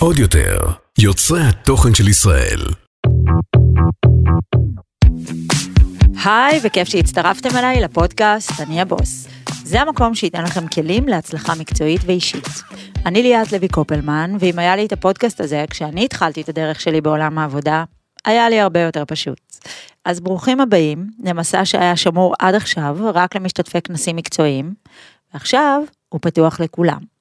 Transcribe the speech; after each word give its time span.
עוד 0.00 0.18
יותר, 0.18 0.58
יוצרי 0.98 1.40
התוכן 1.42 1.94
של 1.94 2.08
ישראל. 2.08 2.60
היי, 6.24 6.60
וכיף 6.62 6.88
שהצטרפתם 6.88 7.56
אליי 7.56 7.80
לפודקאסט 7.80 8.60
אני 8.60 8.80
הבוס. 8.80 9.28
זה 9.64 9.80
המקום 9.80 10.14
שייתן 10.14 10.44
לכם 10.44 10.68
כלים 10.68 11.08
להצלחה 11.08 11.54
מקצועית 11.54 12.00
ואישית. 12.06 12.48
אני 13.06 13.22
ליאת 13.22 13.52
לוי 13.52 13.68
קופלמן, 13.68 14.36
ואם 14.40 14.58
היה 14.58 14.76
לי 14.76 14.86
את 14.86 14.92
הפודקאסט 14.92 15.40
הזה, 15.40 15.64
כשאני 15.70 16.04
התחלתי 16.04 16.40
את 16.40 16.48
הדרך 16.48 16.80
שלי 16.80 17.00
בעולם 17.00 17.38
העבודה, 17.38 17.84
היה 18.24 18.48
לי 18.48 18.60
הרבה 18.60 18.80
יותר 18.80 19.04
פשוט. 19.08 19.40
אז 20.04 20.20
ברוכים 20.20 20.60
הבאים 20.60 21.06
למסע 21.24 21.64
שהיה 21.64 21.96
שמור 21.96 22.34
עד 22.38 22.54
עכשיו 22.54 22.96
רק 23.14 23.36
למשתתפי 23.36 23.80
כנסים 23.80 24.16
מקצועיים, 24.16 24.74
ועכשיו 25.34 25.82
הוא 26.08 26.20
פתוח 26.22 26.60
לכולם. 26.60 27.17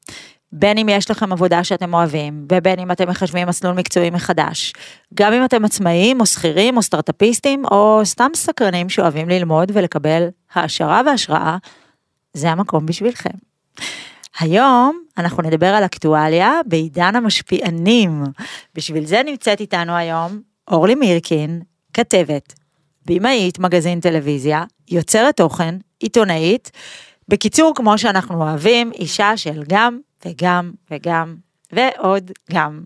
בין 0.60 0.78
אם 0.78 0.90
יש 0.90 1.12
לכם 1.12 1.32
עבודה 1.32 1.64
שאתם 1.64 1.94
אוהבים, 1.94 2.46
ובין 2.52 2.80
אם 2.80 2.92
אתם 2.92 3.10
מחשבים 3.10 3.48
מסלול 3.48 3.74
מקצועי 3.74 4.10
מחדש. 4.10 4.74
גם 5.14 5.34
אם 5.34 5.46
אתם 5.46 5.66
עצמאים, 5.66 6.20
או 6.20 6.26
שכירים, 6.26 6.78
או 6.78 6.82
סטארט-אפיסטים, 6.82 7.66
או 7.66 8.02
סתם 8.04 8.32
סקרנים 8.36 8.90
שאוהבים 8.90 9.30
ללמוד 9.30 9.72
ולקבל 9.74 10.28
העשרה 10.54 11.02
והשראה, 11.06 11.58
זה 12.34 12.52
המקום 12.52 12.86
בשבילכם. 12.86 13.38
היום 14.40 15.00
אנחנו 15.18 15.44
נדבר 15.44 15.68
על 15.68 15.86
אקטואליה 15.86 16.52
בעידן 16.66 17.16
המשפיענים. 17.16 18.24
בשביל 18.76 19.06
זה 19.06 19.22
נמצאת 19.26 19.60
איתנו 19.60 19.96
היום 19.96 20.42
אורלי 20.72 20.96
מירקין, 20.96 21.62
כתבת, 21.94 22.54
במאית 23.06 23.60
מגזין 23.60 24.00
טלוויזיה, 24.00 24.64
יוצרת 24.90 25.38
תוכן, 25.38 25.76
עיתונאית. 26.00 26.72
בקיצור, 27.28 27.76
כמו 27.76 27.98
שאנחנו 27.98 28.42
אוהבים, 28.42 28.92
אישה 28.94 29.38
של 29.38 29.64
גם 29.70 30.00
וגם 30.30 30.72
וגם 30.92 31.36
ועוד 31.72 32.32
גם. 32.54 32.82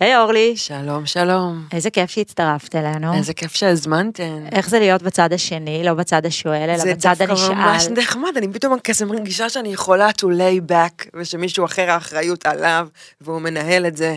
היי 0.00 0.16
אורלי, 0.16 0.56
שלום, 0.56 1.06
שלום. 1.06 1.64
איזה 1.72 1.90
כיף 1.90 2.10
שהצטרפת 2.10 2.74
אלינו. 2.74 3.14
איזה 3.14 3.34
כיף 3.34 3.54
שהזמנתן. 3.54 4.46
איך 4.52 4.68
זה 4.68 4.78
להיות 4.78 5.02
בצד 5.02 5.32
השני, 5.32 5.82
לא 5.84 5.94
בצד 5.94 6.26
השואל, 6.26 6.70
אלא 6.70 6.78
זה 6.78 6.94
בצד 6.94 7.14
דווקא 7.18 7.32
הנשאל. 7.32 7.54
ממש 7.54 7.86
נחמד, 7.86 8.36
אני 8.36 8.52
פתאום 8.52 8.78
כזה 8.84 9.04
מרגישה 9.06 9.48
שאני 9.48 9.68
יכולה 9.68 10.08
to 10.10 10.24
lay 10.24 10.70
back, 10.70 11.08
ושמישהו 11.14 11.64
אחר 11.64 11.90
האחריות 11.90 12.46
עליו, 12.46 12.88
והוא 13.20 13.40
מנהל 13.40 13.86
את 13.86 13.96
זה. 13.96 14.16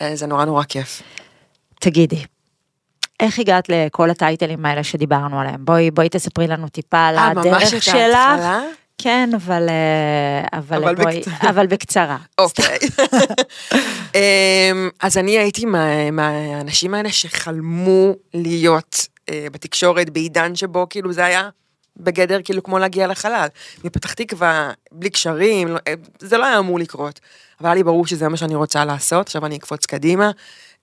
אה, 0.00 0.16
זה 0.16 0.26
נורא 0.26 0.44
נורא 0.44 0.64
כיף. 0.64 1.02
תגידי, 1.80 2.24
איך 3.20 3.38
הגעת 3.38 3.68
לכל 3.68 4.10
הטייטלים 4.10 4.66
האלה 4.66 4.84
שדיברנו 4.84 5.40
עליהם? 5.40 5.64
בואי, 5.64 5.90
בואי 5.90 6.08
תספרי 6.08 6.46
לנו 6.46 6.68
טיפה 6.68 7.06
על 7.06 7.18
אה, 7.18 7.34
ממש 7.34 7.46
הדרך 7.46 7.74
את 7.74 7.82
שלך. 7.82 7.94
ההתחלה? 7.94 8.62
כן, 9.02 9.30
אבל, 9.36 9.66
אה, 9.68 10.58
אבל, 10.58 10.76
אבל 10.84 10.94
בואי, 10.94 11.18
בקצרה. 11.20 11.50
אבל 11.50 11.66
בקצרה. 11.66 12.16
אוקיי. 12.38 12.78
אמ, 14.14 14.88
אז 15.00 15.18
אני 15.18 15.38
הייתי 15.38 15.64
מה- 15.64 16.10
מהאנשים 16.10 16.94
האלה 16.94 17.12
שחלמו 17.12 18.12
להיות 18.34 19.06
אה, 19.30 19.46
בתקשורת 19.52 20.10
בעידן 20.10 20.56
שבו 20.56 20.86
כאילו 20.90 21.12
זה 21.12 21.24
היה 21.24 21.48
בגדר 21.96 22.38
כאילו 22.44 22.62
כמו 22.62 22.78
להגיע 22.78 23.06
לחלל. 23.06 23.46
מפתח 23.84 24.12
תקווה, 24.12 24.70
בלי 24.92 25.10
קשרים, 25.10 25.68
לא- 25.68 25.78
אה, 25.88 25.94
זה 26.18 26.38
לא 26.38 26.46
היה 26.46 26.58
אמור 26.58 26.78
לקרות. 26.78 27.20
אבל 27.60 27.68
היה 27.68 27.74
לי 27.74 27.82
ברור 27.82 28.06
שזה 28.06 28.28
מה 28.28 28.36
שאני 28.36 28.54
רוצה 28.54 28.84
לעשות, 28.84 29.26
עכשיו 29.26 29.46
אני 29.46 29.56
אקפוץ 29.56 29.86
קדימה. 29.86 30.30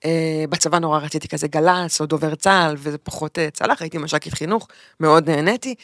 אה, 0.04 0.10
בצבא 0.48 0.78
נורא 0.78 0.98
רציתי 0.98 1.28
כזה 1.28 1.48
גל"צ 1.48 2.00
או 2.00 2.06
דובר 2.06 2.34
צה"ל, 2.34 2.74
וזה 2.78 2.98
פחות 2.98 3.38
אה, 3.38 3.48
צלח, 3.52 3.82
הייתי 3.82 3.98
מש"קית 3.98 4.34
חינוך, 4.34 4.68
מאוד 5.00 5.30
נהניתי. 5.30 5.74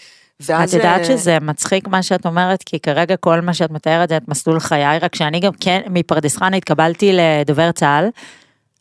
את 0.43 0.47
ואז... 0.49 0.75
יודעת 0.75 1.01
אה, 1.01 1.05
שזה 1.05 1.39
מצחיק 1.41 1.89
מה 1.89 2.03
שאת 2.03 2.27
אומרת, 2.27 2.63
כי 2.67 2.79
כרגע 2.81 3.17
כל 3.17 3.41
מה 3.41 3.55
שאת 3.55 3.71
מתארת 3.71 4.09
זה 4.09 4.17
את 4.17 4.29
מסלול 4.29 4.61
חיי, 4.61 4.99
רק 4.99 5.15
שאני 5.15 5.41
גם 5.41 5.53
כן, 5.61 5.81
מפרדס 5.91 6.37
חנה 6.37 6.57
התקבלתי 6.57 7.13
לדובר 7.13 7.73
צה"ל, 7.73 8.09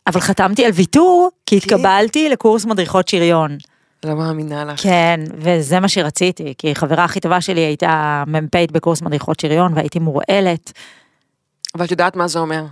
אבל 0.06 0.20
חתמתי 0.20 0.64
על 0.64 0.70
ויתור, 0.74 1.30
כי 1.46 1.60
כי? 1.60 1.66
התקבלתי 1.74 2.28
לקורס 2.28 2.64
מדריכות 2.64 3.08
שריון. 3.08 3.56
לא 4.04 4.14
מאמינה 4.14 4.64
לך. 4.64 4.82
כן, 4.82 5.20
וזה 5.36 5.80
מה 5.80 5.88
שרציתי, 5.88 6.54
כי 6.58 6.74
חברה 6.74 7.04
הכי 7.04 7.20
טובה 7.20 7.40
שלי 7.40 7.60
הייתה 7.60 8.24
מ"פית 8.26 8.72
בקורס 8.72 9.02
מדריכות 9.02 9.40
שריון, 9.40 9.72
והייתי 9.74 9.98
מורעלת, 9.98 10.72
אבל 11.74 11.84
את 11.84 11.90
יודעת 11.90 12.16
מה 12.16 12.28
זה 12.28 12.38
אומר? 12.38 12.64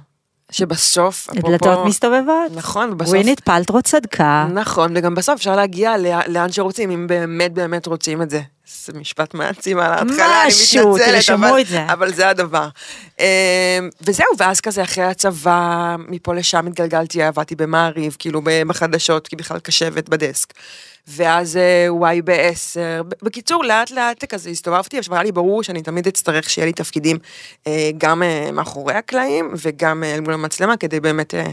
שבסוף, 0.51 1.29
דלתות 1.35 1.87
מסתובבות. 1.87 2.53
נכון, 2.55 2.91
ובסוף... 2.93 3.15
ווינית 3.15 3.41
פלטרו 3.41 3.83
צדקה. 3.83 4.47
נכון, 4.55 4.97
וגם 4.97 5.15
בסוף 5.15 5.35
אפשר 5.35 5.57
להגיע 5.57 5.97
לה- 5.97 6.29
לאן 6.29 6.53
שרוצים, 6.53 6.91
אם 6.91 7.07
באמת 7.07 7.53
באמת 7.53 7.87
רוצים 7.87 8.23
את 8.23 8.31
זה. 8.31 8.41
זה 8.87 8.93
משפט 8.93 9.35
מעצים 9.35 9.79
על 9.79 9.93
ההתחלה, 9.93 10.43
אני 10.43 10.51
מתנצלת, 10.91 11.31
אבל. 11.31 11.49
אבל 11.93 12.13
זה 12.15 12.29
הדבר. 12.29 12.69
אמ, 13.21 13.25
וזהו, 14.01 14.27
ואז 14.39 14.61
כזה 14.61 14.83
אחרי 14.83 15.05
הצבא, 15.05 15.97
מפה 16.09 16.35
לשם 16.35 16.67
התגלגלתי, 16.67 17.23
עבדתי 17.23 17.55
במעריב, 17.55 18.17
כאילו 18.19 18.41
בחדשות, 18.67 19.29
כי 19.29 19.37
בכלל 19.37 19.59
קשבת 19.59 20.09
בדסק. 20.09 20.53
ואז 21.09 21.57
אה, 21.57 21.87
וואי 21.95 22.23
בעשר, 22.23 23.03
ב- 23.09 23.25
בקיצור 23.25 23.65
לאט 23.65 23.91
לאט 23.91 24.25
כזה 24.25 24.51
הסתובבתי, 24.51 24.99
עכשיו 24.99 25.15
היה 25.15 25.23
לי 25.23 25.33
ברור 25.33 25.63
שאני 25.63 25.83
תמיד 25.83 26.07
אצטרך 26.07 26.51
שיהיה 26.51 26.67
לי 26.67 26.73
תפקידים 26.73 27.19
אה, 27.67 27.91
גם 27.99 28.23
אה, 28.23 28.51
מאחורי 28.53 28.95
הקלעים 28.95 29.55
וגם 29.63 30.05
אה, 30.05 30.15
אל 30.15 30.21
מול 30.21 30.35
המצלמה 30.35 30.77
כדי 30.77 31.01
באמת 31.01 31.35
אה, 31.35 31.45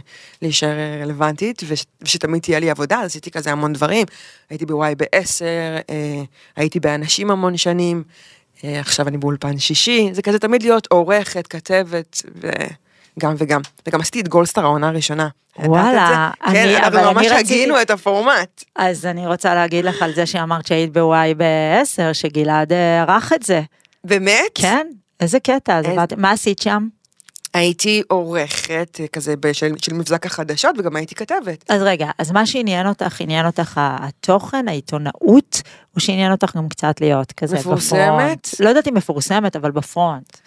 להישאר 0.41 0.69
אה, 0.77 0.99
רלוונטית 1.03 1.61
וש- 1.67 1.85
ושתמיד 2.01 2.41
תהיה 2.41 2.59
לי 2.59 2.69
עבודה, 2.69 2.99
אז 2.99 3.05
עשיתי 3.05 3.31
כזה 3.31 3.51
המון 3.51 3.73
דברים, 3.73 4.05
הייתי 4.49 4.65
בוואי 4.65 4.95
בעשר, 4.95 5.45
אה, 5.89 6.21
הייתי 6.55 6.79
באנשים 6.79 7.31
המון 7.31 7.57
שנים, 7.57 8.03
אה, 8.63 8.79
עכשיו 8.79 9.07
אני 9.07 9.17
באולפן 9.17 9.57
שישי, 9.59 10.09
זה 10.13 10.21
כזה 10.21 10.39
תמיד 10.39 10.63
להיות 10.63 10.87
עורכת, 10.87 11.47
כתבת 11.47 12.21
וגם 13.19 13.35
וגם, 13.37 13.61
וגם 13.87 14.01
עשיתי 14.01 14.19
את 14.19 14.27
גולדסטאר 14.27 14.63
העונה 14.63 14.87
הראשונה. 14.87 15.27
וואלה, 15.59 16.31
זה? 16.43 16.49
אני- 16.51 16.53
כן, 16.77 16.83
אבל 16.83 16.97
אני 16.99 17.13
ממש 17.13 17.25
רציתי- 17.31 17.53
הגינו 17.53 17.81
את 17.81 17.89
הפורמט. 17.91 18.63
אז 18.75 19.05
אני 19.05 19.27
רוצה 19.27 19.55
להגיד 19.55 19.85
לך 19.85 20.01
על 20.01 20.13
זה 20.13 20.25
שאמרת 20.25 20.67
שהיית 20.67 20.93
בוואי 20.93 21.33
בעשר, 21.33 22.13
שגלעד 22.13 22.73
אה, 22.73 23.01
ערך 23.01 23.33
את 23.33 23.43
זה. 23.43 23.61
באמת? 24.03 24.41
כן, 24.55 24.87
איזה 25.19 25.39
קטע, 25.39 25.77
אז 25.77 25.85
איזה- 25.85 26.01
מה 26.17 26.31
עשית 26.31 26.59
שם? 26.61 26.87
הייתי 27.53 28.01
עורכת 28.07 28.97
אה, 28.99 29.07
כזה 29.07 29.35
בשל, 29.39 29.71
של 29.81 29.93
מבזק 29.93 30.25
החדשות 30.25 30.75
וגם 30.79 30.95
הייתי 30.95 31.15
כתבת. 31.15 31.65
אז 31.69 31.81
רגע, 31.81 32.07
אז 32.19 32.31
מה 32.31 32.45
שעניין 32.45 32.87
אותך, 32.87 33.21
עניין 33.21 33.45
אותך 33.45 33.71
התוכן, 33.83 34.67
העיתונאות, 34.67 35.61
או 35.95 35.99
שעניין 35.99 36.31
אותך 36.31 36.55
גם 36.55 36.69
קצת 36.69 37.01
להיות 37.01 37.31
כזה 37.31 37.55
מפורסמת? 37.57 37.99
בפרונט? 37.99 38.47
לא 38.59 38.69
יודעת 38.69 38.87
אם 38.87 38.93
מפורסמת, 38.93 39.55
אבל 39.55 39.71
בפרונט. 39.71 40.37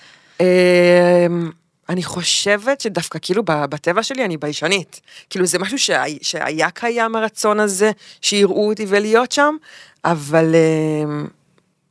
אני 1.88 2.02
חושבת 2.02 2.80
שדווקא 2.80 3.18
כאילו 3.22 3.42
בטבע 3.46 4.02
שלי 4.02 4.24
אני 4.24 4.36
ביישנית. 4.36 5.00
כאילו 5.30 5.46
זה 5.46 5.58
משהו 5.58 5.78
שהיה, 5.78 6.18
שהיה 6.22 6.70
קיים 6.70 7.16
הרצון 7.16 7.60
הזה 7.60 7.90
שיראו 8.20 8.68
אותי 8.68 8.86
ולהיות 8.88 9.32
שם, 9.32 9.56
אבל... 10.04 10.54
אמ, 10.54 11.26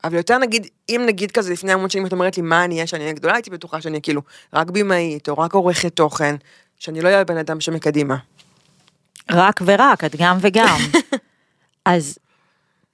אבל 0.03 0.15
יותר 0.15 0.37
נגיד, 0.37 0.67
אם 0.89 1.01
נגיד 1.05 1.31
כזה 1.31 1.53
לפני 1.53 1.73
המון 1.73 1.89
שנים 1.89 2.05
את 2.05 2.11
אומרת 2.11 2.37
לי 2.37 2.43
מה 2.43 2.63
אני 2.63 2.75
אהיה 2.75 2.87
שאני 2.87 3.03
אהיה 3.03 3.13
גדולה, 3.13 3.33
הייתי 3.33 3.49
בטוחה 3.49 3.81
שאני 3.81 4.01
כאילו 4.01 4.21
רק 4.53 4.69
במאית 4.69 5.29
או 5.29 5.37
רק 5.37 5.53
עורכת 5.53 5.95
תוכן, 5.95 6.35
שאני 6.79 7.01
לא 7.01 7.07
אהיה 7.07 7.23
בן 7.23 7.37
אדם 7.37 7.61
שמקדימה. 7.61 8.17
רק 9.31 9.61
ורק, 9.65 10.03
את 10.03 10.15
גם 10.15 10.37
וגם. 10.41 10.77
אז 11.85 12.17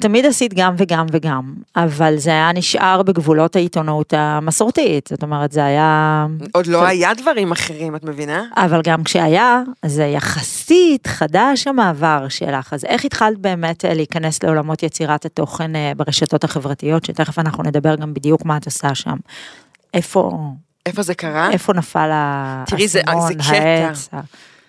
תמיד 0.01 0.25
עשית 0.25 0.53
גם 0.53 0.75
וגם 0.77 1.05
וגם, 1.11 1.53
אבל 1.75 2.17
זה 2.17 2.29
היה 2.29 2.51
נשאר 2.53 3.03
בגבולות 3.03 3.55
העיתונות 3.55 4.13
המסורתית, 4.17 5.07
זאת 5.11 5.23
אומרת, 5.23 5.51
זה 5.51 5.65
היה... 5.65 6.25
עוד 6.53 6.67
לא 6.67 6.85
היה 6.85 7.13
דברים 7.13 7.51
אחרים, 7.51 7.95
את 7.95 8.03
מבינה? 8.03 8.43
אבל 8.55 8.81
גם 8.83 9.03
כשהיה, 9.03 9.61
זה 9.85 10.03
יחסית 10.05 11.07
חדש 11.07 11.67
המעבר 11.67 12.25
שלך, 12.29 12.73
אז 12.73 12.85
איך 12.85 13.05
התחלת 13.05 13.37
באמת 13.37 13.85
אה, 13.85 13.93
להיכנס 13.93 14.43
לעולמות 14.43 14.83
יצירת 14.83 15.25
התוכן 15.25 15.75
אה, 15.75 15.91
ברשתות 15.97 16.43
החברתיות, 16.43 17.05
שתכף 17.05 17.39
אנחנו 17.39 17.63
נדבר 17.63 17.95
גם 17.95 18.13
בדיוק 18.13 18.45
מה 18.45 18.57
את 18.57 18.65
עושה 18.65 18.95
שם. 18.95 19.15
איפה, 19.93 20.39
איפה 20.85 21.01
זה 21.01 21.13
קרה? 21.13 21.51
איפה 21.51 21.73
נפל 21.73 22.09
האסימון, 22.11 22.65
תראי, 22.65 22.87
זה- 22.87 23.01
זה 23.27 23.33
קטע. 23.35 23.53
העץ? 23.53 24.09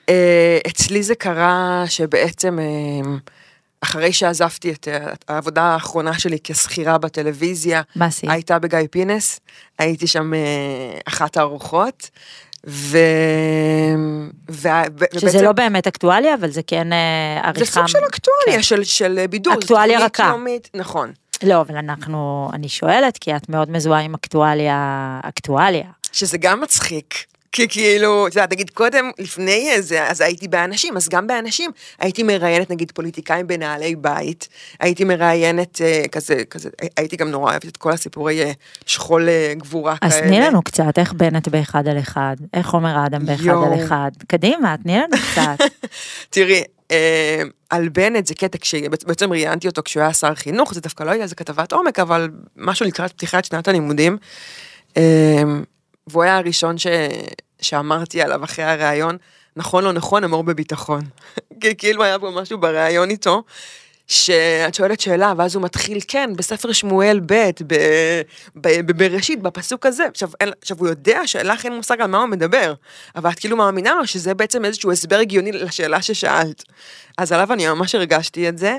אה, 0.09 0.59
אצלי 0.69 1.03
זה 1.03 1.15
קרה 1.15 1.85
שבעצם 1.87 2.59
אחרי 3.81 4.13
שעזבתי 4.13 4.73
את 4.73 4.89
אה, 4.89 5.13
העבודה 5.29 5.63
האחרונה 5.63 6.19
שלי 6.19 6.39
כשכירה 6.45 6.99
בטלוויזיה, 6.99 7.83
מה 7.97 8.07
עשית? 8.07 8.31
הייתה 8.31 8.59
בגיא 8.59 8.79
פינס, 8.91 9.41
הייתי 9.79 10.07
שם 10.07 10.35
אה, 10.35 10.39
אחת 11.09 11.37
הארוחות, 11.37 12.11
ו... 12.67 12.99
ו... 14.51 14.69
שזה 15.15 15.27
ובעצם- 15.27 15.45
לא 15.45 15.53
באמת 15.53 15.87
אקטואליה, 15.87 16.35
אבל 16.35 16.51
זה 16.51 16.61
כן 16.67 16.93
אה, 16.93 17.41
עריכה... 17.45 17.65
זה 17.65 17.71
סוג 17.73 17.87
של 17.87 17.99
אקטואליה, 17.99 18.57
כן. 18.57 18.63
של, 18.63 18.85
של 18.85 19.27
בידור. 19.31 19.55
אקטואליה 19.55 20.05
רכה. 20.05 20.27
יומית, 20.29 20.71
נכון. 20.75 21.13
לא, 21.43 21.61
אבל 21.61 21.77
אנחנו, 21.77 22.51
אני 22.53 22.69
שואלת, 22.69 23.19
כי 23.19 23.37
את 23.37 23.49
מאוד 23.49 23.71
מזוהה 23.71 24.01
עם 24.01 24.15
אקטואליה, 24.15 25.21
אקטואליה. 25.23 25.91
שזה 26.13 26.39
גם 26.39 26.61
מצחיק. 26.61 27.15
כי 27.53 27.69
כאילו, 27.69 28.27
את 28.27 28.35
יודעת, 28.35 28.53
נגיד 28.53 28.71
קודם, 28.71 29.11
לפני 29.19 29.83
זה, 29.83 30.07
אז 30.11 30.21
הייתי 30.21 30.49
באנשים, 30.49 30.97
אז 30.97 31.09
גם 31.09 31.27
באנשים 31.27 31.71
הייתי 31.99 32.23
מראיינת 32.23 32.71
נגיד 32.71 32.93
פוליטיקאים 32.93 33.47
בנעלי 33.47 33.97
בית, 33.97 34.49
הייתי 34.81 35.05
מראיינת 35.05 35.81
אה, 35.81 36.03
כזה, 36.13 36.45
כזה, 36.51 36.69
הייתי 36.97 37.17
גם 37.17 37.31
נורא 37.31 37.51
אוהבת 37.51 37.69
את 37.69 37.77
כל 37.77 37.93
הסיפורי 37.93 38.43
אה, 38.43 38.53
שכול 38.87 39.29
אה, 39.29 39.53
גבורה 39.57 39.95
אז 40.03 40.15
כאלה. 40.15 40.27
תני 40.27 40.41
לנו 40.41 40.63
קצת, 40.63 40.99
איך 40.99 41.13
בנט 41.13 41.49
באחד 41.49 41.89
על 41.89 41.99
אחד, 41.99 42.37
איך 42.55 42.71
עומר 42.71 43.07
אדם 43.07 43.27
באחד 43.27 43.45
יואו. 43.45 43.73
על 43.73 43.85
אחד. 43.85 44.11
קדימה, 44.27 44.77
תני 44.83 44.97
לנו 44.97 45.17
קצת. 45.33 45.65
תראי, 46.31 46.63
אה, 46.91 47.43
על 47.71 47.89
בנט 47.89 48.27
זה 48.27 48.35
קטע, 48.35 48.59
כשבעצם 48.61 49.33
ראיינתי 49.33 49.69
אותו 49.69 49.83
כשהוא 49.85 50.03
היה 50.03 50.13
שר 50.13 50.35
חינוך, 50.35 50.75
זה 50.75 50.81
דווקא 50.81 51.03
לא 51.03 51.11
היה 51.11 51.23
איזה 51.23 51.35
כתבת 51.35 51.73
עומק, 51.73 51.99
אבל 51.99 52.31
משהו 52.57 52.87
לקראת 52.87 53.13
פתיחת 53.13 53.45
שנת 53.45 53.69
הלימודים. 53.69 54.17
אה, 54.97 55.43
והוא 56.11 56.23
היה 56.23 56.37
הראשון 56.37 56.79
ש... 56.79 56.87
שאמרתי 57.61 58.23
עליו 58.23 58.45
אחרי 58.45 58.65
הראיון, 58.65 59.17
נכון 59.57 59.85
לא 59.85 59.93
נכון, 59.93 60.25
אמור 60.25 60.45
בביטחון. 60.45 61.03
כי 61.61 61.77
כאילו 61.77 62.03
היה 62.03 62.19
פה 62.19 62.31
משהו 62.31 62.59
בריאיון 62.59 63.11
איתו, 63.11 63.43
שאת 64.09 64.75
שואלת 64.75 65.01
שאלה, 65.01 65.33
ואז 65.37 65.55
הוא 65.55 65.63
מתחיל, 65.63 65.99
כן, 66.09 66.31
בספר 66.37 66.73
שמואל 66.73 67.21
ב', 67.27 67.51
ב- 67.67 68.21
ב- 68.57 68.81
בבראשית, 68.87 69.43
בפסוק 69.43 69.87
הזה. 69.87 70.05
עכשיו, 70.07 70.29
אין, 70.41 70.51
עכשיו, 70.63 70.79
הוא 70.79 70.89
יודע 70.89 71.27
שלך 71.27 71.65
אין 71.65 71.77
מושג 71.77 72.01
על 72.01 72.11
מה 72.11 72.19
הוא 72.19 72.27
מדבר, 72.27 72.75
אבל 73.17 73.31
את 73.31 73.39
כאילו 73.39 73.57
מאמינה 73.57 73.95
לו 73.95 74.07
שזה 74.07 74.35
בעצם 74.35 74.65
איזשהו 74.65 74.93
הסבר 74.93 75.17
הגיוני 75.17 75.53
לשאלה 75.53 76.03
ששאלת. 76.03 76.65
אז 77.19 77.33
עליו 77.33 77.53
אני 77.53 77.69
ממש 77.69 77.95
הרגשתי 77.95 78.49
את 78.49 78.59
זה. 78.59 78.77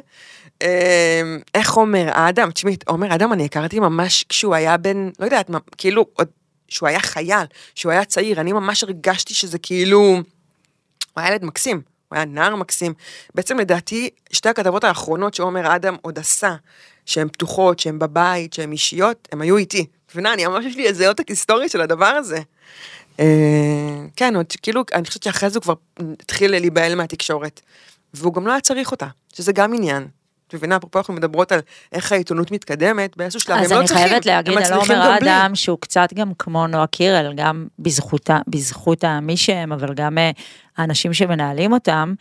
אה, 0.61 1.21
איך 1.55 1.73
עומר 1.73 2.09
אדם, 2.11 2.51
תשמעי, 2.51 2.77
עומר 2.87 3.15
אדם 3.15 3.33
אני 3.33 3.45
הכרתי 3.45 3.79
ממש 3.79 4.25
כשהוא 4.29 4.55
היה 4.55 4.77
בן, 4.77 5.09
לא 5.19 5.25
יודעת, 5.25 5.49
כאילו, 5.77 6.05
עוד, 6.13 6.27
שהוא 6.69 6.89
היה 6.89 6.99
חייל, 6.99 7.45
שהוא 7.75 7.91
היה 7.91 8.05
צעיר, 8.05 8.41
אני 8.41 8.53
ממש 8.53 8.83
הרגשתי 8.83 9.33
שזה 9.33 9.59
כאילו, 9.59 9.99
הוא 9.99 10.23
היה 11.15 11.31
ילד 11.31 11.45
מקסים, 11.45 11.81
הוא 12.09 12.15
היה 12.15 12.25
נער 12.25 12.55
מקסים. 12.55 12.93
בעצם 13.35 13.59
לדעתי, 13.59 14.09
שתי 14.31 14.49
הכתבות 14.49 14.83
האחרונות 14.83 15.33
שעומר 15.33 15.75
אדם 15.75 15.95
עוד 16.01 16.19
עשה, 16.19 16.55
שהן 17.05 17.27
פתוחות, 17.29 17.79
שהן 17.79 17.99
בבית, 17.99 18.53
שהן 18.53 18.71
אישיות, 18.71 19.27
הן 19.31 19.41
היו 19.41 19.57
איתי. 19.57 19.85
מבינה, 20.11 20.33
אני 20.33 20.47
ממש 20.47 20.65
יש 20.65 20.75
לי 20.75 20.87
איזה 20.87 21.07
עותק 21.07 21.27
היסטורי 21.27 21.69
של 21.69 21.81
הדבר 21.81 22.05
הזה. 22.05 22.39
אה, 23.19 23.25
כן, 24.15 24.35
עוד 24.35 24.45
כאילו, 24.61 24.83
אני 24.93 25.05
חושבת 25.05 25.23
שאחרי 25.23 25.49
זה 25.49 25.57
הוא 25.59 25.63
כבר 25.63 25.73
התחיל 26.19 26.51
להיבהל 26.51 26.95
מהתקשורת. 26.95 27.61
והוא 28.13 28.33
גם 28.33 28.47
לא 28.47 28.51
היה 28.51 28.61
צריך 28.61 28.91
אותה, 28.91 29.07
שזה 29.33 29.51
גם 29.51 29.73
עניין. 29.73 30.07
את 30.49 30.53
מבינה, 30.53 30.75
אפרופו 30.75 30.99
אנחנו 30.99 31.13
מדברות 31.13 31.51
על 31.51 31.59
איך 31.91 32.11
העיתונות 32.11 32.51
מתקדמת, 32.51 33.17
באיזשהו 33.17 33.39
שלב 33.39 33.57
אז 33.57 33.71
הם 33.71 33.75
לא 33.75 33.79
אני 33.79 33.87
צריכים, 33.87 34.07
חייבת 34.07 34.25
להגיד 34.25 34.53
הם 34.53 34.57
על 34.57 34.63
מצליחים 34.63 34.95
עומר 34.95 35.11
גם 35.11 35.19
בלי. 35.19 35.29
אדם 35.29 35.55
שהוא 35.55 35.77
קצת 35.81 36.13
גם 36.13 36.31
כמו 36.39 36.67
נועה 36.67 36.87
קירל, 36.87 37.33
גם 37.35 37.67
בזכותה, 37.79 38.39
בזכות 38.47 39.05
מי 39.21 39.37
שהם, 39.37 39.71
אבל 39.71 39.93
גם 39.93 40.17
אה, 40.17 40.31
האנשים 40.77 41.13
שמנהלים 41.13 41.73
אותם, 41.73 42.13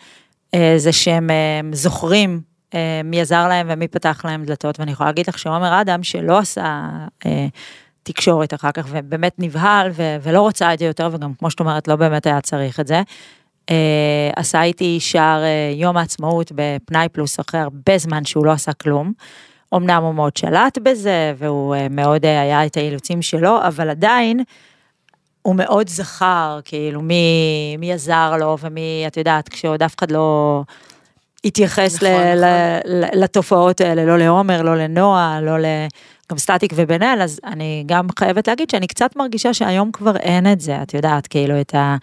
אה, 0.54 0.74
זה 0.76 0.92
שהם 0.92 1.30
אה, 1.30 1.60
זוכרים 1.72 2.40
מי 3.04 3.20
עזר 3.20 3.48
להם 3.48 3.66
ומי 3.70 3.88
פתח 3.88 4.22
להם 4.24 4.44
דלתות, 4.44 4.80
ואני 4.80 4.92
יכולה 4.92 5.08
להגיד 5.08 5.28
לך 5.28 5.38
שעומר 5.38 5.80
אדם 5.80 6.02
שלא 6.02 6.38
עשה 6.38 6.88
תקשורת 8.02 8.54
אחר 8.54 8.72
כך, 8.72 8.86
ובאמת 8.90 9.34
נבהל 9.38 9.90
ו- 9.92 10.16
ולא 10.22 10.40
רוצה 10.40 10.74
את 10.74 10.78
זה 10.78 10.84
יותר, 10.84 11.08
וגם 11.12 11.34
כמו 11.34 11.50
שאת 11.50 11.60
אומרת, 11.60 11.88
לא 11.88 11.96
באמת 11.96 12.26
היה 12.26 12.40
צריך 12.40 12.80
את 12.80 12.86
זה. 12.86 13.02
אה, 13.70 14.30
עשה 14.36 14.62
איתי 14.62 15.00
שער 15.00 15.42
אה, 15.42 15.72
יום 15.74 15.96
העצמאות 15.96 16.52
בפנאי 16.54 17.08
פלוס 17.08 17.40
אחרי 17.40 17.60
הרבה 17.60 17.98
זמן 17.98 18.24
שהוא 18.24 18.46
לא 18.46 18.52
עשה 18.52 18.72
כלום. 18.72 19.12
אמנם 19.74 20.02
הוא 20.02 20.14
מאוד 20.14 20.36
שלט 20.36 20.78
בזה, 20.78 21.32
והוא 21.38 21.74
אה, 21.74 21.86
מאוד 21.90 22.24
אה, 22.24 22.40
היה 22.40 22.66
את 22.66 22.76
האילוצים 22.76 23.22
שלו, 23.22 23.58
אבל 23.66 23.90
עדיין 23.90 24.42
הוא 25.42 25.54
מאוד 25.54 25.88
זכר, 25.88 26.60
כאילו, 26.64 27.02
מי, 27.02 27.76
מי 27.78 27.92
עזר 27.92 28.36
לו 28.36 28.56
ומי, 28.60 29.04
את 29.06 29.16
יודעת, 29.16 29.48
כשעוד 29.48 29.82
אף 29.82 29.94
אחד 29.98 30.10
לא 30.10 30.62
התייחס 31.44 31.96
נכון, 31.96 32.08
ל, 32.08 32.34
נכון. 32.34 32.38
ל, 32.38 33.04
ל, 33.04 33.24
לתופעות 33.24 33.80
האלה, 33.80 34.04
לא 34.04 34.18
לעומר, 34.18 34.62
לא 34.62 34.76
לנועה, 34.76 35.40
לא 35.40 35.58
ל... 35.58 35.64
גם 36.32 36.38
סטטיק 36.38 36.72
ובן 36.76 37.02
אל, 37.02 37.22
אז 37.22 37.40
אני 37.44 37.84
גם 37.86 38.06
חייבת 38.18 38.48
להגיד 38.48 38.70
שאני 38.70 38.86
קצת 38.86 39.16
מרגישה 39.16 39.54
שהיום 39.54 39.92
כבר 39.92 40.16
אין 40.16 40.52
את 40.52 40.60
זה, 40.60 40.82
את 40.82 40.94
יודעת, 40.94 41.26
כאילו, 41.26 41.60
את 41.60 41.74
ה... 41.74 41.96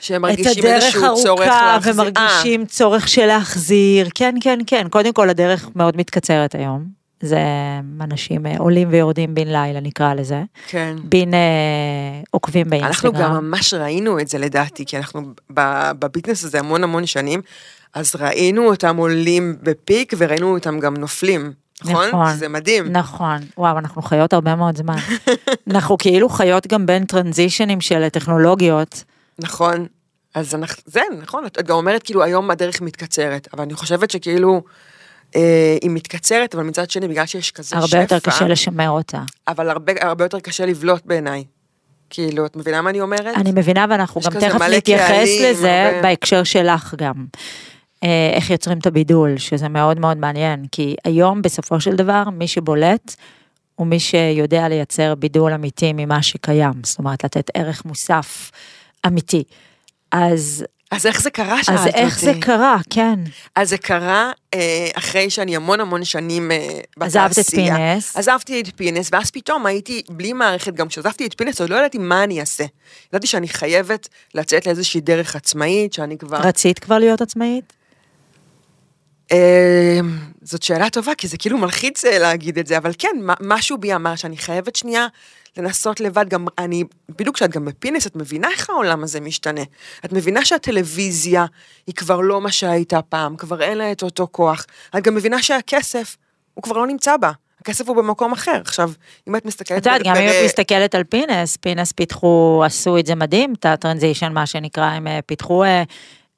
שהם 0.00 0.24
את 0.24 0.30
מרגישים 0.30 0.64
הדרך 0.64 0.84
איזשהו 0.84 1.14
צורך 1.22 1.26
ארוכה 1.26 1.72
להחזיר. 1.72 1.94
ומרגישים 1.94 2.66
צורך 2.66 3.08
של 3.08 3.26
להחזיר, 3.26 4.08
כן, 4.14 4.34
כן, 4.40 4.58
כן, 4.66 4.86
קודם 4.90 5.12
כל 5.12 5.30
הדרך 5.30 5.68
מאוד 5.76 5.96
מתקצרת 5.96 6.54
היום. 6.54 7.00
זה 7.22 7.38
אנשים 8.00 8.46
אה, 8.46 8.58
עולים 8.58 8.88
ויורדים 8.90 9.34
בן 9.34 9.48
לילה 9.48 9.80
נקרא 9.80 10.14
לזה, 10.14 10.42
כן. 10.68 10.96
בין 11.04 11.34
אה, 11.34 11.40
עוקבים 12.30 12.66
אנחנו 12.66 12.80
באינסטגרם. 12.80 13.36
גם 13.36 13.44
ממש 13.44 13.74
ראינו 13.74 14.20
את 14.20 14.28
זה 14.28 14.38
לדעתי, 14.38 14.86
כי 14.86 14.96
אנחנו 14.96 15.22
בביטנס 15.50 16.44
הזה 16.44 16.58
המון 16.58 16.84
המון 16.84 17.06
שנים, 17.06 17.40
אז 17.94 18.16
ראינו 18.20 18.66
אותם 18.66 18.96
עולים 18.96 19.56
בפיק 19.62 20.12
וראינו 20.18 20.54
אותם 20.54 20.80
גם 20.80 20.96
נופלים, 20.96 21.52
נכון? 21.84 22.08
נכון. 22.08 22.36
זה 22.36 22.48
מדהים. 22.48 22.92
נכון, 22.92 23.38
וואו, 23.58 23.78
אנחנו 23.78 24.02
חיות 24.02 24.32
הרבה 24.32 24.54
מאוד 24.54 24.76
זמן. 24.76 24.96
אנחנו 25.70 25.98
כאילו 25.98 26.28
חיות 26.28 26.66
גם 26.66 26.86
בין 26.86 27.04
טרנזישנים 27.04 27.80
של 27.80 28.08
טכנולוגיות. 28.08 29.04
נכון. 29.42 29.86
אז 30.34 30.54
אנחנו, 30.54 30.82
זה 30.86 31.00
נכון, 31.22 31.46
את 31.46 31.62
גם 31.62 31.76
אומרת 31.76 32.02
כאילו 32.02 32.22
היום 32.22 32.50
הדרך 32.50 32.80
מתקצרת, 32.80 33.48
אבל 33.54 33.62
אני 33.62 33.74
חושבת 33.74 34.10
שכאילו, 34.10 34.62
אה, 35.36 35.76
היא 35.82 35.90
מתקצרת, 35.90 36.54
אבל 36.54 36.64
מצד 36.64 36.90
שני, 36.90 37.08
בגלל 37.08 37.26
שיש 37.26 37.50
כזה 37.50 37.76
הרבה 37.76 37.88
שפע, 37.88 38.00
יותר 38.00 38.18
קשה 38.18 38.48
לשמר 38.48 38.90
אותה. 38.90 39.22
אבל 39.48 39.70
הרבה, 39.70 39.92
הרבה 40.00 40.24
יותר 40.24 40.40
קשה 40.40 40.66
לבלוט 40.66 41.02
בעיניי. 41.04 41.44
כאילו, 42.10 42.46
את 42.46 42.56
מבינה 42.56 42.82
מה 42.82 42.90
אני 42.90 43.00
אומרת? 43.00 43.36
אני 43.36 43.52
מבינה 43.52 43.86
ואנחנו 43.90 44.20
גם 44.20 44.40
תכף 44.40 44.62
נתייחס 44.62 45.28
לזה 45.42 45.86
הרבה- 45.86 46.02
בהקשר 46.02 46.44
שלך 46.44 46.94
גם. 46.98 47.26
אה, 48.04 48.30
איך 48.34 48.50
יוצרים 48.50 48.78
את 48.78 48.86
הבידול, 48.86 49.38
שזה 49.38 49.68
מאוד 49.68 49.98
מאוד 50.00 50.16
מעניין, 50.16 50.64
כי 50.72 50.96
היום 51.04 51.42
בסופו 51.42 51.80
של 51.80 51.96
דבר 51.96 52.22
מי 52.32 52.48
שבולט 52.48 53.14
הוא 53.74 53.86
מי 53.86 54.00
שיודע 54.00 54.68
לייצר 54.68 55.14
בידול 55.14 55.52
אמיתי 55.52 55.92
ממה 55.92 56.22
שקיים, 56.22 56.72
זאת 56.84 56.98
אומרת 56.98 57.24
לתת 57.24 57.50
ערך 57.54 57.84
מוסף 57.84 58.50
אמיתי. 59.06 59.44
אז, 60.12 60.64
אז 60.90 61.06
איך 61.06 61.22
זה 61.22 61.30
קרה, 61.30 61.64
שאלת 61.64 61.78
אז 61.78 61.86
אותי? 61.86 61.98
איך 61.98 62.20
זה 62.20 62.32
קרה, 62.40 62.76
כן. 62.90 63.14
אז 63.56 63.68
זה 63.68 63.78
קרה 63.78 64.32
אה, 64.54 64.88
אחרי 64.94 65.30
שאני 65.30 65.56
המון 65.56 65.80
המון 65.80 66.04
שנים 66.04 66.50
אה, 66.50 66.80
בתעשייה. 66.96 67.24
עזבת 67.26 67.38
את 67.38 67.50
פינס. 67.50 68.16
עזבתי 68.16 68.60
את 68.60 68.68
פינס, 68.76 69.08
ואז 69.12 69.30
פתאום 69.30 69.66
הייתי 69.66 70.02
בלי 70.10 70.32
מערכת, 70.32 70.74
גם 70.74 70.88
כשעזבתי 70.88 71.26
את 71.26 71.34
פינס, 71.38 71.60
עוד 71.60 71.70
לא 71.70 71.76
ידעתי 71.76 71.98
מה 71.98 72.24
אני 72.24 72.40
אעשה. 72.40 72.64
ידעתי 73.12 73.26
שאני 73.26 73.48
חייבת 73.48 74.08
לצאת 74.34 74.66
לאיזושהי 74.66 75.00
דרך 75.00 75.36
עצמאית, 75.36 75.92
שאני 75.92 76.18
כבר... 76.18 76.36
רצית 76.38 76.78
כבר 76.78 76.98
להיות 76.98 77.20
עצמאית? 77.20 77.72
אה, 79.32 80.00
זאת 80.42 80.62
שאלה 80.62 80.90
טובה, 80.90 81.14
כי 81.14 81.28
זה 81.28 81.36
כאילו 81.36 81.58
מלחיץ 81.58 82.04
אה, 82.04 82.18
להגיד 82.18 82.58
את 82.58 82.66
זה, 82.66 82.76
אבל 82.78 82.92
כן, 82.98 83.16
מה- 83.20 83.34
משהו 83.40 83.78
בי 83.78 83.94
אמר 83.94 84.16
שאני 84.16 84.36
חייבת 84.36 84.76
שנייה 84.76 85.06
לנסות 85.56 86.00
לבד, 86.00 86.28
גם 86.28 86.46
אני, 86.58 86.84
בדיוק 87.08 87.36
כשאת 87.36 87.50
גם 87.50 87.64
בפינס, 87.64 88.06
את 88.06 88.16
מבינה 88.16 88.48
איך 88.50 88.70
העולם 88.70 89.02
הזה 89.02 89.20
משתנה. 89.20 89.62
את 90.04 90.12
מבינה 90.12 90.44
שהטלוויזיה 90.44 91.46
היא 91.86 91.94
כבר 91.94 92.20
לא 92.20 92.40
מה 92.40 92.52
שהייתה 92.52 93.02
פעם, 93.02 93.36
כבר 93.36 93.62
אין 93.62 93.78
לה 93.78 93.92
את 93.92 94.02
אותו 94.02 94.28
כוח. 94.30 94.66
את 94.96 95.02
גם 95.02 95.14
מבינה 95.14 95.42
שהכסף, 95.42 96.16
הוא 96.54 96.62
כבר 96.62 96.76
לא 96.76 96.86
נמצא 96.86 97.16
בה. 97.16 97.30
הכסף 97.60 97.88
הוא 97.88 97.96
במקום 97.96 98.32
אחר. 98.32 98.60
עכשיו, 98.60 98.92
אם 99.28 99.36
את 99.36 99.44
מסתכלת... 99.44 99.78
את 99.78 99.86
יודעת, 99.86 100.02
גם 100.04 100.16
אם 100.16 100.28
את 100.28 100.44
מסתכלת 100.44 100.94
על 100.94 101.04
פינס, 101.04 101.56
פינס 101.56 101.92
פיתחו, 101.92 102.62
עשו 102.66 102.98
את 102.98 103.06
זה 103.06 103.14
מדהים, 103.14 103.52
את 103.52 103.66
הטרנזישן, 103.66 104.32
מה 104.32 104.46
שנקרא, 104.46 104.84
הם 104.84 105.06
אה, 105.06 105.18
פיתחו 105.26 105.64
אה, 105.64 105.82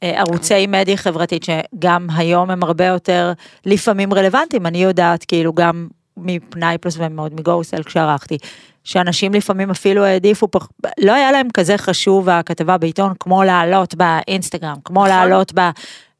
אה, 0.02 0.20
ערוצי 0.20 0.66
מדיה 0.66 0.96
חברתית, 0.96 1.44
שגם 1.44 2.06
היום 2.16 2.50
הם 2.50 2.62
הרבה 2.62 2.86
יותר 2.86 3.32
לפעמים 3.66 4.14
רלוונטיים, 4.14 4.66
אני 4.66 4.82
יודעת, 4.82 5.24
כאילו, 5.24 5.52
גם 5.52 5.88
מפנאי 6.16 6.78
פלוס 6.78 6.94
ומאוד 6.98 7.34
מגוסל 7.34 7.82
כשערכתי, 7.82 8.38
שאנשים 8.84 9.34
לפעמים 9.34 9.70
אפילו 9.70 10.04
העדיפו, 10.04 10.50
פח- 10.50 10.68
לא 11.00 11.12
היה 11.12 11.32
להם 11.32 11.48
כזה 11.54 11.78
חשוב 11.78 12.28
הכתבה 12.28 12.78
בעיתון, 12.78 13.12
כמו 13.20 13.44
לעלות 13.44 13.94
באינסטגרם, 13.94 14.76
כמו 14.84 15.00
נכון. 15.06 15.08
לעלות 15.08 15.52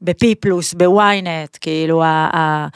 בפי 0.02 0.34
פלוס, 0.34 0.75
בוויינט, 0.75 1.58
כאילו, 1.61 2.02
ה- 2.04 2.66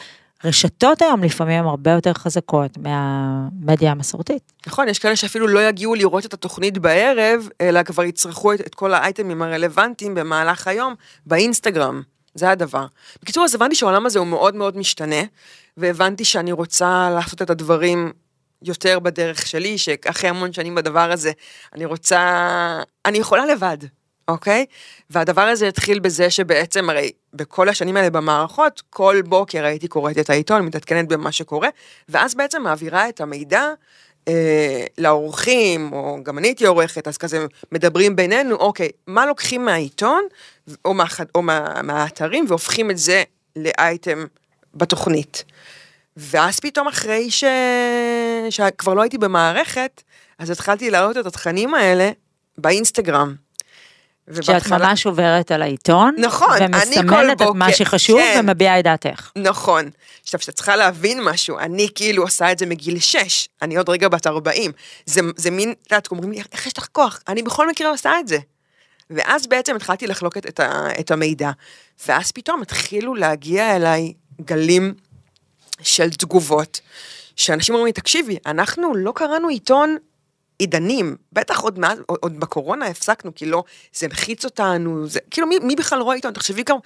הרשתות 0.43 1.03
היום 1.03 1.23
לפעמים 1.23 1.59
הן 1.59 1.67
הרבה 1.67 1.91
יותר 1.91 2.13
חזקות 2.13 2.79
מהמדיה 2.79 3.91
המסורתית. 3.91 4.53
נכון, 4.67 4.89
יש 4.89 4.99
כאלה 4.99 5.17
שאפילו 5.17 5.47
לא 5.49 5.69
יגיעו 5.69 5.95
לראות 5.95 6.27
את 6.27 6.35
התוכנית 6.35 6.79
בערב, 6.79 7.49
אלא 7.61 7.83
כבר 7.83 8.05
יצרכו 8.05 8.53
את, 8.53 8.61
את 8.61 8.75
כל 8.75 8.95
האייטמים 8.95 9.43
הרלוונטיים 9.43 10.15
במהלך 10.15 10.69
היום 10.69 10.95
באינסטגרם. 11.27 12.03
זה 12.37 12.51
הדבר. 12.51 12.87
בקיצור, 13.23 13.45
אז 13.45 13.55
הבנתי 13.55 13.75
שהעולם 13.75 14.07
הזה 14.07 14.19
הוא 14.19 14.27
מאוד 14.27 14.55
מאוד 14.55 14.77
משתנה, 14.77 15.23
והבנתי 15.77 16.25
שאני 16.25 16.53
רוצה 16.53 17.11
לעשות 17.15 17.43
את 17.43 17.51
הדברים 17.51 18.13
יותר 18.63 18.99
בדרך 18.99 19.47
שלי, 19.47 19.79
שאחרי 19.79 20.31
המון 20.31 20.53
שנים 20.53 20.75
בדבר 20.75 21.13
הזה, 21.13 21.33
אני 21.75 21.85
רוצה... 21.85 22.81
אני 23.05 23.19
יכולה 23.19 23.47
לבד, 23.47 23.79
אוקיי? 24.29 24.67
והדבר 25.11 25.43
הזה 25.43 25.69
התחיל 25.69 25.99
בזה 25.99 26.31
שבעצם, 26.31 26.91
הרי 26.91 27.11
בכל 27.35 27.69
השנים 27.69 27.97
האלה 27.97 28.11
במערכות, 28.11 28.83
כל 28.91 29.23
בוקר 29.27 29.65
הייתי 29.65 29.89
קוראת 29.89 30.19
את 30.19 30.31
העיתון, 30.31 30.63
מתעדכנת 30.63 31.09
במה 31.09 31.33
שקורה, 31.33 31.69
ואז 32.09 32.35
בעצם 32.35 32.63
מעבירה 32.63 33.09
את 33.09 33.21
המידע 33.21 33.73
אה, 34.29 34.85
לאורחים, 34.99 35.93
או 35.93 36.19
גם 36.23 36.39
אני 36.39 36.49
הייתי 36.49 36.67
עורכת, 36.67 37.09
אז 37.09 37.17
כזה 37.17 37.47
מדברים 37.73 38.17
בינינו, 38.17 38.57
אוקיי, 38.57 38.89
מה 39.07 39.27
לוקחים 39.27 39.65
מהעיתון, 39.65 40.25
או, 40.85 40.95
מה, 40.95 41.05
או 41.35 41.43
מה, 41.43 41.83
מהאתרים, 41.83 42.45
והופכים 42.49 42.91
את 42.91 42.99
זה 42.99 43.23
לאייטם 43.57 44.25
בתוכנית. 44.75 45.45
ואז 46.17 46.61
פתאום 46.61 46.89
אחרי 46.89 47.31
ש... 47.31 47.45
שכבר 48.51 48.95
לא 48.95 49.03
הייתי 49.03 49.19
במערכת, 49.19 50.03
אז 50.39 50.51
התחלתי 50.51 50.91
להעלות 50.91 51.17
את 51.17 51.27
התכנים 51.27 51.75
האלה 51.75 52.11
באינסטגרם. 52.59 53.35
שאת 54.41 54.69
ממש 54.69 55.07
עוברת 55.07 55.51
על 55.51 55.63
העיתון, 55.63 56.15
נכון, 56.19 56.57
אני 56.63 56.69
כל 56.97 57.01
ומסמלת 57.01 57.43
את 57.43 57.47
מה 57.55 57.67
בוקר- 57.67 57.77
שחשוב 57.77 58.19
כן. 58.19 58.41
ומביעה 58.41 58.79
את 58.79 58.85
דעתך. 58.85 59.31
נכון. 59.37 59.91
עכשיו, 60.23 60.41
כשאת 60.41 60.55
צריכה 60.55 60.77
להבין 60.77 61.23
משהו, 61.25 61.59
אני 61.59 61.89
כאילו 61.95 62.23
עושה 62.23 62.53
את 62.53 62.59
זה 62.59 62.67
מגיל 62.67 62.99
6, 62.99 63.49
אני 63.63 63.77
עוד 63.77 63.89
רגע 63.89 64.09
בת 64.09 64.27
40. 64.27 64.73
זה, 65.07 65.21
זה 65.37 65.51
מין, 65.51 65.71
את 65.83 65.93
יודעת, 65.93 66.09
אומרים 66.11 66.33
לי, 66.33 66.43
איך 66.53 66.67
יש 66.67 66.79
לך 66.79 66.87
כוח? 66.93 67.21
אני 67.29 67.43
בכל 67.43 67.69
מקרה 67.69 67.91
עושה 67.91 68.11
את 68.21 68.29
זה. 68.29 68.39
ואז 69.11 69.47
בעצם 69.47 69.77
התחלתי 69.77 70.07
לחלוק 70.07 70.37
את, 70.37 70.47
את, 70.47 70.61
את 71.01 71.11
המידע, 71.11 71.51
ואז 72.07 72.33
פתאום 72.33 72.63
התחילו 72.63 73.15
להגיע 73.15 73.77
אליי 73.77 74.13
גלים 74.41 74.95
של 75.83 76.11
תגובות, 76.11 76.81
שאנשים 77.37 77.75
אומרים 77.75 77.87
לי, 77.87 77.93
תקשיבי, 77.93 78.37
אנחנו 78.47 78.95
לא 78.95 79.13
קראנו 79.17 79.49
עיתון 79.49 79.97
עידנים, 80.59 81.17
בטח 81.33 81.61
עוד 81.61 81.79
מאז, 81.79 81.99
עוד, 82.07 82.41
בקורונה 82.41 82.87
הפסקנו, 82.87 83.35
כי 83.35 83.47
לא, 83.47 83.65
זה 83.95 84.09
מחיץ 84.09 84.45
אותנו, 84.45 85.09
זה, 85.09 85.21
כאילו, 85.31 85.47
מי, 85.47 85.59
מי 85.59 85.77
בכלל 85.77 86.01
רואה 86.01 86.15
עיתון? 86.15 86.33
תחשבי 86.33 86.63
גם, 86.63 86.77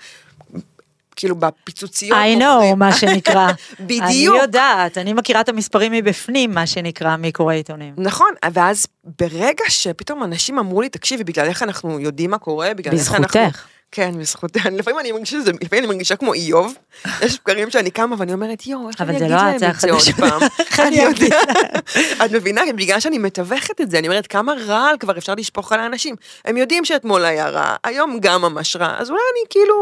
כאילו, 1.20 1.36
בפיצוציות. 1.36 2.18
I 2.18 2.38
know, 2.38 2.44
מוכרים. 2.44 2.78
מה 2.78 2.92
שנקרא. 2.92 3.50
בדיוק. 3.80 4.02
אני 4.02 4.14
יודעת, 4.14 4.98
אני 4.98 5.12
מכירה 5.12 5.40
את 5.40 5.48
המספרים 5.48 5.92
מבפנים, 5.92 6.50
מה 6.54 6.66
שנקרא, 6.66 7.16
מי 7.16 7.32
קורא 7.32 7.54
עיתונים. 7.54 7.94
נכון, 7.96 8.30
ואז 8.52 8.86
ברגע 9.18 9.64
שפתאום 9.68 10.24
אנשים 10.24 10.58
אמרו 10.58 10.82
לי, 10.82 10.88
תקשיבי, 10.88 11.24
בגלל 11.24 11.46
איך 11.46 11.62
אנחנו 11.62 12.00
יודעים 12.00 12.30
מה 12.30 12.38
קורה, 12.38 12.74
בגלל 12.74 12.94
איך 12.94 13.08
אנחנו... 13.12 13.24
בזכותך. 13.24 13.66
כן, 13.92 14.18
בזכותך. 14.18 14.66
לפעמים 14.78 15.00
אני 15.00 15.12
מרגישה 15.12 15.30
שזה, 15.30 15.52
לפעמים 15.60 15.84
אני 15.84 15.92
מרגישה 15.92 16.16
כמו 16.16 16.34
איוב. 16.34 16.74
יש 17.22 17.38
בקרים 17.38 17.70
שאני 17.70 17.90
קמה 17.90 18.16
ואני 18.18 18.32
אומרת, 18.32 18.66
יואו, 18.66 18.88
איך 18.88 19.00
אני 19.00 19.16
אגיד 19.16 19.30
לא 19.30 19.36
להם 19.36 19.54
את, 19.54 19.80
זה 19.80 19.90
עוד. 19.90 20.02
פעם? 20.16 20.42
אני 20.86 20.96
יודעת. 20.96 21.92
את 22.24 22.32
מבינה? 22.32 22.62
בגלל 22.76 23.00
שאני 23.00 23.18
מתווכת 23.18 23.80
את 23.80 23.90
זה, 23.90 23.98
אני 23.98 24.08
אומרת, 24.08 24.26
כמה 24.26 24.52
רעל 24.66 24.96
כבר 24.98 25.18
אפשר 25.18 25.34
לשפוך 25.34 25.72
על 25.72 25.80
האנשים. 25.80 26.14
הם 26.44 26.56
יודעים 26.56 26.84
שאתמול 26.84 27.24
היה 27.24 27.48
רע, 27.48 27.76
היום 27.84 28.18
גם 28.20 28.42
ממש 28.42 28.76
רע, 28.76 28.94
אז 28.98 29.10
אולי 29.10 29.22
אני 29.34 29.46
כאילו 29.50 29.74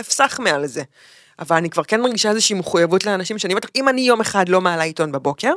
אפסח 0.00 0.40
מעל 0.42 0.66
זה. 0.66 0.82
אבל 1.38 1.56
אני 1.56 1.70
כבר 1.70 1.84
כן 1.84 2.00
מרגישה 2.00 2.30
איזושהי 2.30 2.56
מחויבות 2.56 3.06
לאנשים 3.06 3.38
שאני 3.38 3.54
אומרת, 3.54 3.66
אם 3.76 3.88
אני 3.88 4.00
יום 4.00 4.20
אחד 4.20 4.48
לא 4.48 4.60
מעלה 4.60 4.82
עיתון 4.82 5.12
בבוקר, 5.12 5.52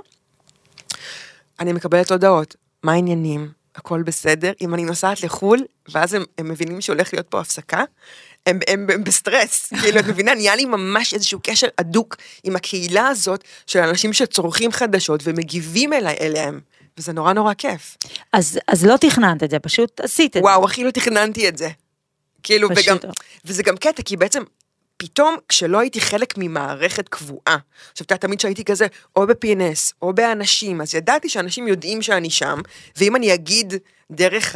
אני 1.60 1.74
מקבלת 1.74 2.12
הודעות, 2.12 2.56
מה 2.84 2.92
העניינים? 2.92 3.52
הכל 3.76 4.02
בסדר? 4.04 4.52
אם 4.62 4.74
אני 4.74 4.86
נוסעת 4.86 5.24
לחו"ל, 5.24 5.60
ואז 5.90 6.14
הם, 6.14 6.24
הם 6.38 6.50
מבינים 6.50 6.82
שהולך 6.82 7.14
להיות 7.14 7.28
פה 7.28 7.40
הפסקה, 7.40 7.84
הם, 8.46 8.60
הם, 8.68 8.88
הם 8.94 9.04
בסטרס, 9.04 9.70
כאילו, 9.82 10.00
את 10.00 10.06
מבינה, 10.06 10.36
נהיה 10.36 10.56
לי 10.56 10.66
ממש 10.66 11.14
איזשהו 11.14 11.40
קשר 11.44 11.68
הדוק 11.78 12.16
עם 12.44 12.56
הקהילה 12.56 13.08
הזאת 13.08 13.44
של 13.68 13.80
אנשים 13.80 14.14
שצורכים 14.14 14.72
חדשות 14.72 15.22
ומגיבים 15.24 15.94
אליי, 15.94 16.16
אליהם, 16.22 16.60
וזה 16.98 17.14
נורא 17.14 17.34
נורא 17.34 17.54
כיף. 17.54 17.98
אז, 18.34 18.60
אז 18.68 18.86
לא 18.86 18.98
תכננת 18.98 19.44
את 19.44 19.52
זה, 19.52 19.60
פשוט 19.60 20.00
עשית 20.00 20.38
את 20.38 20.42
זה. 20.44 20.50
וואו, 20.50 20.66
הכי 20.66 20.84
לא 20.84 20.92
תכננתי 20.92 21.48
את 21.50 21.58
זה. 21.58 21.70
כאילו, 22.44 22.70
פשוט 22.76 22.88
וגם, 22.88 22.98
לא. 23.04 23.10
וזה 23.46 23.64
גם 23.64 23.78
קטע, 23.78 24.04
כי 24.04 24.18
בעצם, 24.18 24.44
פתאום 24.98 25.36
כשלא 25.48 25.80
הייתי 25.80 26.02
חלק 26.02 26.34
ממערכת 26.38 27.10
קבועה, 27.10 27.58
עכשיו, 27.92 28.06
אתה 28.06 28.14
יודע, 28.14 28.16
תמיד 28.16 28.40
שהייתי 28.40 28.64
כזה, 28.64 28.88
או 29.16 29.28
ב-P&S, 29.28 29.94
או 30.02 30.14
באנשים, 30.14 30.82
אז 30.82 30.96
ידעתי 30.96 31.30
שאנשים 31.30 31.68
יודעים 31.68 32.02
שאני 32.02 32.30
שם, 32.30 32.62
ואם 32.98 33.16
אני 33.16 33.34
אגיד 33.34 33.74
דרך 34.12 34.56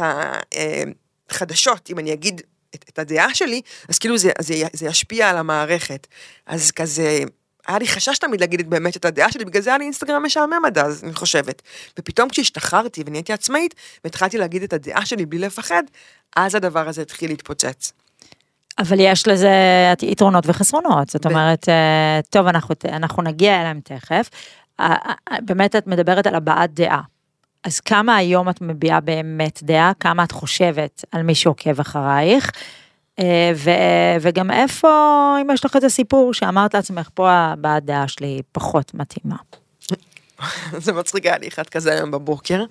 החדשות, 1.30 1.90
אם 1.90 1.98
אני 1.98 2.12
אגיד 2.12 2.42
את, 2.74 2.84
את 2.88 2.98
הדעה 2.98 3.34
שלי, 3.34 3.60
אז 3.88 3.98
כאילו 3.98 4.18
זה, 4.18 4.30
זה, 4.40 4.54
זה 4.72 4.86
ישפיע 4.86 5.30
על 5.30 5.36
המערכת. 5.36 6.06
אז 6.46 6.70
כזה, 6.70 7.20
היה 7.66 7.78
לי 7.78 7.88
חשש 7.88 8.18
תמיד 8.18 8.40
להגיד 8.40 8.60
את 8.60 8.66
באמת 8.66 8.96
את 8.96 9.04
הדעה 9.04 9.32
שלי, 9.32 9.44
בגלל 9.44 9.62
זה 9.62 9.70
היה 9.70 9.78
לי 9.78 9.84
אינסטגרם 9.84 10.24
משעמם 10.24 10.62
עד 10.66 10.78
אז, 10.78 11.04
אני 11.04 11.14
חושבת. 11.14 11.62
ופתאום 11.98 12.28
כשהשתחררתי 12.28 13.02
ונהייתי 13.06 13.32
עצמאית, 13.32 13.74
והתחלתי 14.04 14.38
להגיד 14.38 14.62
את 14.62 14.72
הדעה 14.72 15.06
שלי 15.06 15.26
בלי 15.26 15.38
לפחד, 15.38 15.82
אז 16.36 16.54
הדבר 16.54 16.88
הזה 16.88 17.02
התחיל 17.02 17.30
להתפוצץ. 17.30 17.92
אבל 18.78 18.96
יש 19.00 19.28
לזה 19.28 19.50
יתרונות 20.02 20.44
וחסרונות, 20.46 21.10
זאת 21.10 21.26
אומרת, 21.26 21.68
אה, 21.68 22.20
טוב, 22.30 22.46
אנחנו, 22.46 22.74
אנחנו 22.88 23.22
נגיע 23.22 23.60
אליהם 23.60 23.80
תכף. 23.84 24.30
אה, 24.80 24.94
אה, 25.30 25.36
באמת 25.42 25.76
את 25.76 25.86
מדברת 25.86 26.26
על 26.26 26.34
הבעת 26.34 26.74
דעה. 26.74 27.00
אז 27.64 27.80
כמה 27.80 28.16
היום 28.16 28.48
את 28.48 28.60
מביעה 28.60 29.00
באמת 29.00 29.60
דעה, 29.62 29.92
כמה 30.00 30.24
את 30.24 30.32
חושבת 30.32 31.04
על 31.12 31.22
מי 31.22 31.34
שעוקב 31.34 31.80
אחרייך, 31.80 32.50
ו, 33.54 33.70
וגם 34.20 34.50
איפה, 34.50 34.88
אם 35.42 35.50
יש 35.54 35.64
לך 35.64 35.76
איזה 35.76 35.88
סיפור 35.88 36.34
שאמרת 36.34 36.74
לעצמך, 36.74 37.08
פה 37.14 37.30
הבעת 37.30 37.84
דעה 37.84 38.08
שלי 38.08 38.40
פחות 38.52 38.94
מתאימה. 38.94 39.36
זה 40.84 40.92
מצחיק 40.92 41.26
היה 41.26 41.38
לי 41.38 41.48
אחד 41.48 41.68
כזה 41.68 41.92
היום 41.92 42.10
בבוקר, 42.10 42.64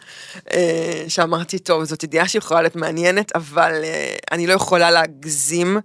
אה, 0.53 1.03
שאמרתי, 1.07 1.59
טוב, 1.59 1.83
זאת 1.83 2.03
ידיעה 2.03 2.27
שיכולה 2.27 2.61
להיות 2.61 2.75
מעניינת, 2.75 3.35
אבל 3.35 3.81
אה, 3.83 4.15
אני 4.31 4.47
לא 4.47 4.53
יכולה 4.53 4.91
להגזים. 4.91 5.77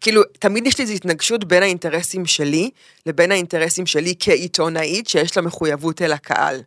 כאילו, 0.00 0.22
תמיד 0.38 0.66
יש 0.66 0.78
לי 0.78 0.82
איזו 0.82 0.94
התנגשות 0.94 1.44
בין 1.44 1.62
האינטרסים 1.62 2.26
שלי, 2.26 2.70
לבין 3.06 3.32
האינטרסים 3.32 3.86
שלי 3.86 4.14
כעיתונאית, 4.18 5.08
שיש 5.08 5.36
לה 5.36 5.42
מחויבות 5.42 6.02
אל 6.02 6.12
הקהל. 6.12 6.62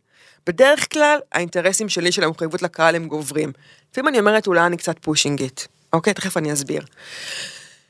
בדרך 0.47 0.93
כלל, 0.93 1.19
האינטרסים 1.31 1.89
שלי 1.89 2.11
של 2.11 2.23
המחויבות 2.23 2.61
לקהל 2.61 2.95
הם 2.95 3.07
גוברים. 3.07 3.51
לפעמים 3.91 4.07
אני 4.07 4.19
אומרת, 4.19 4.47
אולי 4.47 4.65
אני 4.65 4.77
קצת 4.77 4.95
pushing 5.01 5.41
it. 5.41 5.61
אוקיי, 5.93 6.13
תכף 6.13 6.37
אני 6.37 6.53
אסביר. 6.53 6.81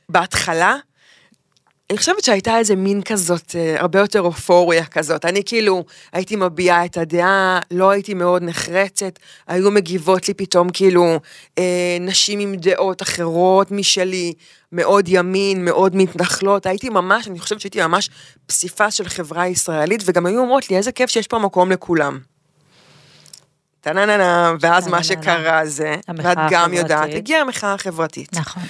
בהתחלה, 0.10 0.76
אני 1.90 1.98
חושבת 1.98 2.24
שהייתה 2.24 2.58
איזה 2.58 2.76
מין 2.76 3.02
כזאת, 3.02 3.56
אה, 3.56 3.80
הרבה 3.80 4.00
יותר 4.00 4.22
אופוריה 4.22 4.86
כזאת. 4.86 5.26
אני 5.26 5.42
כאילו 5.46 5.84
הייתי 6.14 6.36
מביעה 6.36 6.86
את 6.86 6.98
הדעה, 6.98 7.60
לא 7.72 7.90
הייתי 7.90 8.14
מאוד 8.14 8.44
נחרצת, 8.44 9.20
היו 9.48 9.72
מגיבות 9.72 10.28
לי 10.28 10.34
פתאום 10.34 10.70
כאילו 10.70 11.20
אה, 11.58 11.98
נשים 12.02 12.40
עם 12.40 12.56
דעות 12.56 13.02
אחרות 13.02 13.72
משלי, 13.72 14.34
מאוד 14.72 15.06
ימין, 15.08 15.66
מאוד 15.66 15.96
מתנחלות, 15.96 16.66
הייתי 16.66 16.90
ממש, 16.90 17.28
אני 17.28 17.40
חושבת 17.40 17.62
שהייתי 17.62 17.82
ממש 17.82 18.10
פסיפס 18.46 18.94
של 18.94 19.10
חברה 19.10 19.48
ישראלית, 19.48 20.02
וגם 20.06 20.26
היו 20.26 20.40
אומרות 20.40 20.70
לי, 20.70 20.78
איזה 20.78 20.92
כיף 20.92 21.10
שיש 21.10 21.28
פה 21.28 21.40
מקום 21.40 21.72
לכולם. 21.72 22.20
טה-נה-נה-נה, 23.82 24.54
ואז 24.60 24.88
מה. 24.88 25.04
שקרה 25.04 25.66
זה, 25.66 25.96
ואת 26.18 26.38
גם 26.50 26.74
יודעת. 26.74 27.10
הגיעה 27.14 27.42
המחאה 27.42 27.74
החברתית. 27.74 28.34
נכון. 28.34 28.64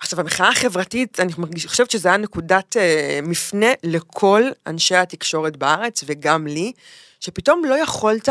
עכשיו, 0.00 0.20
המחאה 0.20 0.48
החברתית, 0.48 1.20
אני 1.20 1.32
מרגיש, 1.38 1.66
חושבת 1.66 1.90
שזה 1.90 2.08
היה 2.08 2.16
נקודת 2.16 2.76
אה, 2.76 3.20
מפנה 3.22 3.66
לכל 3.82 4.42
אנשי 4.66 4.96
התקשורת 4.96 5.56
בארץ, 5.56 6.04
וגם 6.06 6.46
לי, 6.46 6.72
שפתאום 7.20 7.64
לא 7.64 7.74
יכולת 7.74 8.28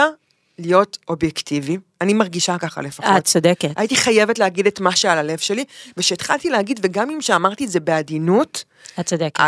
להיות 0.59 0.97
אובייקטיבי. 1.09 1.77
אני 2.01 2.13
מרגישה 2.13 2.57
ככה 2.57 2.81
לפחות. 2.81 3.09
את 3.17 3.25
צודקת. 3.25 3.69
הייתי 3.75 3.95
חייבת 3.95 4.39
להגיד 4.39 4.67
את 4.67 4.79
מה 4.79 4.95
שעל 4.95 5.17
הלב 5.17 5.37
שלי, 5.37 5.65
וכשהתחלתי 5.97 6.49
להגיד, 6.49 6.79
וגם 6.83 7.09
אם 7.09 7.21
שאמרתי 7.21 7.65
את 7.65 7.69
זה 7.69 7.79
בעדינות, 7.79 8.63
את 8.99 9.05
צודקת. 9.05 9.43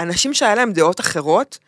אנשים 0.00 0.34
שהיה 0.34 0.54
להם 0.54 0.72
דעות 0.72 1.00
אחרות, 1.00 1.58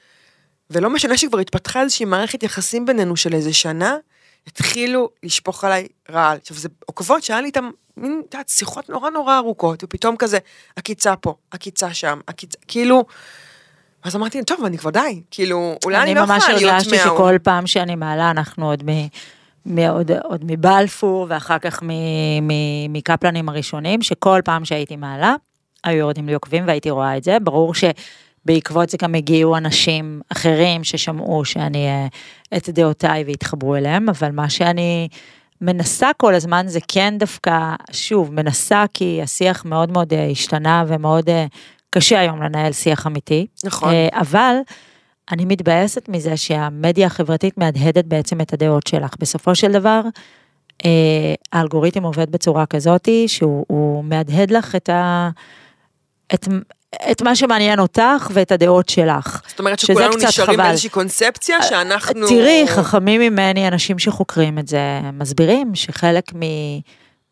ולא 0.70 0.90
משנה 0.90 1.18
שכבר 1.18 1.38
התפתחה 1.38 1.82
איזושהי 1.82 2.06
מערכת 2.06 2.42
יחסים 2.42 2.86
בינינו 2.86 3.16
של 3.16 3.34
איזה 3.34 3.52
שנה, 3.52 3.96
התחילו 4.48 5.08
לשפוך 5.22 5.64
עליי 5.64 5.86
רעל. 6.10 6.36
עכשיו, 6.36 6.56
זה 6.56 6.68
עוקבות 6.86 7.22
שהיה 7.22 7.40
לי 7.40 7.46
איתם 7.46 7.70
מין, 7.96 8.22
את 8.28 8.34
יודעת, 8.34 8.48
שיחות 8.48 8.88
נורא 8.90 9.10
נורא 9.10 9.38
ארוכות, 9.38 9.84
ופתאום 9.84 10.16
כזה, 10.16 10.38
עקיצה 10.76 11.16
פה, 11.16 11.34
עקיצה 11.50 11.94
שם, 11.94 12.20
עקיצה, 12.26 12.58
כאילו... 12.68 13.04
אז 14.02 14.16
אמרתי, 14.16 14.44
טוב, 14.44 14.64
אני 14.64 14.78
כבר 14.78 14.90
די, 14.90 15.22
כאילו, 15.30 15.76
אולי 15.84 16.02
אני, 16.02 16.14
לא 16.14 16.24
ממש 16.24 16.42
יכולה 16.42 16.56
להיות 16.56 16.72
הרגשתי 16.72 16.96
מההוא. 16.96 17.16
שכל 17.16 17.36
פעם 17.42 17.66
שאני 17.66 17.96
מעלה, 17.96 18.30
אנחנו 18.30 18.70
עוד, 18.70 18.82
מ, 18.90 19.06
מ, 19.66 19.78
עוד, 19.78 20.10
עוד 20.24 20.40
מבלפור, 20.44 21.26
ואחר 21.28 21.58
כך 21.58 21.82
מ, 21.82 21.88
מ, 22.42 22.92
מקפלנים 22.92 23.48
הראשונים, 23.48 24.02
שכל 24.02 24.40
פעם 24.44 24.64
שהייתי 24.64 24.96
מעלה, 24.96 25.34
היו 25.84 25.98
יורדים 25.98 26.26
לי 26.26 26.34
עוקבים 26.34 26.66
והייתי 26.66 26.90
רואה 26.90 27.16
את 27.16 27.24
זה. 27.24 27.36
ברור 27.42 27.74
שבעקבות 28.48 28.90
זה 28.90 28.96
גם 29.02 29.14
הגיעו 29.14 29.56
אנשים 29.56 30.20
אחרים 30.32 30.84
ששמעו 30.84 31.44
שאני, 31.44 31.86
אה, 31.86 32.06
את 32.56 32.68
דעותיי 32.68 33.24
והתחברו 33.26 33.76
אליהם, 33.76 34.08
אבל 34.08 34.30
מה 34.30 34.50
שאני 34.50 35.08
מנסה 35.60 36.10
כל 36.16 36.34
הזמן 36.34 36.64
זה 36.68 36.78
כן 36.88 37.14
דווקא, 37.18 37.74
שוב, 37.92 38.34
מנסה 38.34 38.84
כי 38.94 39.20
השיח 39.22 39.64
מאוד 39.64 39.92
מאוד 39.92 40.12
אה, 40.12 40.26
השתנה 40.26 40.84
ומאוד 40.88 41.28
אה, 41.28 41.46
קשה 41.90 42.20
היום 42.20 42.42
לנהל 42.42 42.72
שיח 42.72 43.06
אמיתי. 43.06 43.46
נכון. 43.64 43.94
אבל 44.12 44.56
אני 45.32 45.44
מתבאסת 45.44 46.08
מזה 46.08 46.36
שהמדיה 46.36 47.06
החברתית 47.06 47.58
מהדהדת 47.58 48.04
בעצם 48.04 48.40
את 48.40 48.52
הדעות 48.52 48.86
שלך. 48.86 49.14
בסופו 49.18 49.54
של 49.54 49.72
דבר, 49.72 50.00
האלגוריתם 51.52 52.02
עובד 52.02 52.30
בצורה 52.30 52.66
כזאתי 52.66 53.28
שהוא 53.28 53.64
הוא 53.68 54.04
מהדהד 54.04 54.50
לך 54.50 54.76
את, 54.76 54.88
ה, 54.88 55.30
את, 56.34 56.48
את 57.10 57.22
מה 57.22 57.36
שמעניין 57.36 57.80
אותך 57.80 58.30
ואת 58.32 58.52
הדעות 58.52 58.88
שלך. 58.88 59.40
זאת 59.48 59.58
אומרת 59.58 59.78
שכולנו 59.78 60.16
נשארים 60.16 60.52
חבל. 60.52 60.66
באיזושהי 60.66 60.90
קונספציה 60.90 61.62
שאנחנו... 61.62 62.28
תראי, 62.28 62.64
חכמים 62.68 63.20
ממני, 63.20 63.68
אנשים 63.68 63.98
שחוקרים 63.98 64.58
את 64.58 64.68
זה, 64.68 65.00
מסבירים 65.12 65.74
שחלק 65.74 66.34
מ... 66.34 66.40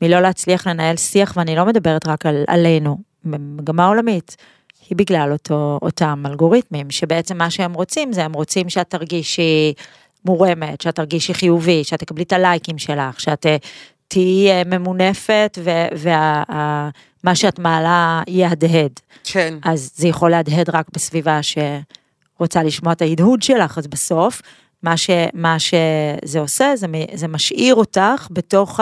מלא 0.03 0.21
להצליח 0.21 0.67
לנהל 0.67 0.97
שיח, 0.97 1.33
ואני 1.37 1.57
לא 1.57 1.67
מדברת 1.67 2.07
רק 2.07 2.27
על, 2.27 2.45
עלינו, 2.49 2.99
במגמה 3.25 3.87
עולמית, 3.87 4.37
היא 4.89 4.97
בגלל 4.97 5.33
אותו, 5.33 5.79
אותם 5.83 6.23
אלגוריתמים, 6.27 6.91
שבעצם 6.91 7.37
מה 7.39 7.51
שהם 7.51 7.73
רוצים 7.73 8.13
זה 8.13 8.25
הם 8.25 8.33
רוצים 8.33 8.69
שאת 8.69 8.91
תרגישי 8.91 9.73
מורמת, 10.25 10.81
שאת 10.81 10.95
תרגישי 10.95 11.35
חיובי, 11.35 11.85
שאת 11.85 12.01
תקבלי 12.01 12.25
את 12.25 12.33
הלייקים 12.33 12.79
שלך, 12.79 13.21
שאת 13.21 13.47
אה, 13.47 13.57
תהיי 14.09 14.51
אה, 14.51 14.63
ממונפת 14.67 15.59
ומה 17.27 17.35
שאת 17.35 17.59
מעלה 17.59 18.23
יהדהד. 18.29 19.01
כן. 19.25 19.55
אז 19.63 19.91
זה 19.95 20.09
יכול 20.09 20.31
להדהד 20.31 20.71
רק 20.71 20.87
בסביבה 20.93 21.41
שרוצה 21.43 22.63
לשמוע 22.63 22.93
את 22.93 23.03
ההדהוד 23.03 23.43
שלך, 23.43 23.79
אז 23.79 23.87
בסוף, 23.87 24.43
מה, 24.83 24.97
ש, 24.97 25.11
מה 25.35 25.57
שזה 25.59 26.41
עושה, 26.41 26.77
זה, 26.77 26.87
זה 27.15 27.29
משאיר 27.29 27.75
אותך 27.75 28.29
בתוך 28.31 28.81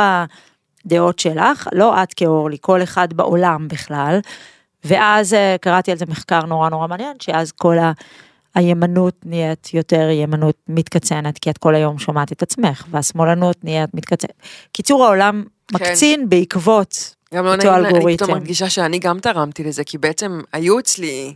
הדעות 0.86 1.18
שלך, 1.18 1.68
לא 1.72 2.02
את 2.02 2.14
כאורלי, 2.14 2.56
כל 2.60 2.82
אחד 2.82 3.12
בעולם 3.12 3.68
בכלל. 3.68 4.18
ואז 4.84 5.34
אה, 5.34 5.56
קראתי 5.60 5.90
על 5.90 5.98
זה 5.98 6.04
מחקר 6.08 6.40
נורא 6.40 6.70
נורא 6.70 6.86
מעניין, 6.86 7.16
שאז 7.20 7.52
כל 7.52 7.78
ה... 7.78 7.92
הימנית 8.54 9.14
נהיית 9.24 9.74
יותר 9.74 10.08
ימנית 10.10 10.56
מתקצנת, 10.68 11.38
כי 11.38 11.50
את 11.50 11.58
כל 11.58 11.74
היום 11.74 11.98
שומעת 11.98 12.32
את 12.32 12.42
עצמך, 12.42 12.86
והשמאלנית 12.90 13.64
נהיית 13.64 13.94
מתקצנת. 13.94 14.42
קיצור, 14.72 15.04
העולם 15.04 15.44
כן. 15.68 15.76
מקצין 15.76 16.28
בעקבות 16.28 17.14
גם 17.34 17.44
לא 17.44 17.56
נעים, 17.56 17.84
אני. 17.84 18.16
פתאום 18.16 18.30
מרגישה 18.30 18.70
שאני 18.70 18.98
גם 18.98 19.18
תרמתי 19.18 19.64
לזה, 19.64 19.84
כי 19.84 19.98
בעצם 19.98 20.40
היו 20.52 20.78
אצלי 20.78 21.34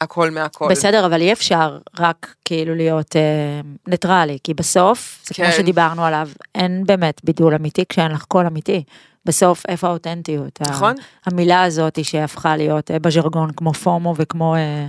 הכל 0.00 0.30
מהכל. 0.30 0.68
בסדר, 0.70 1.06
אבל 1.06 1.20
אי 1.20 1.32
אפשר 1.32 1.78
רק 1.98 2.34
כאילו 2.44 2.74
להיות 2.74 3.16
אה, 3.16 3.60
ניטרלי, 3.86 4.38
כי 4.44 4.54
בסוף, 4.54 5.24
זה 5.26 5.34
כמו 5.34 5.44
כן. 5.44 5.52
שדיברנו 5.52 6.04
עליו, 6.04 6.28
אין 6.54 6.84
באמת 6.86 7.20
בידול 7.24 7.54
אמיתי 7.54 7.84
כשאין 7.88 8.12
לך 8.12 8.24
קול 8.24 8.46
אמיתי. 8.46 8.84
בסוף, 9.24 9.66
איפה 9.68 9.86
האותנטיות? 9.86 10.60
נכון. 10.60 10.94
המילה 11.26 11.62
הזאת 11.62 11.96
היא 11.96 12.04
שהפכה 12.04 12.56
להיות 12.56 12.90
אה, 12.90 12.98
בז'רגון 12.98 13.50
כמו 13.56 13.72
FOMO 13.72 14.14
וכמו 14.16 14.54
אה, 14.54 14.86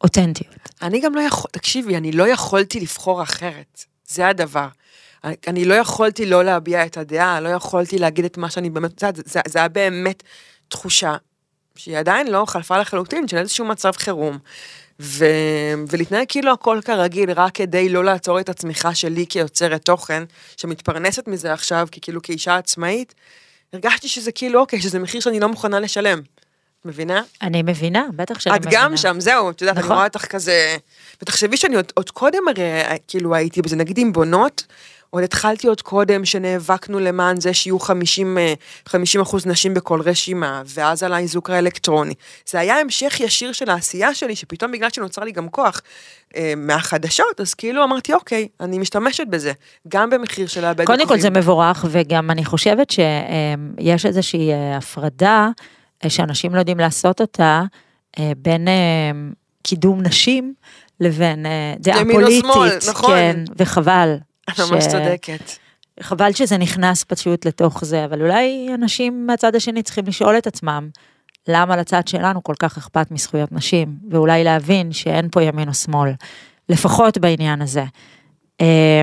אותנטיות. 0.00 0.68
אני 0.82 1.00
גם 1.00 1.14
לא 1.14 1.20
יכול, 1.20 1.50
תקשיבי, 1.52 1.96
אני 1.96 2.12
לא 2.12 2.28
יכולתי 2.28 2.80
לבחור 2.80 3.22
אחרת. 3.22 3.84
זה 4.08 4.28
הדבר. 4.28 4.68
אני- 5.24 5.36
אני 5.48 5.64
לא 5.64 5.74
יכולתי 5.74 6.26
לא 6.26 6.44
להביע 6.44 6.86
את 6.86 6.96
הדעה, 6.96 7.40
לא 7.40 7.48
יכולתי 7.48 7.98
להגיד 7.98 8.24
את 8.24 8.36
מה 8.36 8.50
שאני 8.50 8.70
באמת 8.70 9.02
יודעת, 9.02 9.16
זה, 9.26 9.40
זה 9.48 9.58
היה 9.58 9.68
באמת 9.68 10.22
תחושה 10.68 11.16
שהיא 11.76 11.98
עדיין 11.98 12.30
לא 12.30 12.44
חלפה 12.46 12.78
לחלוטין, 12.78 13.28
של 13.28 13.36
איזשהו 13.36 13.64
מצב 13.64 13.92
חירום. 13.96 14.38
ו... 15.00 15.24
ולהתנהג 15.88 16.26
כאילו 16.28 16.52
הכל 16.52 16.80
כרגיל, 16.84 17.30
רק 17.30 17.54
כדי 17.54 17.88
לא 17.88 18.04
לעצור 18.04 18.40
את 18.40 18.48
הצמיחה 18.48 18.94
שלי 18.94 19.26
כיוצרת 19.28 19.84
תוכן, 19.84 20.22
שמתפרנסת 20.56 21.28
מזה 21.28 21.52
עכשיו, 21.52 21.88
כי 21.92 22.00
כאילו 22.00 22.22
כאישה 22.22 22.56
עצמאית, 22.56 23.14
הרגשתי 23.72 24.08
שזה 24.08 24.32
כאילו, 24.32 24.60
אוקיי, 24.60 24.80
שזה 24.80 24.98
מחיר 24.98 25.20
שאני 25.20 25.40
לא 25.40 25.48
מוכנה 25.48 25.80
לשלם. 25.80 26.18
את 26.80 26.86
מבינה? 26.86 27.22
אני 27.42 27.62
מבינה, 27.62 28.04
בטח 28.16 28.40
שאני 28.40 28.56
את 28.56 28.66
מבינה. 28.66 28.82
גם 28.82 28.96
שם, 28.96 29.20
זהו, 29.20 29.50
את 29.50 29.60
יודעת, 29.60 29.76
אני 29.76 29.84
נכון. 29.84 29.96
רואה 29.96 30.06
אותך 30.06 30.24
כזה... 30.26 30.76
ותחשבי 31.22 31.56
שאני 31.56 31.76
עוד, 31.76 31.92
עוד 31.94 32.10
קודם 32.10 32.48
הרי, 32.48 32.62
כאילו 33.08 33.34
הייתי 33.34 33.62
בזה, 33.62 33.76
נגיד 33.76 33.98
עם 33.98 34.12
בונות, 34.12 34.64
עוד 35.14 35.22
התחלתי 35.24 35.66
עוד 35.66 35.82
קודם 35.82 36.24
שנאבקנו 36.24 36.98
למען 36.98 37.40
זה 37.40 37.54
שיהיו 37.54 37.78
50, 37.78 38.38
אה, 38.38 38.54
50 38.86 39.20
אחוז 39.20 39.46
נשים 39.46 39.74
בכל 39.74 40.00
רשימה, 40.00 40.62
ואז 40.66 41.02
על 41.02 41.12
האיזוק 41.12 41.50
האלקטרוני. 41.50 42.14
זה 42.50 42.60
היה 42.60 42.80
המשך 42.80 43.20
ישיר 43.20 43.52
של 43.52 43.70
העשייה 43.70 44.14
שלי, 44.14 44.36
שפתאום 44.36 44.72
בגלל 44.72 44.90
שנוצר 44.90 45.22
לי 45.22 45.32
גם 45.32 45.48
כוח 45.48 45.80
אה, 46.36 46.52
מהחדשות, 46.56 47.40
אז 47.40 47.54
כאילו 47.54 47.84
אמרתי, 47.84 48.12
אוקיי, 48.12 48.48
אני 48.60 48.78
משתמשת 48.78 49.26
בזה, 49.26 49.52
גם 49.88 50.10
במחיר 50.10 50.46
של 50.46 50.60
לאבד 50.60 50.84
קודם 50.84 51.06
כל. 51.08 51.18
זה 51.18 51.30
מבורך, 51.30 51.84
וגם 51.90 52.30
אני 52.30 52.44
חושבת 52.44 52.90
שיש 52.90 54.06
איזושהי 54.06 54.52
אה, 54.52 54.76
הפרדה 54.76 55.48
שאנשים 56.08 56.54
לא 56.54 56.58
יודעים 56.58 56.78
לעשות 56.78 57.20
אותה 57.20 57.62
בין 58.36 58.68
קידום 59.62 60.02
נשים 60.02 60.54
לבין 61.00 61.46
דעה 61.78 62.02
פוליטית. 62.12 62.44
נכון. 62.88 63.10
כן, 63.10 63.44
וחבל. 63.56 64.16
את 64.50 64.60
ממש 64.60 64.86
צודקת. 64.86 65.50
חבל 66.00 66.32
שזה 66.32 66.58
נכנס 66.58 67.04
פשוט 67.04 67.46
לתוך 67.46 67.84
זה, 67.84 68.04
אבל 68.04 68.22
אולי 68.22 68.70
אנשים 68.74 69.26
מהצד 69.26 69.54
השני 69.54 69.82
צריכים 69.82 70.04
לשאול 70.06 70.38
את 70.38 70.46
עצמם, 70.46 70.88
למה 71.48 71.76
לצד 71.76 72.08
שלנו 72.08 72.42
כל 72.42 72.54
כך 72.58 72.78
אכפת 72.78 73.10
מזכויות 73.10 73.52
נשים, 73.52 73.96
ואולי 74.10 74.44
להבין 74.44 74.92
שאין 74.92 75.28
פה 75.32 75.42
ימין 75.42 75.68
או 75.68 75.74
שמאל, 75.74 76.10
לפחות 76.68 77.18
בעניין 77.18 77.62
הזה. 77.62 77.84
אה, 78.60 79.02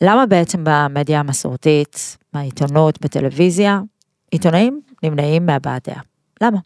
למה 0.00 0.26
בעצם 0.26 0.60
במדיה 0.64 1.20
המסורתית, 1.20 2.16
בעיתונות, 2.32 3.00
בטלוויזיה, 3.00 3.80
עיתונאים 4.30 4.80
נמנעים 5.02 5.46
מהבעת 5.46 5.88
דעה? 5.88 6.00
למה? 6.42 6.58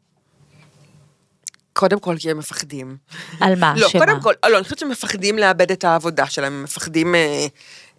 קודם 1.75 1.99
כל 1.99 2.17
כי 2.19 2.31
הם 2.31 2.39
מפחדים. 2.39 2.97
על 3.41 3.55
מה? 3.59 3.75
לא, 3.77 3.89
שמה? 3.89 4.07
קודם 4.07 4.21
כל, 4.21 4.33
לא, 4.49 4.57
אני 4.57 4.65
חושבת 4.65 4.79
שהם 4.79 4.89
מפחדים 4.89 5.39
לאבד 5.39 5.73
את 5.73 5.85
העבודה 5.85 6.27
שלהם, 6.27 6.53
הם 6.53 6.63
מפחדים 6.63 7.15
אה, 7.15 7.47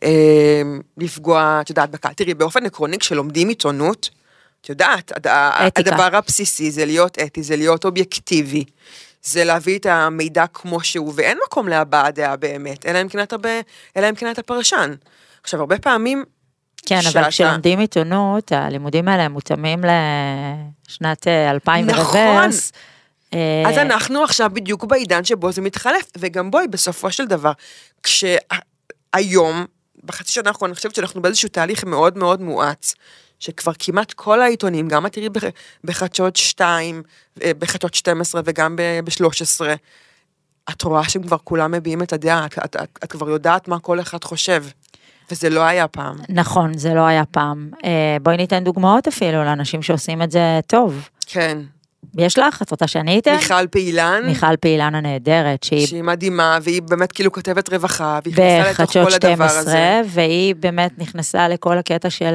אה, 0.04 0.62
לפגוע, 0.98 1.58
את 1.62 1.70
יודעת, 1.70 1.92
בקהל. 1.92 2.14
תראי, 2.14 2.34
באופן 2.34 2.66
עקרוני, 2.66 2.98
כשלומדים 3.00 3.50
עיתונות, 3.50 4.10
את 4.62 4.70
יודעת, 4.70 5.12
אתיקה. 5.12 5.92
הדבר 5.92 6.18
הבסיסי 6.18 6.72
זה 6.72 6.86
להיות 6.86 7.20
אתי, 7.20 7.44
זה 7.44 7.56
להיות 7.56 7.86
אובייקטיבי. 7.86 8.64
זה 9.24 9.44
להביא 9.44 9.80
את 9.80 9.86
המידע 9.86 10.46
כמו 10.54 10.84
שהוא, 10.84 11.14
ואין 11.16 11.38
מקום 11.46 11.68
להבעת 11.68 12.16
דעה 12.16 12.36
באמת, 12.36 12.86
אלא 12.86 13.02
אם 13.02 13.08
כן 13.08 13.24
אתה, 13.24 13.38
ב, 13.38 13.48
כן 14.16 14.32
אתה 14.32 14.44
פרשן. 14.44 14.94
עכשיו, 15.44 15.60
הרבה 15.60 15.80
פעמים, 15.80 16.24
כן, 16.86 16.96
אבל 16.96 17.04
שאתה- 17.10 17.30
כשלומדים 17.30 17.80
עיתונות, 17.80 18.52
הלימודים 18.52 19.08
האלה 19.08 19.30
מותאמים 19.30 19.82
לשנת 20.90 21.28
אה, 21.28 21.52
2000 21.52 21.86
נכון. 21.86 22.20
ורוורס. 22.20 22.72
אה, 22.76 22.95
אז 23.68 23.78
אנחנו 23.78 24.24
עכשיו 24.24 24.50
בדיוק 24.54 24.84
בעידן 24.84 25.24
שבו 25.24 25.52
זה 25.52 25.62
מתחלף, 25.62 26.12
וגם 26.18 26.52
בואי, 26.52 26.68
בסופו 26.68 27.12
של 27.12 27.26
דבר, 27.26 27.52
כשהיום, 28.04 29.66
בחצי 30.04 30.34
שנה 30.34 30.50
האחרונה, 30.50 30.72
אני 30.72 30.76
חושבת 30.76 30.96
שאנחנו 30.96 31.22
באיזשהו 31.22 31.50
תהליך 31.50 31.84
מאוד 31.84 32.18
מאוד 32.18 32.42
מואץ, 32.42 32.96
שכבר 33.40 33.72
כמעט 33.80 34.14
כל 34.14 34.42
העיתונים, 34.42 34.88
גם 34.88 35.06
את 35.06 35.14
תראי 35.14 35.30
בח- 35.30 35.44
בחדשות 35.84 36.36
2, 36.36 37.04
אה, 37.44 37.52
בחדשות 37.60 37.94
12 37.94 38.42
וגם 38.46 38.76
ב-13, 38.76 39.66
את 40.70 40.82
רואה 40.82 41.10
שהם 41.10 41.24
כבר 41.24 41.38
כולם 41.44 41.72
מביעים 41.72 42.02
את 42.04 42.14
הדעה, 42.14 42.46
את, 42.46 42.60
את, 42.66 42.76
את, 42.76 43.00
את 43.04 43.12
כבר 43.12 43.30
יודעת 43.30 43.68
מה 43.68 43.80
כל 43.80 44.00
אחד 44.00 44.24
חושב, 44.24 44.64
וזה 45.32 45.50
לא 45.50 45.62
היה 45.62 45.88
פעם. 45.88 46.16
נכון, 46.30 46.78
זה 46.78 46.94
לא 46.94 47.02
היה 47.06 47.26
פעם. 47.26 47.70
אה, 47.86 48.18
בואי 48.22 48.38
ניתן 48.38 48.64
דוגמאות 48.64 49.08
אפילו 49.08 49.44
לאנשים 49.44 49.82
שעושים 49.82 50.22
את 50.22 50.32
זה 50.32 50.40
טוב. 50.68 51.10
כן. 51.26 51.58
יש 52.18 52.40
לך? 52.40 52.62
את 52.62 52.72
רוצה 52.72 52.88
שאני 52.88 53.20
אתן? 53.20 53.36
מיכל 53.36 53.68
פעילן, 53.68 54.22
מיכל 54.26 54.58
פעילן 54.60 54.96
הנהדרת, 54.96 55.64
שהיא 55.64 55.88
שהיא 55.88 56.04
מדהימה, 56.04 56.58
והיא 56.62 56.82
באמת 56.82 57.12
כאילו 57.12 57.32
כותבת 57.32 57.74
רווחה, 57.74 58.20
והיא 58.24 58.34
נכנסה 58.34 58.60
לתוך 58.60 58.82
בחדשות 58.82 59.08
כל 59.08 59.14
הדבר 59.14 59.48
12, 59.48 59.60
הזה. 59.60 60.02
והיא 60.06 60.56
באמת 60.56 60.92
נכנסה 60.98 61.48
לכל 61.48 61.78
הקטע 61.78 62.10
של, 62.10 62.34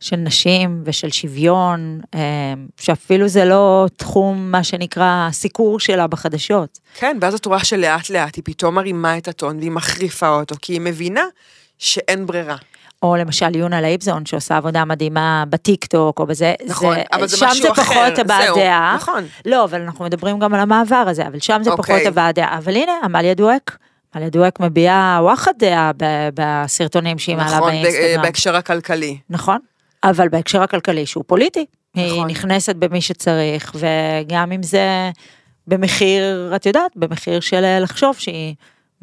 של 0.00 0.16
נשים 0.16 0.82
ושל 0.84 1.10
שוויון, 1.10 2.00
אה, 2.14 2.20
שאפילו 2.80 3.28
זה 3.28 3.44
לא 3.44 3.86
תחום, 3.96 4.50
מה 4.50 4.64
שנקרא, 4.64 5.26
הסיקור 5.28 5.80
שלה 5.80 6.06
בחדשות. 6.06 6.78
כן, 6.94 7.16
ואז 7.20 7.34
את 7.34 7.46
רואה 7.46 7.64
שלאט 7.64 8.10
לאט 8.10 8.36
היא 8.36 8.44
פתאום 8.44 8.74
מרימה 8.74 9.18
את 9.18 9.28
הטון 9.28 9.58
והיא 9.58 9.70
מחריפה 9.70 10.28
אותו, 10.28 10.54
כי 10.62 10.72
היא 10.72 10.80
מבינה 10.80 11.24
שאין 11.78 12.26
ברירה. 12.26 12.56
או 13.04 13.16
למשל 13.16 13.56
יונה 13.56 13.80
לייבזון 13.80 14.26
שעושה 14.26 14.56
עבודה 14.56 14.84
מדהימה 14.84 15.44
בטיק 15.50 15.84
טוק 15.84 16.18
או 16.20 16.26
בזה, 16.26 16.54
נכון, 16.66 16.96
אבל 17.12 17.26
זה 17.26 17.36
שם 17.36 17.46
משהו 17.46 17.62
זה 17.62 17.72
אחר, 17.72 17.82
פחות 17.82 18.18
הבעת 18.18 18.56
דעה, 18.56 18.94
נכון. 18.96 19.24
לא, 19.46 19.64
אבל 19.64 19.80
אנחנו 19.82 20.04
מדברים 20.04 20.38
גם 20.38 20.54
על 20.54 20.60
המעבר 20.60 21.04
הזה, 21.06 21.26
אבל 21.26 21.38
שם 21.38 21.60
זה 21.62 21.70
אוקיי. 21.70 21.96
פחות 21.96 22.06
הבעת 22.06 22.34
דעה, 22.34 22.58
אבל 22.58 22.76
הנה, 22.76 22.92
עמליה 23.04 23.34
דואק, 23.34 23.78
עמליה 24.14 24.30
דואק 24.30 24.60
מביעה 24.60 25.18
וואחד 25.22 25.52
דעה 25.58 25.90
בסרטונים 26.34 27.18
שהיא 27.18 27.36
מעלה 27.36 27.56
נכון, 27.56 27.70
ב- 27.70 27.72
באינסטגרם, 27.72 28.22
בהקשר 28.22 28.56
הכלכלי. 28.56 29.18
נכון, 29.30 29.58
אבל 30.04 30.28
בהקשר 30.28 30.62
הכלכלי 30.62 31.06
שהוא 31.06 31.24
פוליטי, 31.26 31.66
היא 31.94 32.12
נכון. 32.12 32.30
נכנסת 32.30 32.76
במי 32.76 33.00
שצריך, 33.00 33.72
וגם 33.74 34.52
אם 34.52 34.62
זה 34.62 35.10
במחיר, 35.66 36.52
את 36.56 36.66
יודעת, 36.66 36.90
במחיר 36.96 37.40
של 37.40 37.80
לחשוב 37.80 38.16
שהיא, 38.18 38.54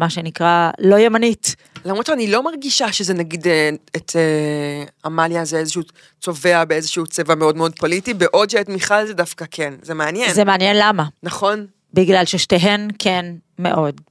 מה 0.02 0.10
שנקרא, 0.10 0.70
לא 0.80 1.00
ימנית. 1.00 1.56
למרות 1.86 2.06
שאני 2.06 2.32
לא 2.32 2.44
מרגישה 2.44 2.92
שזה 2.92 3.14
נגיד 3.14 3.48
אה, 3.48 3.70
את 3.96 4.12
אה, 4.16 4.84
עמליה 5.06 5.46
זה 5.46 5.58
איזשהו 5.58 5.82
צובע 6.22 6.66
באיזשהו 6.66 7.08
צבע 7.08 7.36
מאוד 7.36 7.58
מאוד 7.58 7.76
פוליטי, 7.80 8.14
בעוד 8.14 8.50
שאת 8.50 8.70
מיכל 8.70 9.06
זה 9.06 9.14
דווקא 9.14 9.46
כן, 9.52 9.74
זה 9.82 9.94
מעניין. 9.94 10.34
זה 10.34 10.44
מעניין 10.44 10.76
למה. 10.80 11.06
נכון? 11.24 11.66
בגלל 11.94 12.26
ששתיהן 12.26 12.88
כן 13.00 13.26
מאוד. 13.60 14.02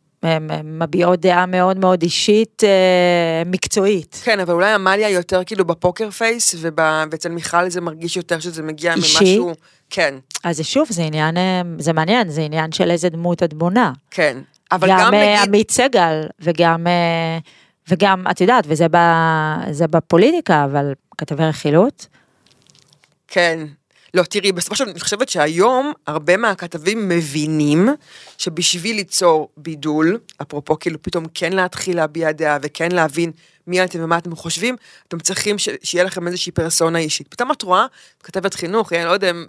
מביעות 0.65 1.21
דעה 1.21 1.47
מאוד 1.47 1.79
מאוד 1.79 2.03
אישית, 2.03 2.65
אה, 2.65 3.43
מקצועית. 3.47 4.21
כן, 4.25 4.41
אבל 4.41 4.55
אולי 4.55 4.73
עמליה 4.73 5.11
יותר 5.11 5.45
כאילו 5.45 5.65
בפוקר 5.65 6.11
פייס, 6.11 6.55
ואצל 6.59 7.29
מיכל 7.29 7.69
זה 7.69 7.81
מרגיש 7.81 8.17
יותר 8.17 8.41
שזה 8.41 8.63
מגיע 8.63 8.95
אישי? 8.95 9.39
ממשהו... 9.39 9.53
כן, 9.91 10.15
אז 10.45 10.61
שוב, 10.61 10.89
זה 10.91 11.03
עניין, 11.03 11.37
זה 11.79 11.93
מעניין, 11.93 12.29
זה 12.29 12.43
עניין 12.43 12.73
של 12.73 12.91
איזה 12.91 13.09
דמות 13.09 13.43
את 13.43 13.55
בונה. 13.55 13.93
כן. 14.11 14.39
אבל 14.73 14.89
גם, 14.89 14.99
גם 14.99 15.15
אה, 15.15 15.35
נגיד... 15.35 15.49
עמית 15.49 15.71
סגל, 15.71 16.23
וגם, 16.41 16.87
אה, 16.87 17.39
וגם, 17.89 18.25
את 18.31 18.41
יודעת, 18.41 18.65
וזה 18.69 18.87
ב, 18.91 18.97
זה 19.71 19.87
בפוליטיקה, 19.87 20.65
אבל 20.65 20.93
כתבי 21.19 21.45
רכילות, 21.45 22.07
כן. 23.29 23.67
לא, 24.15 24.23
תראי, 24.23 24.53
בסופו 24.53 24.77
של 24.77 24.85
דבר, 24.85 24.93
אני 24.93 25.01
חושבת 25.01 25.29
שהיום 25.29 25.93
הרבה 26.07 26.37
מהכתבים 26.37 27.09
מבינים 27.09 27.89
שבשביל 28.39 28.97
ליצור 28.97 29.49
בידול, 29.57 30.19
אפרופו 30.43 30.79
כאילו 30.79 31.03
פתאום 31.03 31.25
כן 31.35 31.53
להתחיל 31.53 31.97
להביע 31.97 32.33
דעה 32.33 32.59
וכן 32.63 32.93
להבין 32.93 33.33
מי 33.67 33.85
אתם 33.85 34.05
ומה 34.05 34.19
אתם 34.19 34.37
חושבים, 34.37 34.77
אתם 35.09 35.19
צריכים 35.19 35.59
ש... 35.59 35.69
שיהיה 35.83 36.05
לכם 36.05 36.27
איזושהי 36.27 36.53
פרסונה 36.53 36.99
אישית. 36.99 37.29
פתאום 37.29 37.53
את 37.53 37.63
רואה, 37.63 37.87
כתבת 38.23 38.55
חינוך, 38.55 38.93
אני 38.93 39.05
לא 39.05 39.11
יודע 39.11 39.31
אם- 39.31 39.47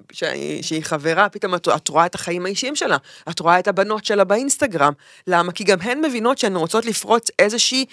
שהיא, 0.62 0.84
חברה, 0.84 1.30
פתאום 1.30 1.56
את, 1.56 1.68
את 1.68 1.88
רואה 1.88 2.06
את 2.06 2.16
החיים 2.16 2.46
האישיים 2.46 2.76
שלה, 2.76 2.98
את 3.30 3.40
רואה 3.40 3.60
את 3.60 3.68
הבנות 3.68 4.06
שלה 4.06 4.24
באינסטגרם. 4.24 4.94
למה? 5.28 5.52
כי 5.52 5.64
גם 5.64 5.82
הן 5.82 6.02
מבינות 6.02 6.38
שהן 6.38 6.56
רוצות 6.56 6.86
לפרוץ 6.86 7.28
איזושהי 7.40 7.86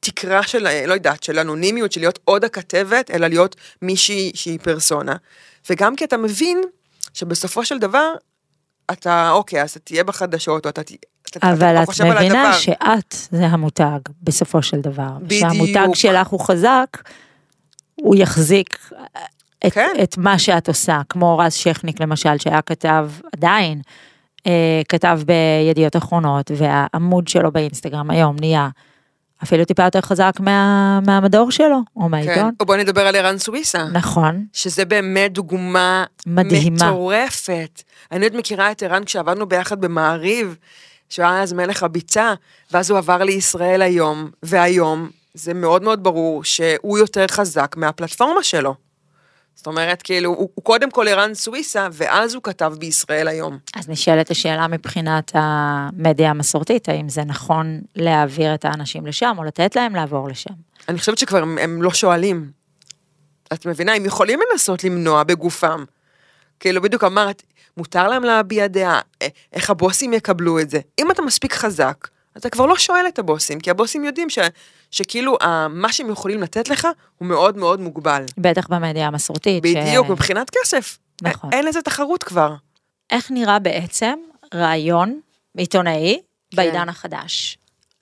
תקרה 0.00 0.42
של, 0.42 0.66
אה, 0.66 0.86
לא 0.86 0.94
יודעת, 0.94 1.22
של 1.22 1.38
אנונימיות, 1.38 1.92
של 1.92 2.00
להיות 2.00 2.18
עוד 2.24 2.44
הכתבת, 2.44 3.10
אלא 3.10 3.26
להיות 3.26 3.56
מישהי 3.82 4.32
שהיא 4.34 4.58
פרסונה. 4.62 5.16
וגם 5.70 5.96
כי 5.96 6.04
אתה 6.04 6.16
מבין 6.16 6.62
שבסופו 7.14 7.64
של 7.64 7.78
דבר, 7.78 8.12
אתה, 8.92 9.30
אוקיי, 9.30 9.62
אז 9.62 9.70
אתה 9.70 9.78
תהיה 9.80 10.04
בחדשות, 10.04 10.64
או 10.64 10.70
אתה 10.70 10.82
אבל 11.42 11.84
כבר 11.84 12.12
את 12.12 12.16
מבינה. 12.16 12.52
שאת 12.52 13.16
זה 13.30 13.46
המותג, 13.46 13.98
בסופו 14.22 14.62
של 14.62 14.80
דבר. 14.80 15.10
בדיוק. 15.20 15.52
שהמותג 15.52 15.94
שלך 15.94 16.28
הוא 16.28 16.40
חזק, 16.40 16.86
הוא 17.94 18.16
יחזיק 18.16 18.78
את, 19.66 19.72
כן. 19.72 19.94
את 20.02 20.18
מה 20.18 20.38
שאת 20.38 20.68
עושה, 20.68 21.00
כמו 21.08 21.38
רז 21.38 21.54
שכניק 21.54 22.00
למשל, 22.00 22.38
שהיה 22.38 22.62
כתב, 22.62 23.10
עדיין, 23.32 23.80
אה, 24.46 24.82
כתב 24.88 25.20
בידיעות 25.26 25.96
אחרונות, 25.96 26.50
והעמוד 26.56 27.28
שלו 27.28 27.52
באינסטגרם 27.52 28.10
היום 28.10 28.36
נהיה 28.40 28.68
אפילו 29.42 29.64
טיפה 29.64 29.84
יותר 29.84 30.00
חזק 30.00 30.32
מה, 30.40 31.00
מהמדור 31.06 31.50
שלו, 31.50 31.80
או 31.96 32.02
כן. 32.02 32.10
מהעיתון. 32.10 32.50
או 32.60 32.66
בוא 32.66 32.76
נדבר 32.76 33.06
על 33.06 33.16
ערן 33.16 33.38
סוויסה. 33.38 33.84
נכון, 33.92 34.44
שזה 34.52 34.84
באמת 34.84 35.32
דוגמה 35.32 36.04
מדהימה. 36.26 36.76
מטורפת. 36.76 37.82
אני 38.12 38.24
עוד 38.24 38.36
מכירה 38.36 38.70
את 38.70 38.82
ערן 38.82 39.04
כשעבדנו 39.04 39.46
ביחד 39.46 39.80
במעריב, 39.80 40.56
שהוא 41.08 41.26
היה 41.26 41.42
אז 41.42 41.52
מלך 41.52 41.82
הביצה, 41.82 42.34
ואז 42.70 42.90
הוא 42.90 42.98
עבר 42.98 43.22
לישראל 43.22 43.82
היום, 43.82 44.30
והיום 44.42 45.10
זה 45.34 45.54
מאוד 45.54 45.82
מאוד 45.82 46.02
ברור 46.02 46.44
שהוא 46.44 46.98
יותר 46.98 47.26
חזק 47.26 47.74
מהפלטפורמה 47.76 48.42
שלו. 48.42 48.74
זאת 49.54 49.66
אומרת, 49.66 50.02
כאילו, 50.02 50.30
הוא, 50.30 50.50
הוא 50.54 50.64
קודם 50.64 50.90
כל 50.90 51.08
ערן 51.08 51.34
סוויסה, 51.34 51.88
ואז 51.92 52.34
הוא 52.34 52.42
כתב 52.42 52.74
בישראל 52.78 53.28
היום. 53.28 53.58
אז 53.74 53.88
נשאלת 53.88 54.30
השאלה 54.30 54.66
מבחינת 54.66 55.32
המדיה 55.34 56.30
המסורתית, 56.30 56.88
האם 56.88 57.08
זה 57.08 57.24
נכון 57.24 57.80
להעביר 57.96 58.54
את 58.54 58.64
האנשים 58.64 59.06
לשם, 59.06 59.34
או 59.38 59.44
לתת 59.44 59.76
להם 59.76 59.94
לעבור 59.94 60.28
לשם. 60.28 60.54
אני 60.88 60.98
חושבת 60.98 61.18
שכבר 61.18 61.42
הם, 61.42 61.58
הם 61.58 61.82
לא 61.82 61.90
שואלים. 61.90 62.50
את 63.52 63.66
מבינה, 63.66 63.94
הם 63.94 64.04
יכולים 64.04 64.40
לנסות 64.52 64.84
למנוע 64.84 65.22
בגופם. 65.22 65.84
כאילו, 66.60 66.82
בדיוק 66.82 67.04
אמרת, 67.04 67.42
מותר 67.76 68.08
להם 68.08 68.24
להביע 68.24 68.66
דעה, 68.66 69.00
א- 69.22 69.26
איך 69.52 69.70
הבוסים 69.70 70.12
יקבלו 70.12 70.60
את 70.60 70.70
זה. 70.70 70.80
אם 70.98 71.10
אתה 71.10 71.22
מספיק 71.22 71.52
חזק, 71.54 72.08
אתה 72.36 72.50
כבר 72.50 72.66
לא 72.66 72.76
שואל 72.76 73.04
את 73.08 73.18
הבוסים, 73.18 73.60
כי 73.60 73.70
הבוסים 73.70 74.04
יודעים 74.04 74.30
ש, 74.30 74.38
שכאילו, 74.90 75.36
ה- 75.42 75.68
מה 75.68 75.92
שהם 75.92 76.10
יכולים 76.10 76.42
לתת 76.42 76.68
לך 76.68 76.88
הוא 77.18 77.28
מאוד 77.28 77.56
מאוד 77.56 77.80
מוגבל. 77.80 78.24
בטח 78.38 78.66
במדיה 78.66 79.06
המסורתית. 79.06 79.62
בדיוק, 79.62 80.06
ש... 80.06 80.10
מבחינת 80.10 80.50
כסף. 80.50 80.98
נכון. 81.22 81.50
אין 81.52 81.64
לזה 81.66 81.82
תחרות 81.82 82.22
כבר. 82.22 82.54
איך 83.10 83.30
נראה 83.30 83.58
בעצם 83.58 84.18
רעיון 84.54 85.20
עיתונאי 85.56 86.20
כן. 86.50 86.56
בעידן 86.56 86.88
החדש? 86.88 87.58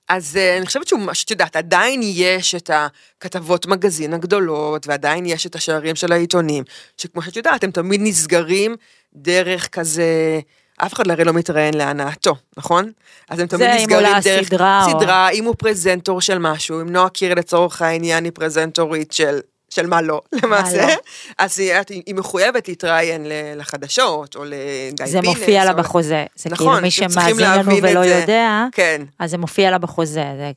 אז 0.09 0.37
אה, 0.37 0.57
אני 0.57 0.67
חושבת 0.67 0.89
שהוא, 0.89 1.13
שאת 1.13 1.31
יודעת, 1.31 1.57
עדיין 1.57 2.01
יש 2.05 2.55
את 2.55 2.71
הכתבות 2.75 3.67
מגזין 3.67 4.15
הגדולות, 4.15 4.87
ועדיין 4.87 5.27
יש 5.27 5.47
את 5.47 5.55
השערים 5.55 5.97
של 5.97 6.13
העיתונים, 6.13 6.65
שכמו 6.97 7.23
שאת 7.23 7.37
יודעת, 7.37 7.65
הם 7.65 7.71
תמיד 7.71 8.01
נסגרים 8.03 8.77
דרך 9.15 9.69
כזה, 9.69 10.41
אף 10.77 10.95
אחד 10.95 11.11
הרי 11.11 11.25
לא 11.25 11.33
מתראיין 11.33 11.75
להנאתו, 11.75 12.35
נכון? 12.57 12.93
אז 13.31 13.39
הם 13.39 13.47
תמיד 13.47 13.69
נסגרים 13.69 14.21
דרך 14.25 14.45
סדרה 14.47 14.85
או- 14.85 14.91
סדרה, 14.91 15.31
אם 15.31 15.45
הוא 15.45 15.55
פרזנטור 15.59 16.21
של 16.21 16.39
משהו, 16.39 16.81
אם 16.81 16.89
נועה 16.91 17.09
קירל 17.09 17.39
לצורך 17.39 17.83
העניין 17.83 18.25
היא 18.25 18.33
פרזנטורית 18.35 19.13
של... 19.13 19.39
של 19.75 19.87
מה 19.87 20.03
לא, 20.03 20.21
למעשה, 20.43 20.87
לא. 20.87 20.93
אז 21.39 21.59
היא, 21.59 21.73
היא 22.07 22.15
מחויבת 22.15 22.69
להתראיין 22.69 23.27
לחדשות, 23.57 24.37
או 24.37 24.45
לגיא 24.45 24.57
פינס. 24.97 25.11
זה 25.11 25.21
מופיע 25.23 25.65
לה 25.65 25.71
או- 25.73 25.77
בחוזה. 25.77 26.25
זה 26.37 26.51
נכון, 26.51 26.67
כאילו 26.67 26.83
מי 26.83 26.91
שמאזין 26.91 27.37
לנו 27.51 27.77
ולא 27.83 28.03
זה. 28.03 28.15
יודע, 28.21 28.65
כן. 28.73 29.03
אז 29.19 29.31
זה 29.31 29.39
מופיע 29.39 29.71
לה 29.71 29.79
בחוזה. 29.79 30.25
זה 30.37 30.51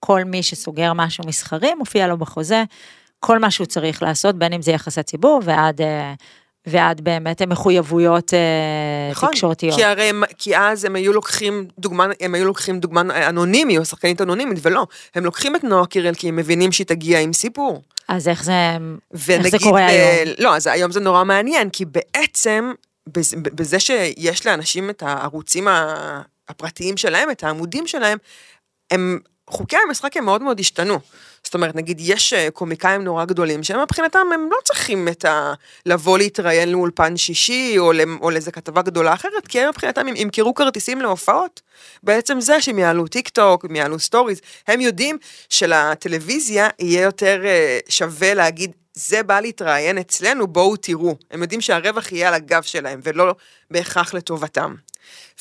כל 0.00 0.24
מי 0.24 0.42
שסוגר 0.42 0.92
משהו 0.92 1.24
מסחרי, 1.26 1.74
מופיע 1.74 2.06
לו 2.06 2.16
בחוזה. 2.18 2.62
כל 3.20 3.38
מה 3.38 3.50
שהוא 3.50 3.66
צריך 3.66 4.02
לעשות, 4.02 4.36
בין 4.38 4.52
אם 4.52 4.62
זה 4.62 4.72
יחסי 4.72 5.02
ציבור 5.02 5.40
ועד, 5.44 5.80
אה, 5.80 6.12
ועד 6.66 7.00
באמת 7.00 7.42
מחויבויות 7.42 8.34
אה, 8.34 8.38
נכון, 9.10 9.28
תקשורתיות. 9.30 9.74
כי 9.76 9.84
הרי, 9.84 10.02
הם- 10.04 10.22
כי 10.38 10.56
אז 10.56 10.84
הם 10.84 10.96
היו 10.96 11.12
לוקחים 11.12 11.66
דוגמה, 11.78 12.06
הם 12.20 12.34
היו 12.34 12.44
לוקחים 12.46 12.80
דוגמה 12.80 13.00
אנונימי 13.28 13.78
או 13.78 13.84
שחקנית 13.84 14.20
אנונימית, 14.20 14.58
ולא, 14.62 14.86
הם 15.14 15.24
לוקחים 15.24 15.56
את 15.56 15.64
נועה 15.64 15.86
קירל 15.86 16.14
כי 16.14 16.28
הם 16.28 16.36
מבינים 16.36 16.72
שהיא 16.72 16.86
תגיע 16.86 17.20
עם 17.20 17.32
סיפור. 17.32 17.82
אז 18.10 18.28
איך 18.28 18.44
זה, 18.44 18.52
איך 19.14 19.28
ונגיד, 19.28 19.50
זה 19.50 19.58
קורה 19.58 19.86
ב- 19.86 19.88
היום? 19.90 20.34
לא, 20.38 20.56
אז 20.56 20.66
היום 20.66 20.92
זה 20.92 21.00
נורא 21.00 21.24
מעניין, 21.24 21.70
כי 21.70 21.84
בעצם, 21.84 22.72
בז- 23.08 23.34
בזה 23.36 23.80
שיש 23.80 24.46
לאנשים 24.46 24.90
את 24.90 25.02
הערוצים 25.02 25.68
הפרטיים 26.48 26.96
שלהם, 26.96 27.30
את 27.30 27.44
העמודים 27.44 27.86
שלהם, 27.86 28.18
הם, 28.90 29.18
חוקי 29.50 29.76
המשחק 29.88 30.16
הם 30.16 30.24
מאוד 30.24 30.42
מאוד 30.42 30.60
השתנו. 30.60 30.98
זאת 31.44 31.54
אומרת, 31.54 31.74
נגיד, 31.74 31.98
יש 32.00 32.32
אה, 32.32 32.48
קומיקאים 32.50 33.04
נורא 33.04 33.24
גדולים, 33.24 33.62
שהם 33.62 33.82
מבחינתם, 33.82 34.26
הם 34.34 34.48
לא 34.50 34.56
צריכים 34.64 35.08
את 35.08 35.24
ה... 35.24 35.52
לבוא 35.86 36.18
להתראיין 36.18 36.72
לאולפן 36.72 37.16
שישי, 37.16 37.74
או, 37.78 37.92
למ- 37.92 38.18
או 38.20 38.30
לאיזה 38.30 38.52
כתבה 38.52 38.82
גדולה 38.82 39.14
אחרת, 39.14 39.46
כי 39.48 39.60
הם 39.60 39.68
מבחינתם 39.68 40.08
הם 40.08 40.16
ימכרו 40.16 40.54
כרטיסים 40.54 41.00
להופעות. 41.00 41.60
בעצם 42.02 42.40
זה 42.40 42.60
שהם 42.60 42.78
יעלו 42.78 43.06
טיק 43.06 43.28
טוק, 43.28 43.64
הם 43.64 43.76
יעלו 43.76 43.98
stories, 43.98 44.40
הם 44.66 44.80
יודעים 44.80 45.18
שלטלוויזיה 45.48 46.68
יהיה 46.78 47.02
יותר 47.02 47.42
אה, 47.44 47.78
שווה 47.88 48.34
להגיד, 48.34 48.72
זה 48.94 49.22
בא 49.22 49.40
להתראיין 49.40 49.98
אצלנו, 49.98 50.46
בואו 50.46 50.76
תראו. 50.76 51.16
הם 51.30 51.42
יודעים 51.42 51.60
שהרווח 51.60 52.12
יהיה 52.12 52.28
על 52.28 52.34
הגב 52.34 52.62
שלהם, 52.62 53.00
ולא 53.02 53.34
בהכרח 53.70 54.14
לטובתם. 54.14 54.74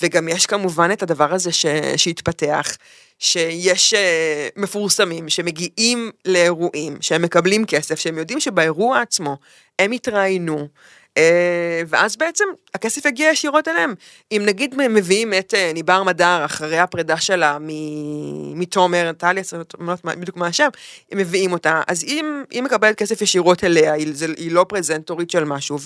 וגם 0.01 0.27
יש 0.27 0.45
כמובן 0.45 0.89
את 0.91 1.03
הדבר 1.03 1.33
הזה 1.33 1.51
ש... 1.51 1.65
שהתפתח, 1.97 2.77
שיש 3.19 3.93
אה, 3.93 4.47
מפורסמים 4.55 5.29
שמגיעים 5.29 6.11
לאירועים, 6.25 6.97
שהם 7.01 7.21
מקבלים 7.21 7.65
כסף, 7.65 7.99
שהם 7.99 8.17
יודעים 8.17 8.39
שבאירוע 8.39 9.01
עצמו 9.01 9.37
הם 9.79 9.93
יתראיינו, 9.93 10.67
ואז 11.87 12.15
בעצם 12.15 12.43
הכסף 12.73 13.05
יגיע 13.05 13.29
ישירות 13.29 13.67
אליהם. 13.67 13.93
אם 14.31 14.41
נגיד 14.45 14.75
מביאים 14.77 15.33
את 15.33 15.53
אה, 15.53 15.71
ניבר 15.73 16.03
מדר 16.03 16.45
אחרי 16.45 16.79
הפרידה 16.79 17.17
שלה 17.17 17.57
מתומר, 18.55 19.11
טליה, 19.17 19.43
אני 19.53 19.87
לא 19.87 19.91
יודעת 19.91 20.17
בדיוק 20.17 20.37
מה 20.37 20.47
השם, 20.47 20.67
הם 21.11 21.17
מביאים 21.17 21.53
אותה, 21.53 21.81
אז 21.87 22.03
אם 22.03 22.43
היא 22.51 22.63
מקבלת 22.63 22.95
כסף 22.95 23.21
ישירות 23.21 23.63
אליה, 23.63 23.93
היא, 23.93 24.07
זה, 24.13 24.25
היא 24.37 24.51
לא 24.51 24.65
פרזנטורית 24.69 25.31
של 25.31 25.43
משהו, 25.43 25.77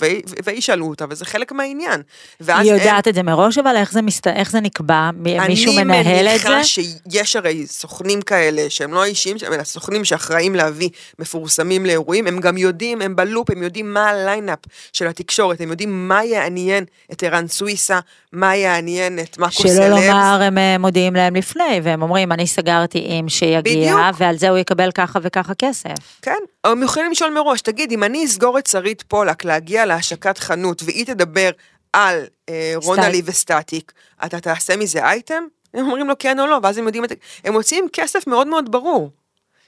וישאלו 0.44 0.86
אותה, 0.86 1.04
וזה 1.10 1.24
חלק 1.24 1.52
מהעניין. 1.52 2.02
היא 2.46 2.56
הם- 2.56 2.78
יודעת 2.78 3.08
את 3.08 3.14
זה 3.14 3.22
מראש, 3.22 3.58
אבל 3.58 3.76
איך 3.76 3.92
זה, 3.92 4.02
מסת... 4.02 4.26
איך 4.26 4.50
זה 4.50 4.60
נקבע? 4.60 5.10
מישהו 5.48 5.72
מנהל 5.72 6.28
את 6.28 6.40
זה? 6.40 6.48
אני 6.48 6.56
מניחה 6.56 6.64
שיש 6.64 7.36
הרי 7.36 7.66
סוכנים 7.66 8.22
כאלה 8.22 8.70
שהם 8.70 8.92
לא 8.92 9.04
אישיים, 9.04 9.36
אלא 9.52 9.64
סוכנים 9.64 10.04
שאחראים 10.04 10.54
להביא 10.54 10.88
מפורסמים 11.18 11.86
לאירועים, 11.86 12.26
הם 12.26 12.40
גם 12.40 12.56
יודעים, 12.56 13.02
הם 13.02 13.16
ב 13.16 13.22
loop, 13.22 13.50
הם 13.50 13.62
יודעים 13.62 13.94
מה 13.94 14.08
ה 14.08 14.15
lineup 14.15 14.58
של 14.92 15.06
התקשורת, 15.20 15.60
הם 15.60 15.70
יודעים 15.70 16.08
מה 16.08 16.24
יעניין 16.24 16.84
את 17.12 17.22
ערן 17.22 17.48
סוויסה, 17.48 18.00
מה 18.32 18.56
יעניין 18.56 19.18
את 19.18 19.38
מאקו 19.38 19.52
סלבס. 19.52 19.74
שלא 19.74 19.88
לומר, 19.88 20.40
הם 20.42 20.58
אה, 20.58 20.78
מודיעים 20.78 21.14
להם 21.14 21.36
לפני, 21.36 21.80
והם 21.82 22.02
אומרים, 22.02 22.32
אני 22.32 22.46
סגרתי 22.46 23.04
עם 23.08 23.28
שיגיע, 23.28 23.60
בדיוק. 23.60 24.00
ועל 24.18 24.38
זה 24.38 24.48
הוא 24.48 24.58
יקבל 24.58 24.90
ככה 24.92 25.18
וככה 25.22 25.54
כסף. 25.54 26.20
כן, 26.22 26.38
הם 26.64 26.82
יכולים 26.82 27.10
לשאול 27.10 27.30
מראש, 27.30 27.60
תגיד, 27.60 27.92
אם 27.92 28.04
אני 28.04 28.24
אסגור 28.24 28.58
את 28.58 28.66
שרית 28.66 29.02
פולק 29.02 29.44
להגיע 29.44 29.86
להשקת 29.86 30.38
חנות, 30.38 30.82
והיא 30.82 31.06
תדבר 31.06 31.50
על 31.92 32.24
אה, 32.48 32.72
רונלי 32.76 33.22
וסטטיק, 33.24 33.92
אתה 34.24 34.40
תעשה 34.40 34.76
מזה 34.76 35.04
אייטם? 35.04 35.44
הם 35.74 35.86
אומרים 35.86 36.08
לו 36.08 36.14
כן 36.18 36.40
או 36.40 36.46
לא, 36.46 36.58
ואז 36.62 36.78
הם 36.78 36.84
יודעים. 36.84 37.04
הם 37.44 37.52
מוציאים 37.52 37.86
כסף 37.92 38.26
מאוד 38.26 38.46
מאוד 38.46 38.72
ברור. 38.72 39.10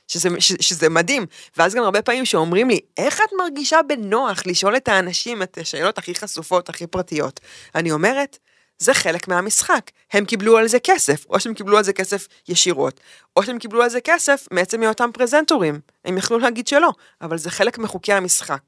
שזה, 0.06 0.28
ש, 0.38 0.52
שזה 0.60 0.88
מדהים, 0.88 1.26
ואז 1.56 1.74
גם 1.74 1.82
הרבה 1.82 2.02
פעמים 2.02 2.24
שאומרים 2.24 2.70
לי, 2.70 2.80
איך 2.96 3.20
את 3.20 3.30
מרגישה 3.38 3.82
בנוח 3.82 4.46
לשאול 4.46 4.76
את 4.76 4.88
האנשים 4.88 5.42
את 5.42 5.58
השאלות 5.60 5.98
הכי 5.98 6.14
חשופות, 6.14 6.68
הכי 6.68 6.86
פרטיות? 6.86 7.40
אני 7.74 7.92
אומרת, 7.92 8.38
זה 8.78 8.94
חלק 8.94 9.28
מהמשחק. 9.28 9.90
הם 10.12 10.24
קיבלו 10.24 10.58
על 10.58 10.68
זה 10.68 10.78
כסף, 10.78 11.26
או 11.30 11.40
שהם 11.40 11.54
קיבלו 11.54 11.78
על 11.78 11.84
זה 11.84 11.92
כסף 11.92 12.28
ישירות, 12.48 13.00
או 13.36 13.42
שהם 13.42 13.58
קיבלו 13.58 13.82
על 13.82 13.88
זה 13.88 14.00
כסף 14.00 14.46
מעצם 14.50 14.82
היותם 14.82 15.10
פרזנטורים. 15.14 15.80
הם 16.04 16.18
יכלו 16.18 16.38
להגיד 16.38 16.68
שלא, 16.68 16.90
אבל 17.22 17.38
זה 17.38 17.50
חלק 17.50 17.78
מחוקי 17.78 18.12
המשחק. 18.12 18.60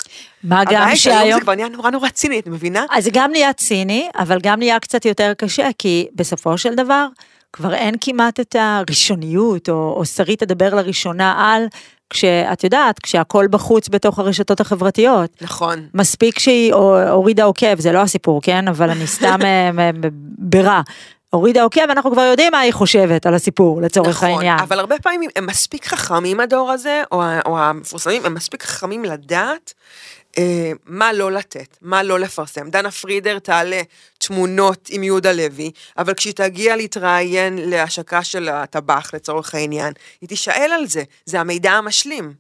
מה 0.43 0.65
גם 0.65 0.83
הבעיה 0.83 0.97
שהיום 0.97 1.19
שהיום... 1.19 1.39
זה 1.39 1.45
כבר 1.45 1.55
נהיה 1.55 1.69
נורא 1.69 1.91
נורא 1.91 2.09
ציני, 2.09 2.39
את 2.39 2.47
מבינה? 2.47 2.87
אז 2.91 3.05
זה 3.05 3.11
גם 3.13 3.31
נהיה 3.31 3.53
ציני, 3.53 4.09
אבל 4.15 4.39
גם 4.43 4.59
נהיה 4.59 4.81
קצת 4.81 5.05
יותר 5.05 5.33
קשה, 5.39 5.69
כי 5.79 6.09
בסופו 6.15 6.59
של 6.59 6.75
דבר, 6.75 7.07
כבר 7.53 7.75
אין 7.75 7.95
כמעט 8.01 8.41
את 8.41 8.57
הראשוניות, 8.59 9.69
או, 9.69 9.95
או 9.97 10.05
שרית 10.05 10.43
תדבר 10.43 10.75
לראשונה 10.75 11.35
על, 11.39 11.67
כשאת 12.11 12.65
יודעת, 12.65 12.99
כשהכול 12.99 13.49
בחוץ 13.51 13.89
בתוך 13.89 14.19
הרשתות 14.19 14.61
החברתיות. 14.61 15.31
נכון. 15.41 15.87
מספיק 15.95 16.39
שהיא 16.39 16.75
הורידה 17.09 17.45
עוקב, 17.45 17.81
זה 17.81 17.93
לא 17.93 17.99
הסיפור, 17.99 18.43
כן? 18.43 18.69
אבל 18.69 18.91
אני 18.91 19.07
סתם 19.07 19.39
אה, 19.45 19.91
ברע. 20.39 20.81
הורידה 21.31 21.63
עוקב, 21.63 21.91
אנחנו 21.91 22.13
כבר 22.13 22.23
יודעים 22.23 22.53
מה 22.53 22.59
היא 22.59 22.73
חושבת 22.73 23.27
על 23.27 23.35
הסיפור, 23.35 23.83
לצורך 23.83 24.09
נכון, 24.09 24.29
העניין. 24.29 24.59
אבל 24.59 24.79
הרבה 24.79 24.99
פעמים 24.99 25.31
הם 25.37 25.47
מספיק 25.47 25.87
חכמים 25.87 26.41
הדור 26.41 26.71
הזה, 26.71 27.03
או, 27.13 27.23
או 27.47 27.59
המפורסמים, 27.59 28.27
הם 28.27 28.35
מספיק 28.35 28.63
חכמים 28.63 29.05
לדעת 29.05 29.75
אה, 30.39 30.73
מה 30.87 31.13
לא 31.13 31.33
לתת, 31.33 31.79
מה 31.81 32.03
לא 32.03 32.19
לפרסם. 32.19 32.71
דנה 32.71 32.91
פרידר 32.91 33.39
תעלה 33.39 33.83
תמונות 34.19 34.89
עם 34.93 35.03
יהודה 35.03 35.33
לוי, 35.33 35.71
אבל 35.99 36.15
כשהיא 36.15 36.35
תגיע 36.35 36.77
להתראיין 36.77 37.59
להשקה 37.59 38.25
של 38.25 38.49
הטבח 38.49 39.11
לצורך 39.15 39.55
העניין, 39.55 39.93
היא 40.21 40.29
תישאל 40.29 40.71
על 40.75 40.87
זה, 40.87 41.03
זה 41.25 41.41
המידע 41.41 41.73
המשלים. 41.73 42.35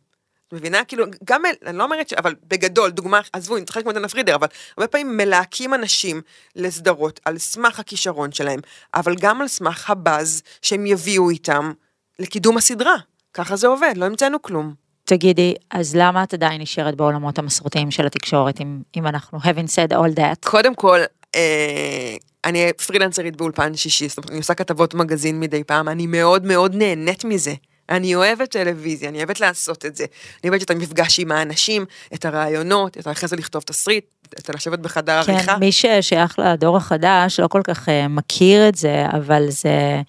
את 0.48 0.52
מבינה? 0.52 0.84
כאילו, 0.84 1.04
גם, 1.24 1.42
אני 1.66 1.78
לא 1.78 1.84
אומרת 1.84 2.08
ש... 2.08 2.12
אבל 2.12 2.34
בגדול, 2.44 2.90
דוגמה, 2.90 3.20
עזבו, 3.32 3.56
אני 3.56 3.64
צוחקת 3.64 3.82
כמו 3.82 3.92
דנה 3.92 4.08
פרידר, 4.08 4.34
אבל 4.34 4.46
הרבה 4.76 4.86
פעמים 4.86 5.16
מלהקים 5.16 5.74
אנשים 5.74 6.22
לסדרות 6.56 7.20
על 7.24 7.38
סמך 7.38 7.80
הכישרון 7.80 8.32
שלהם, 8.32 8.60
אבל 8.94 9.14
גם 9.20 9.40
על 9.40 9.48
סמך 9.48 9.90
הבאז 9.90 10.42
שהם 10.62 10.86
יביאו 10.86 11.30
איתם 11.30 11.72
לקידום 12.18 12.56
הסדרה. 12.56 12.96
ככה 13.34 13.56
זה 13.56 13.66
עובד, 13.66 13.92
לא 13.96 14.04
המצאנו 14.04 14.42
כלום. 14.42 14.87
תגידי, 15.08 15.54
אז 15.70 15.96
למה 15.96 16.22
את 16.22 16.34
עדיין 16.34 16.60
נשארת 16.60 16.94
בעולמות 16.94 17.38
המסורתיים 17.38 17.90
של 17.90 18.06
התקשורת, 18.06 18.60
אם, 18.60 18.80
אם 18.96 19.06
אנחנו 19.06 19.38
having 19.38 19.68
said 19.68 19.92
all 19.92 20.18
that? 20.18 20.50
קודם 20.50 20.74
כל, 20.74 20.98
אה, 21.34 22.16
אני 22.44 22.72
פרילנסרית 22.86 23.36
באולפן 23.36 23.76
שישי, 23.76 24.08
זאת 24.08 24.18
אומרת, 24.18 24.30
אני 24.30 24.38
עושה 24.38 24.54
כתבות 24.54 24.94
מגזין 24.94 25.40
מדי 25.40 25.64
פעם, 25.64 25.88
אני 25.88 26.06
מאוד 26.06 26.44
מאוד 26.44 26.74
נהנית 26.74 27.24
מזה. 27.24 27.54
אני 27.90 28.14
אוהבת 28.14 28.50
טלוויזיה, 28.50 29.08
אני 29.08 29.18
אוהבת 29.18 29.40
לעשות 29.40 29.86
את 29.86 29.96
זה. 29.96 30.04
אני 30.44 30.50
אוהבת 30.50 30.62
את 30.62 30.70
המפגש 30.70 31.20
עם 31.20 31.32
האנשים, 31.32 31.84
את 32.14 32.24
הרעיונות, 32.24 32.98
את 32.98 33.08
אחרי 33.08 33.28
זה 33.28 33.36
לכתוב 33.36 33.62
תסריט, 33.62 34.04
את 34.38 34.50
לשבת 34.54 34.78
בחדר 34.78 35.12
עריכה. 35.12 35.46
כן, 35.46 35.60
מי 35.60 35.72
ששייך 35.72 36.38
לדור 36.38 36.76
החדש 36.76 37.40
לא 37.40 37.48
כל 37.48 37.62
כך 37.64 37.88
אה, 37.88 38.08
מכיר 38.08 38.68
את 38.68 38.74
זה, 38.74 39.06
אבל 39.12 39.44
זה, 39.48 40.00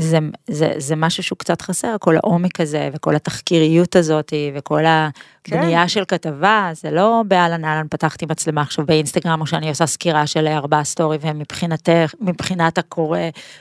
זה, 0.00 0.18
זה, 0.48 0.72
זה 0.78 0.96
משהו 0.96 1.22
שהוא 1.22 1.38
קצת 1.38 1.62
חסר, 1.62 1.96
כל 2.00 2.16
העומק 2.16 2.60
הזה, 2.60 2.90
וכל 2.92 3.16
התחקיריות 3.16 3.96
הזאת, 3.96 4.32
וכל 4.54 4.82
הבנייה 4.86 5.82
כן. 5.82 5.88
של 5.88 6.04
כתבה, 6.08 6.70
זה 6.72 6.90
לא 6.90 7.22
באהלן 7.28 7.64
אהלן 7.64 7.86
פתחתי 7.90 8.26
מצלמה 8.26 8.62
עכשיו 8.62 8.86
באינסטגרם, 8.86 9.40
או 9.40 9.46
שאני 9.46 9.68
עושה 9.68 9.86
סקירה 9.86 10.26
של 10.26 10.46
ארבעה 10.46 10.84
סטורי, 10.84 11.18
ומבחינתך, 11.20 12.14
מבחינת 12.20 12.78
הקורא 12.78 13.20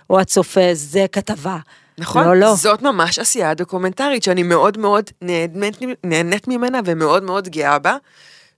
או 0.10 0.20
הצופה, 0.20 0.70
זה 0.74 1.06
כתבה. 1.12 1.58
נכון, 1.98 2.24
לא, 2.24 2.36
לא. 2.36 2.56
זאת 2.56 2.82
ממש 2.82 3.20
עשייה 3.20 3.54
דוקומנטרית 3.54 4.24
שאני 4.24 4.44
מאוד 4.44 4.78
מאוד 4.78 5.10
נהנית, 5.22 5.78
נהנית 6.04 6.48
ממנה 6.48 6.80
ומאוד 6.86 7.24
מאוד 7.24 7.50
גאה 7.50 7.80
בה. 7.80 7.98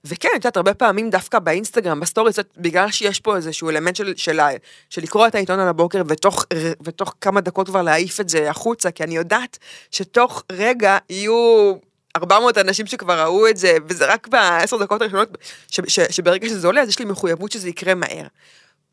וכן, 0.06 0.30
את 0.32 0.46
יודעת, 0.46 0.58
הרבה 0.58 0.74
פעמים 0.74 1.10
דווקא 1.10 1.40
באינסטגרם, 1.40 2.00
ב 2.00 2.04
stories, 2.04 2.39
את- 2.40 2.54
בגלל 2.58 2.92
שיש 2.92 3.20
פה 3.20 3.36
איזשהו 3.36 3.70
אלמנט 3.70 3.96
של, 3.96 4.14
של, 4.16 4.40
ה- 4.40 4.50
של 4.90 5.02
לקרוא 5.02 5.28
את 5.28 5.36
העיתון 5.36 5.60
על 5.60 5.68
הבוקר 5.68 6.02
ותוך, 6.08 6.46
ותוך 6.84 7.14
כמה 7.22 7.42
דקות 7.42 7.68
כבר 7.68 7.82
להעיף 7.82 8.20
את 8.20 8.30
זה 8.30 8.50
החוצה, 8.50 8.92
כי 8.92 9.04
אני 9.04 9.16
יודעת 9.16 9.58
שתוך 9.92 10.44
רגע 10.52 10.98
יהיו 11.10 11.74
400 12.16 12.58
אנשים 12.58 12.86
שכבר 12.86 13.22
ראו 13.22 13.48
את 13.48 13.58
זה, 13.58 13.78
וזה 13.90 14.14
רק 14.14 14.28
בעשר 14.28 14.78
דקות 14.78 15.02
הראשונות, 15.02 15.38
ש, 15.68 15.80
ש, 15.88 16.00
שברגע 16.10 16.50
שזה 16.50 16.68
עולה, 16.68 16.82
אז 16.82 16.90
יש 16.90 17.00
לי 17.00 17.06
מחויבות 17.06 17.52
שזה 17.52 17.70
יקרה 17.70 17.96
מהר. 17.96 18.28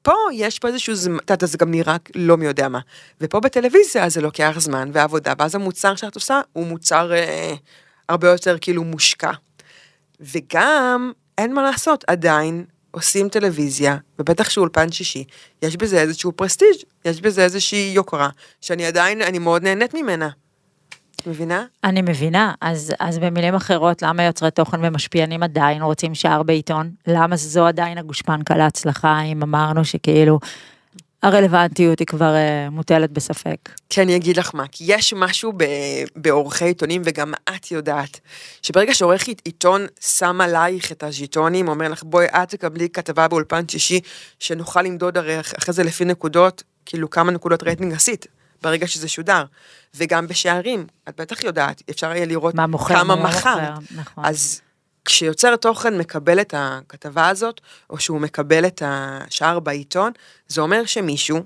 פה 0.02 0.12
יש 0.32 0.58
פה 0.58 0.68
איזשהו 0.68 0.94
זמן, 0.94 1.16
את 1.16 1.30
יודעת, 1.30 1.48
זה 1.48 1.58
גם 1.58 1.70
נראה 1.70 1.96
לא 2.14 2.36
מי 2.36 2.46
יודע 2.46 2.68
מה. 2.68 2.78
ופה 3.20 3.40
בטלוויזיה 3.40 4.08
זה 4.08 4.20
לוקח 4.20 4.54
זמן 4.58 4.90
ועבודה, 4.92 5.32
ואז 5.38 5.54
המוצר 5.54 5.94
שאת 5.96 6.14
עושה 6.14 6.40
הוא 6.52 6.66
מוצר 6.66 7.12
אה, 7.12 7.54
הרבה 8.08 8.28
יותר 8.28 8.56
כאילו 8.60 8.84
מושקע. 8.84 9.30
וגם, 10.20 11.12
אין 11.38 11.54
מה 11.54 11.62
לעשות, 11.62 12.04
עדיין 12.06 12.64
עושים 12.90 13.28
טלוויזיה, 13.28 13.96
ובטח 14.18 14.50
שאולפן 14.50 14.92
שישי, 14.92 15.24
יש 15.62 15.76
בזה 15.76 16.00
איזשהו 16.00 16.32
פרסטיג', 16.32 16.76
יש 17.04 17.20
בזה 17.20 17.44
איזושהי 17.44 17.92
יוקרה, 17.94 18.28
שאני 18.60 18.86
עדיין, 18.86 19.22
אני 19.22 19.38
מאוד 19.38 19.62
נהנית 19.62 19.94
ממנה. 19.94 20.28
מבינה? 21.26 21.64
אני 21.84 22.02
מבינה, 22.02 22.54
אז, 22.60 22.92
אז 23.00 23.18
במילים 23.18 23.54
אחרות, 23.54 24.02
למה 24.02 24.22
יוצרי 24.22 24.50
תוכן 24.50 24.84
ומשפיענים 24.84 25.42
עדיין 25.42 25.82
רוצים 25.82 26.14
שער 26.14 26.42
בעיתון? 26.42 26.90
למה 27.06 27.36
זו 27.36 27.66
עדיין 27.66 27.98
הגושפנקה 27.98 28.56
להצלחה, 28.56 29.20
אם 29.22 29.42
אמרנו 29.42 29.84
שכאילו 29.84 30.38
הרלוונטיות 31.22 31.98
היא 31.98 32.06
כבר 32.06 32.34
uh, 32.34 32.70
מוטלת 32.70 33.10
בספק? 33.10 33.68
כי 33.88 34.02
אני 34.02 34.16
אגיד 34.16 34.36
לך 34.36 34.50
מה, 34.54 34.64
כי 34.72 34.84
יש 34.86 35.12
משהו 35.16 35.52
ב- 35.56 35.64
בעורכי 36.16 36.64
עיתונים, 36.64 37.02
וגם 37.04 37.32
את 37.56 37.70
יודעת, 37.70 38.20
שברגע 38.62 38.94
שעורך 38.94 39.24
עיתון 39.44 39.86
שם 40.00 40.40
עלייך 40.40 40.92
את 40.92 41.02
הז'יטונים, 41.02 41.68
אומר 41.68 41.88
לך, 41.88 42.02
בואי 42.02 42.26
את 42.26 42.48
תקבלי 42.48 42.88
כתבה 42.88 43.28
באולפן 43.28 43.68
שישי, 43.68 44.00
שנוכל 44.38 44.82
למדוד 44.82 45.18
הרי 45.18 45.40
אח- 45.40 45.52
אחרי 45.58 45.74
זה 45.74 45.84
לפי 45.84 46.04
נקודות, 46.04 46.62
כאילו 46.86 47.10
כמה 47.10 47.30
נקודות 47.32 47.62
רייטינג 47.62 47.92
עשית, 47.92 48.26
ברגע 48.62 48.86
שזה 48.86 49.08
שודר. 49.08 49.44
וגם 49.94 50.26
בשערים, 50.26 50.86
את 51.08 51.20
בטח 51.20 51.44
יודעת, 51.44 51.82
אפשר 51.90 52.12
יהיה 52.12 52.26
לראות 52.26 52.54
מה 52.54 52.66
מוכר, 52.66 52.94
כמה 52.94 53.16
מה 53.16 53.30
לא 53.44 54.00
נכון. 54.00 54.24
אז 54.24 54.60
כשיוצר 55.08 55.56
תוכן 55.56 55.98
מקבל 55.98 56.40
את 56.40 56.54
הכתבה 56.56 57.28
הזאת, 57.28 57.60
או 57.90 57.98
שהוא 57.98 58.20
מקבל 58.20 58.66
את 58.66 58.82
השער 58.86 59.60
בעיתון, 59.60 60.12
זה 60.48 60.60
אומר 60.60 60.84
שמישהו 60.86 61.38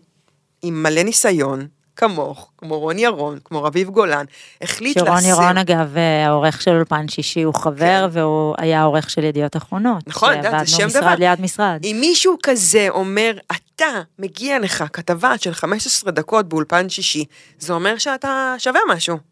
עם 0.62 0.82
מלא 0.82 1.02
ניסיון, 1.02 1.66
כמוך, 1.96 2.50
כמו 2.58 2.78
רון 2.78 2.98
ירון, 2.98 3.38
כמו 3.44 3.62
רביב 3.62 3.90
גולן, 3.90 4.24
החליט 4.62 4.98
שרון 4.98 5.16
לשים... 5.16 5.30
ירון 5.30 5.58
אגב, 5.58 5.96
אה, 5.96 6.26
העורך 6.26 6.62
של 6.62 6.70
אולפן 6.70 7.08
שישי 7.08 7.42
הוא 7.42 7.54
חבר, 7.54 8.08
והוא 8.12 8.54
היה 8.58 8.80
העורך 8.80 9.10
של 9.10 9.24
ידיעות 9.24 9.56
אחרונות. 9.56 10.04
כן. 10.04 10.10
נכון, 10.10 10.32
את 10.32 10.44
יודעת, 10.44 10.66
זה 10.66 10.72
שם 10.72 10.76
שעבדנו 10.76 11.00
דבר. 11.00 11.06
משרד 11.06 11.18
ליד 11.18 11.40
משרד. 11.40 11.80
אם 11.84 11.96
מישהו 12.00 12.36
כזה 12.42 12.86
אומר, 12.90 13.38
אתה, 13.52 14.00
מגיע 14.18 14.58
לך 14.58 14.84
כתבה 14.92 15.38
של 15.38 15.54
15 15.54 16.12
דקות 16.12 16.48
באולפן 16.48 16.88
שישי, 16.88 17.24
זה 17.58 17.72
אומר 17.72 17.98
שאתה 17.98 18.54
שווה 18.58 18.80
משהו. 18.88 19.31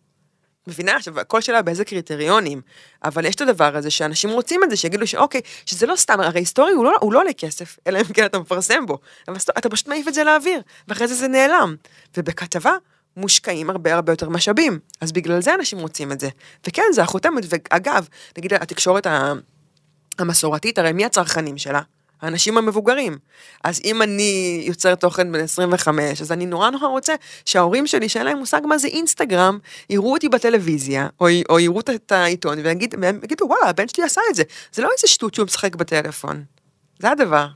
מבינה? 0.70 0.96
עכשיו, 0.96 1.20
הכל 1.20 1.40
שאלה 1.40 1.62
באיזה 1.62 1.84
קריטריונים, 1.84 2.60
אבל 3.04 3.24
יש 3.24 3.34
את 3.34 3.40
הדבר 3.40 3.76
הזה 3.76 3.90
שאנשים 3.90 4.30
רוצים 4.30 4.64
את 4.64 4.70
זה, 4.70 4.76
שיגידו 4.76 5.06
שאוקיי, 5.06 5.40
שזה 5.66 5.86
לא 5.86 5.96
סתם, 5.96 6.20
הרי 6.20 6.40
היסטורי 6.40 6.72
הוא 6.72 6.84
לא, 6.84 6.96
הוא 7.00 7.12
לא 7.12 7.20
עולה 7.20 7.32
כסף, 7.32 7.78
אלא 7.86 7.98
אם 7.98 8.04
כן 8.04 8.24
אתה 8.24 8.38
מפרסם 8.38 8.86
בו, 8.86 8.98
אבל 9.28 9.36
אתה 9.58 9.68
פשוט 9.68 9.88
מעיף 9.88 10.08
את 10.08 10.14
זה 10.14 10.24
לאוויר, 10.24 10.60
ואחרי 10.88 11.08
זה 11.08 11.14
זה 11.14 11.28
נעלם. 11.28 11.76
ובכתבה 12.16 12.72
מושקעים 13.16 13.70
הרבה 13.70 13.94
הרבה 13.94 14.12
יותר 14.12 14.28
משאבים, 14.28 14.78
אז 15.00 15.12
בגלל 15.12 15.42
זה 15.42 15.54
אנשים 15.54 15.78
רוצים 15.78 16.12
את 16.12 16.20
זה. 16.20 16.28
וכן, 16.66 16.82
זה 16.92 17.02
החותמת, 17.02 17.44
ואגב, 17.48 18.08
נגיד 18.38 18.54
התקשורת 18.54 19.06
המסורתית, 20.18 20.78
הרי 20.78 20.92
מי 20.92 21.04
הצרכנים 21.04 21.58
שלה? 21.58 21.80
האנשים 22.22 22.58
המבוגרים. 22.58 23.18
אז 23.64 23.80
אם 23.84 24.02
אני 24.02 24.62
יוצר 24.66 24.94
תוכן 24.94 25.32
בן 25.32 25.40
25, 25.40 26.20
אז 26.20 26.32
אני 26.32 26.46
נורא 26.46 26.70
נורא 26.70 26.86
רוצה 26.88 27.14
שההורים 27.44 27.86
שלי, 27.86 28.08
שאין 28.08 28.26
להם 28.26 28.38
מושג 28.38 28.60
מה 28.64 28.78
זה 28.78 28.88
אינסטגרם, 28.88 29.58
יראו 29.90 30.12
אותי 30.12 30.28
בטלוויזיה, 30.28 31.08
או, 31.20 31.26
או 31.48 31.60
יראו 31.60 31.80
את- 31.80 32.12
העיתון, 32.12 32.58
ויגיד- 32.64 32.94
והם 33.02 33.20
יגידו, 33.24 33.44
וואלה, 33.44 33.66
הבן 33.68 33.88
שלי 33.88 34.04
עשה 34.04 34.20
את 34.30 34.34
זה. 34.34 34.42
זה 34.72 34.82
לא 34.82 34.88
איזה 34.96 35.08
שטות 35.08 35.34
שהוא 35.34 35.46
משחק 35.46 35.76
בטלפון. 35.76 36.44
זה 36.98 37.10
הדבר. 37.10 37.46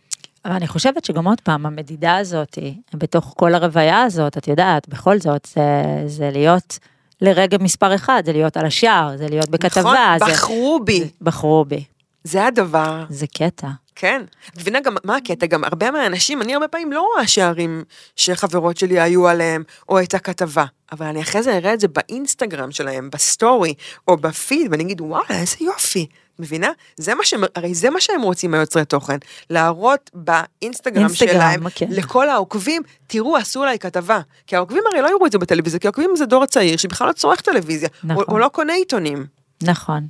אבל 0.44 0.53
אני 0.55 0.66
חושבת 0.68 1.05
שגם 1.05 1.27
עוד 1.27 1.40
פעם, 1.40 1.66
המדידה 1.66 2.16
הזאת, 2.16 2.59
בתוך 2.94 3.35
כל 3.37 3.55
הרוויה 3.55 4.03
הזאת, 4.03 4.38
את 4.38 4.48
יודעת, 4.48 4.88
בכל 4.88 5.18
זאת, 5.18 5.48
זה, 5.55 5.62
זה 6.07 6.31
להיות 6.33 6.79
לרגע 7.20 7.59
מספר 7.61 7.94
אחד, 7.94 8.22
זה 8.27 8.33
להיות 8.33 8.57
על 8.57 8.66
השער, 8.66 9.16
זה 9.16 9.27
להיות 9.29 9.48
בכתבה. 9.48 9.81
נכון, 10.16 10.29
בחרו 10.33 10.81
בי. 10.85 11.09
בחרו 11.20 11.64
בי. 11.64 11.85
זה 12.25 12.47
הדבר. 12.47 13.05
זה 13.09 13.27
קטע. 13.27 13.69
כן. 13.95 14.23
את 14.51 14.59
מבינה 14.61 14.81
גם 14.81 14.97
מה 15.05 15.17
הקטע? 15.17 15.47
גם 15.47 15.65
הרבה 15.65 15.91
מהאנשים, 15.91 16.43
אני 16.43 16.55
הרבה 16.55 16.69
פעמים 16.69 16.93
לא 16.93 17.01
רואה 17.01 17.27
שערים 17.27 17.85
שחברות 18.17 18.77
שלי 18.77 19.01
היו 19.01 19.29
עליהם, 19.29 19.63
או 19.89 20.03
את 20.03 20.15
הכתבה. 20.15 20.65
אבל 20.93 21.07
אני 21.07 21.23
אחרי 21.23 21.43
זה 21.43 21.57
אראה 21.57 21.75
את 21.75 21.81
זה 21.81 21.89
באינסטגרם 21.89 22.71
שלהם, 22.71 23.11
ב 23.11 23.20
story, 23.20 23.75
או 24.09 24.17
בפיד, 24.17 24.67
ואני 24.71 24.83
אגיד, 24.83 25.01
וואלה, 25.01 25.25
איזה 25.31 25.57
יופי. 25.61 26.07
מבינה? 26.39 26.69
זה 26.97 27.15
מה 27.15 27.25
שהם, 27.25 27.45
הרי 27.55 27.75
זה 27.75 27.91
מה 27.91 28.01
שהם 28.01 28.23
רוצים 28.23 28.55
היוצרי 28.55 28.85
תוכן. 28.85 29.17
להראות 29.51 30.11
באינסטגרם 30.15 31.03
אינסטגרם, 31.03 31.35
שלהם, 31.35 31.71
כן. 31.75 31.87
לכל 31.91 32.29
העוקבים, 32.29 32.83
תראו, 33.07 33.37
עשו 33.37 33.63
עליי 33.63 33.79
כתבה. 33.79 34.21
כי 34.47 34.57
העוקבים 34.57 34.83
הרי 34.93 35.03
לא 35.03 35.09
יראו 35.09 35.27
את 35.27 35.33
זה 35.33 35.39
בטלוויזיה, 35.39 35.81
כי 35.81 35.87
העוקבים 35.87 36.17
זה 36.17 36.27
דור 36.27 36.43
הצעיר 36.43 36.77
שבכלל 36.77 37.09
לא 37.09 37.13
צורך 37.13 37.41
טלוויזיה, 37.41 37.89
נכון. 38.05 38.25
או, 38.29 38.33
או 38.33 38.39
לא 38.39 38.49
קונה 38.49 38.73
עיתונים. 38.73 39.27
נכון. 39.63 40.07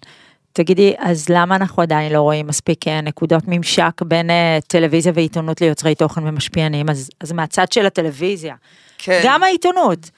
תגידי, 0.54 0.94
אז 0.98 1.28
למה 1.28 1.56
אנחנו 1.56 1.82
עדיין 1.82 2.12
לא 2.12 2.20
רואים 2.20 2.46
מספיק 2.46 2.88
אה, 2.88 3.00
נקודות 3.00 3.42
ממשק 3.46 4.02
בין 4.02 4.30
אה, 4.30 4.58
טלוויזיה 4.66 5.12
ועיתונות 5.14 5.60
ליוצרי 5.60 5.94
תוכן 5.94 6.28
ומשפיענים? 6.28 6.90
אז, 6.90 7.10
אז 7.20 7.32
מהצד 7.32 7.72
של 7.72 7.86
הטלוויזיה, 7.86 8.54
כן. 8.98 9.20
גם 9.24 9.42
העיתונות, 9.42 10.10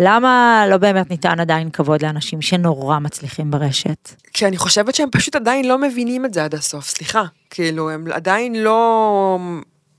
למה 0.00 0.64
לא 0.70 0.76
באמת 0.76 1.10
ניתן 1.10 1.40
עדיין 1.40 1.70
כבוד 1.70 2.02
לאנשים 2.02 2.42
שנורא 2.42 2.98
מצליחים 2.98 3.50
ברשת? 3.50 4.14
כי 4.32 4.46
אני 4.46 4.56
חושבת 4.56 4.94
שהם 4.94 5.08
פשוט 5.12 5.36
עדיין 5.36 5.68
לא 5.68 5.78
מבינים 5.78 6.24
את 6.24 6.34
זה 6.34 6.44
עד 6.44 6.54
הסוף, 6.54 6.88
סליחה. 6.88 7.24
כאילו, 7.50 7.90
הם 7.90 8.06
עדיין 8.12 8.62
לא 8.62 9.38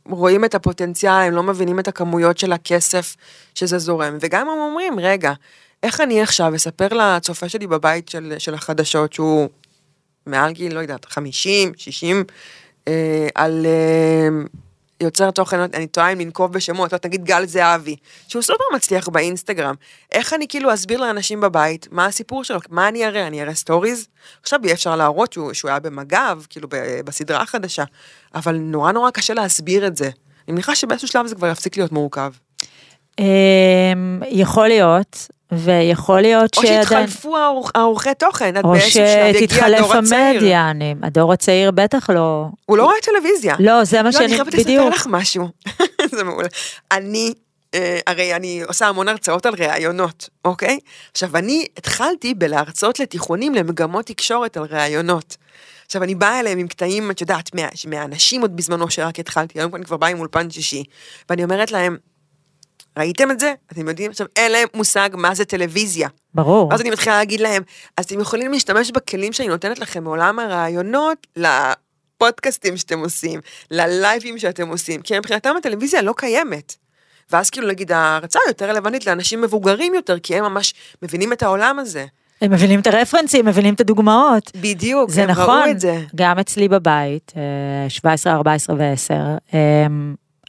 רואים 0.09 0.45
את 0.45 0.55
הפוטנציאל, 0.55 1.11
הם 1.11 1.33
לא 1.33 1.43
מבינים 1.43 1.79
את 1.79 1.87
הכמויות 1.87 2.37
של 2.37 2.53
הכסף 2.53 3.15
שזה 3.55 3.77
זורם. 3.77 4.17
וגם 4.21 4.49
הם 4.49 4.57
אומרים, 4.57 4.99
רגע, 4.99 5.33
איך 5.83 6.01
אני 6.01 6.21
עכשיו 6.21 6.55
אספר 6.55 6.87
לצופה 6.87 7.49
שלי 7.49 7.67
בבית 7.67 8.09
של, 8.09 8.33
של 8.37 8.53
החדשות, 8.53 9.13
שהוא 9.13 9.49
מעל 10.25 10.51
גיל, 10.51 10.73
לא 10.73 10.79
יודעת, 10.79 11.05
50, 11.05 11.71
60, 11.77 12.23
אה, 12.87 13.27
על 13.35 13.65
אה, 13.65 14.27
יוצר 15.01 15.31
תוכן, 15.31 15.59
אני 15.59 15.87
טועה 15.87 16.13
אם 16.13 16.19
לנקוב 16.19 16.53
בשמות, 16.53 16.93
לא 16.93 16.97
תגיד 16.97 17.23
גל 17.23 17.45
זהבי, 17.45 17.95
שהוא 18.27 18.41
סופר 18.41 18.63
מצליח 18.75 19.09
באינסטגרם. 19.09 19.75
איך 20.11 20.33
אני 20.33 20.47
כאילו 20.47 20.73
אסביר 20.73 20.99
לאנשים 21.01 21.41
בבית 21.41 21.87
מה 21.91 22.05
הסיפור 22.05 22.43
שלו, 22.43 22.59
מה 22.69 22.87
אני 22.87 23.05
אראה, 23.05 23.27
אני 23.27 23.41
אראה 23.41 23.55
stories? 23.55 24.07
עכשיו 24.41 24.59
יהיה 24.63 24.73
אפשר 24.73 24.95
להראות 24.95 25.33
שהוא, 25.33 25.53
שהוא 25.53 25.69
היה 25.69 25.79
במג"ב, 25.79 26.41
כאילו 26.49 26.67
בסדרה 27.05 27.41
החדשה, 27.41 27.83
אבל 28.35 28.55
נורא 28.55 28.91
נורא 28.91 29.11
קשה 29.11 29.33
להסביר 29.33 29.87
את 29.87 29.97
זה. 29.97 30.09
אני 30.47 30.53
מניחה 30.53 30.75
שבאיזשהו 30.75 31.07
שלב 31.07 31.27
זה 31.27 31.35
כבר 31.35 31.47
יפסיק 31.47 31.77
להיות 31.77 31.91
מורכב. 31.91 32.31
אמ, 33.19 34.21
יכול 34.27 34.67
להיות, 34.67 35.27
ויכול 35.51 36.21
להיות 36.21 36.57
או 36.57 36.61
שעדיין... 36.61 36.81
שיתחלפו 36.83 37.37
העורכ- 37.37 37.71
העורכי 37.75 38.09
תוכן, 38.19 38.57
עד 38.57 38.65
או 38.65 38.71
באיזשהו 38.71 38.91
שלב 38.93 39.35
יגיע 39.35 39.41
שתתחלף 39.41 39.79
הדור 39.79 39.93
הצעיר. 39.95 40.19
המדיה, 40.35 40.69
אני, 40.71 40.95
הדור 41.03 41.33
הצעיר 41.33 41.71
בטח 41.71 42.09
לא... 42.09 42.45
הוא 42.65 42.77
לא 42.77 42.83
רואה 42.83 42.95
טלוויזיה. 43.03 43.55
לא, 43.59 43.83
זה 43.83 43.97
מה 44.01 44.09
לא, 44.09 44.11
שאני, 44.11 44.25
אני 44.25 44.35
חייבת 44.35 44.53
לספר. 44.53 44.89
לך 44.89 45.07
משהו. 45.09 45.47
זה 46.15 46.23
מעולה. 46.23 46.47
אני, 46.91 47.33
אה, 47.75 47.99
הרי 48.07 48.35
אני 48.35 48.61
עושה 48.67 48.87
המון 48.87 49.07
הרצאות 49.07 49.45
על 49.45 49.53
ראיונות, 49.57 50.29
אוקיי? 50.45 50.79
עכשיו, 51.11 51.37
אני 51.37 51.65
התחלתי 51.77 52.33
בלהרצות 52.33 52.99
לתיכונים 52.99 53.55
למגמות 53.55 54.05
תקשורת 54.05 54.57
על 54.57 54.63
ראיונות. 54.69 55.37
עכשיו, 55.85 56.03
אני 56.03 56.15
באה 56.15 56.39
אליהם 56.39 56.57
עם 56.59 56.67
קטעים, 56.67 57.11
את 57.11 57.21
יודעת, 57.21 57.55
מה- 57.55 57.61
מהאנשים 57.87 58.41
עוד 58.41 58.55
בזמנו 58.55 58.89
שרק 58.89 59.19
התחלתי, 59.19 59.59
היום 59.59 59.75
אני 59.75 59.85
כבר 59.85 59.97
באה 59.97 60.09
עם 60.09 60.19
אולפן 60.19 60.49
שישי, 60.51 60.83
ואני 61.29 61.43
אומרת 61.43 61.71
להם, 61.71 61.97
ראיתם 62.97 63.31
את 63.31 63.39
זה? 63.39 63.53
אתם 63.71 63.87
יודעים? 63.87 64.11
עכשיו, 64.11 64.27
אין 64.35 64.51
להם 64.51 64.67
מושג 64.73 65.09
מה 65.13 65.35
זה 65.35 65.45
טלוויזיה. 65.45 66.09
ברור. 66.33 66.73
אז 66.73 66.81
אני 66.81 66.89
מתחילה 66.89 67.17
להגיד 67.17 67.39
להם, 67.39 67.63
אז 67.97 68.05
אתם 68.05 68.19
יכולים 68.19 68.51
להשתמש 68.51 68.91
בכלים 68.91 69.33
שאני 69.33 69.47
נותנת 69.47 69.79
לכם 69.79 70.03
מעולם 70.03 70.39
הרעיונות 70.39 71.27
לפודקאסטים 71.35 72.77
שאתם 72.77 72.99
עושים, 72.99 73.39
ללייבים 73.71 74.37
שאתם 74.37 74.67
עושים, 74.67 75.01
כי 75.01 75.19
מבחינתם 75.19 75.55
הטלוויזיה 75.57 76.01
לא 76.01 76.13
קיימת. 76.17 76.75
ואז 77.31 77.49
כאילו 77.49 77.67
נגיד 77.67 77.91
ההרצאה 77.91 78.41
יותר 78.47 78.69
רלוונטית 78.69 79.07
לאנשים 79.07 79.41
מבוגרים 79.41 79.93
יותר, 79.93 80.19
כי 80.19 80.35
הם 80.35 80.43
ממש 80.43 80.73
מבינים 81.01 81.33
את 81.33 81.43
העולם 81.43 81.79
הזה. 81.79 82.05
הם 82.41 82.51
מבינים 82.51 82.79
את 82.79 82.87
הרפרנסים, 82.87 83.45
מבינים 83.45 83.73
את 83.73 83.81
הדוגמאות. 83.81 84.51
בדיוק, 84.55 85.09
זה 85.09 85.23
הם 85.23 85.29
נכון, 85.29 85.59
ראו 85.59 85.71
את 85.71 85.79
זה. 85.79 86.01
גם 86.15 86.39
אצלי 86.39 86.67
בבית, 86.67 87.33
אה, 87.37 87.89
17, 87.89 88.33
14 88.33 88.75
ו-10, 88.75 89.55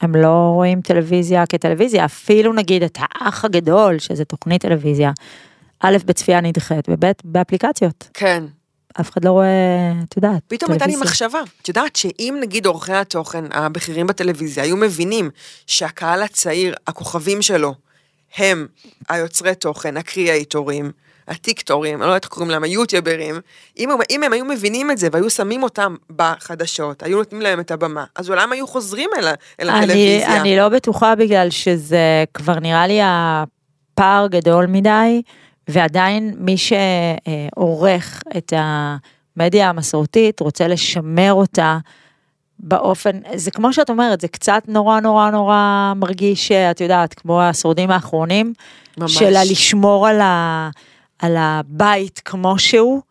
הם, 0.03 0.15
לא 0.17 0.51
רואים 0.55 0.81
טלוויזיה 0.81 1.47
כטלוויזיה, 1.47 2.05
אפילו 2.05 2.53
נגיד 2.53 2.83
את 2.83 2.99
האח 3.01 3.45
הגדול, 3.45 3.99
שזה 3.99 4.25
תוכנית 4.25 4.63
טלוויזיה, 4.63 5.13
א', 5.81 5.97
בצפייה 6.05 6.41
נדחית, 6.41 6.89
וב', 6.89 7.13
באפליקציות. 7.25 8.09
כן. 8.15 8.45
אף 9.01 9.11
אחד 9.11 9.25
לא 9.25 9.31
רואה, 9.31 9.93
את 10.09 10.17
יודעת, 10.17 10.43
פתאום 10.49 10.71
הייתה 10.71 10.87
לי. 10.87 10.97
מחשבה, 10.97 11.41
את 11.63 11.69
יודעת 11.69 11.97
שאם 11.97 12.37
נגיד 12.41 12.67
עורכי 12.67 12.93
התוכן 12.93 13.45
הבכירים 13.51 14.07
בטלוויזיה 14.07 14.65
היו 14.65 14.77
מבינים 14.77 15.31
שהקהל 15.67 16.23
הצעיר, 16.23 16.75
הכוכבים 16.87 17.43
שלו, 17.43 17.75
הם 18.37 18.67
היוצרי 19.09 19.55
תוכן, 19.55 19.97
הקריאייטורים, 19.97 20.91
הטיקטורים, 21.29 21.95
אני 21.95 22.01
לא 22.01 22.07
יודעת 22.07 22.25
איך 22.25 22.33
קוראים 22.33 22.51
להם, 22.51 22.65
היוטיוברים, 22.65 23.41
אם, 23.79 23.91
אם 24.11 24.23
הם 24.23 24.33
היו 24.33 24.45
מבינים 24.45 24.91
את 24.91 24.99
זה 24.99 25.09
והיו 25.13 25.31
שמים 25.31 25.63
אותם 25.63 25.97
בחדשות, 26.17 27.03
היו 27.03 27.19
נותנים 27.19 27.43
להם 27.43 27.61
את 27.61 27.71
הבמה, 27.71 28.05
אז 28.15 28.31
אולי 28.31 28.43
הם 28.43 28.53
היו 28.53 28.67
חוזרים 28.67 29.11
אל, 29.19 29.29
אל 29.61 29.71
אני, 29.71 29.79
הטלוויזיה. 29.79 30.41
אני 30.41 30.57
לא 30.57 30.69
בטוחה 30.69 31.15
בגלל 31.15 31.51
שזה 31.51 32.25
כבר 32.35 32.59
נראה 32.59 32.87
לי 32.87 32.99
הפער 33.03 34.27
גדול 34.27 34.67
מדי, 34.67 35.23
ועדיין 35.69 36.35
מי 36.39 36.57
שעורך 36.57 38.23
את 38.37 38.53
המדיה 38.57 39.69
המסורתית 39.69 40.41
רוצה 40.41 40.69
לשמר 40.69 41.33
אותה 41.33 41.79
באופן, 42.59 43.21
זה 43.35 43.51
כמו 43.51 43.73
שאת 43.73 43.91
אומרת, 43.91 44.21
זה 44.21 44.29
קצת 44.29 44.63
נורא 44.69 45.01
נורא 45.01 45.31
נורא 45.31 45.93
מרגיש, 45.97 46.53
את 46.53 46.81
יודעת, 46.81 47.15
כמו 47.15 47.43
השורדים 47.43 47.91
האחרונים, 47.91 48.53
ממש. 48.99 49.15
של 49.15 49.31
לשמור 49.51 50.09
על, 50.09 50.21
ה, 50.21 50.71
על 51.19 51.37
הבית 51.39 52.21
כמו 52.25 52.59
שהוא, 52.59 53.03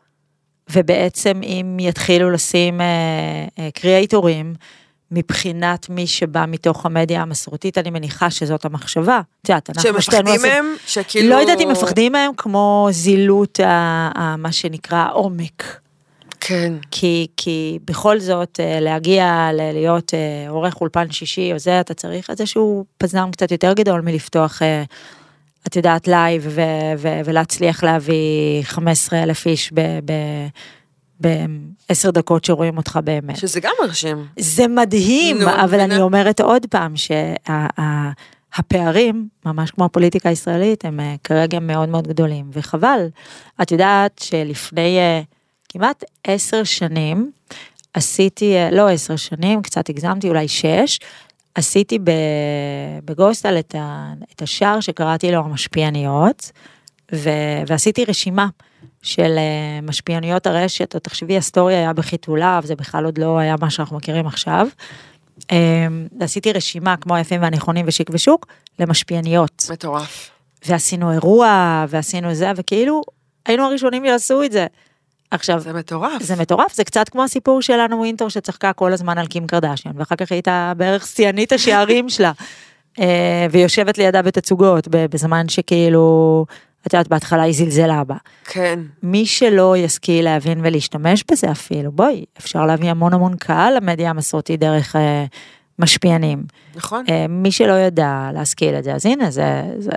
ובעצם 0.69 1.41
אם 1.43 1.77
יתחילו 1.79 2.31
לשים 2.31 2.81
אה, 2.81 2.85
אה, 3.59 3.69
קריאייטורים, 3.73 4.53
מבחינת 5.11 5.89
מי 5.89 6.07
שבא 6.07 6.45
מתוך 6.47 6.85
המדיה 6.85 7.21
המסורתית, 7.21 7.77
אני 7.77 7.89
מניחה 7.89 8.29
שזאת 8.29 8.65
המחשבה. 8.65 9.21
את 9.41 9.49
יודעת, 9.49 9.69
אנחנו 9.69 10.01
שתינו 10.01 10.01
שמפחדים 10.01 10.41
מהם, 10.41 10.75
שכאילו... 10.87 11.29
לא 11.29 11.35
יודעת 11.35 11.61
אם 11.61 11.69
מפחדים 11.69 12.11
מהם 12.11 12.31
כמו 12.37 12.87
זילות, 12.91 13.59
ה, 13.59 14.11
ה, 14.15 14.35
מה 14.37 14.51
שנקרא 14.51 15.07
עומק. 15.13 15.79
כן. 16.39 16.73
כי, 16.91 17.27
כי 17.37 17.79
בכל 17.85 18.19
זאת 18.19 18.59
אה, 18.59 18.79
להגיע 18.79 19.49
להיות 19.53 20.13
אה, 20.13 20.49
עורך 20.49 20.81
אולפן 20.81 21.11
שישי 21.11 21.53
או 21.53 21.59
זה, 21.59 21.79
אתה 21.79 21.93
צריך 21.93 22.29
איזשהו 22.29 22.85
פזם 22.97 23.29
קצת 23.31 23.51
יותר 23.51 23.73
גדול 23.73 24.01
מלפתוח, 24.01 24.61
אה, 24.61 24.83
את 25.67 25.75
יודעת, 25.75 26.07
live 26.07 26.43
ו- 26.49 26.61
ו- 26.97 27.19
ולהצליח 27.25 27.83
להביא 27.83 28.63
15 28.63 29.23
אלף 29.23 29.47
איש 29.47 29.73
בעשר 31.19 32.11
דקות 32.11 32.45
שרואים 32.45 32.77
אותך 32.77 32.99
באמת. 33.03 33.37
שזה 33.37 33.59
גם 33.59 33.71
מרשים. 33.81 34.25
זה 34.39 34.67
מדהים, 34.67 35.37
נו, 35.41 35.49
אבל 35.49 35.65
מבינה. 35.65 35.83
אני 35.83 36.01
אומרת 36.01 36.41
עוד 36.41 36.65
פעם 36.69 36.93
שהפערים, 38.55 39.27
ממש 39.45 39.71
כמו 39.71 39.85
הפוליטיקה 39.85 40.29
הישראלית, 40.29 40.85
הם 40.85 40.99
אה, 40.99 41.15
כרגע 41.23 41.59
מאוד 41.59 41.89
מאוד 41.89 42.07
גדולים, 42.07 42.49
וחבל. 42.53 43.07
את 43.61 43.71
יודעת 43.71 44.21
שלפני 44.23 44.97
אה, 44.97 45.21
כמעט 45.69 46.03
עשר 46.23 46.63
שנים, 46.63 47.31
עשיתי, 47.93 48.55
אה, 48.55 48.69
לא 48.71 48.89
עשר 48.89 49.15
שנים, 49.15 49.61
קצת 49.61 49.89
הגזמתי, 49.89 50.29
אולי 50.29 50.47
שש, 50.47 50.99
עשיתי 51.55 51.99
בגוסטל 53.05 53.59
את, 53.59 53.75
ה, 53.75 54.13
את 54.35 54.41
השער 54.41 54.79
שקראתי 54.79 55.31
לו 55.31 55.39
המשפיעניות, 55.39 56.51
ו, 57.13 57.29
ועשיתי 57.67 58.05
רשימה 58.05 58.47
של 59.01 59.35
אה, 59.37 59.81
משפיעניות 59.83 60.47
הרשת, 60.47 60.95
או 60.95 60.99
תחשבי, 60.99 61.37
הסטורי 61.37 61.75
היה 61.75 61.93
בחיתוליו, 61.93 62.63
זה 62.65 62.75
בכלל 62.75 63.05
עוד 63.05 63.17
לא 63.17 63.37
היה 63.37 63.55
מה 63.61 63.69
שאנחנו 63.69 63.97
מכירים 63.97 64.27
עכשיו. 64.27 64.67
אה, 65.51 65.87
עשיתי 66.19 66.53
רשימה 66.53 66.97
כמו 66.97 67.15
היפים 67.15 67.41
והנכונים 67.41 67.85
ושיק 67.87 68.09
ושוק 68.13 68.45
למשפיעניות. 68.79 69.65
מטורף. 69.71 70.29
ועשינו 70.65 71.11
אירוע, 71.11 71.85
ועשינו 71.89 72.33
זה, 72.33 72.51
וכאילו 72.55 73.01
היינו 73.45 73.63
הראשונים 73.63 74.05
שעשו 74.05 74.43
את 74.43 74.51
זה. 74.51 74.67
עכשיו, 75.31 75.59
זה 75.59 75.73
מטורף. 75.73 76.23
זה 76.23 76.35
מטורף, 76.35 76.73
זה 76.73 76.83
קצת 76.83 77.09
כמו 77.09 77.23
הסיפור 77.23 77.61
שלנו 77.61 77.97
ווינטור 77.97 78.29
שצחקה 78.29 78.73
כל 78.73 78.93
הזמן 78.93 79.17
על 79.17 79.27
קים 79.27 79.47
קרדשיאן, 79.47 79.93
ואחר 79.95 80.15
כך 80.15 80.31
הייתה 80.31 80.73
בערך 80.77 81.07
שיאנית 81.07 81.51
השערים 81.51 82.09
שלה, 82.09 82.31
אה, 82.99 83.47
ויושבת 83.51 83.97
לידה 83.97 84.21
בתצוגות, 84.21 84.87
בזמן 84.87 85.49
שכאילו, 85.49 86.45
את 86.87 86.93
יודעת, 86.93 87.07
בהתחלה 87.07 87.41
היא 87.41 87.53
זלזלה 87.53 88.03
בה. 88.03 88.15
כן. 88.45 88.79
מי 89.03 89.25
שלא 89.25 89.77
ישכיל 89.77 90.25
להבין 90.25 90.59
ולהשתמש 90.63 91.23
בזה 91.31 91.51
אפילו, 91.51 91.91
בואי, 91.91 92.25
אפשר 92.37 92.65
להביא 92.65 92.89
המון 92.89 93.13
המון 93.13 93.35
קהל 93.37 93.75
למדיה 93.77 94.09
המסורתית 94.09 94.59
דרך 94.59 94.95
אה, 94.95 95.25
משפיענים. 95.79 96.43
נכון. 96.75 97.05
אה, 97.09 97.25
מי 97.29 97.51
שלא 97.51 97.73
ידע 97.73 98.29
להשכיל 98.33 98.75
את 98.75 98.83
זה, 98.83 98.93
אז 98.95 99.05
הנה, 99.05 99.31
זה, 99.31 99.61
זה, 99.77 99.91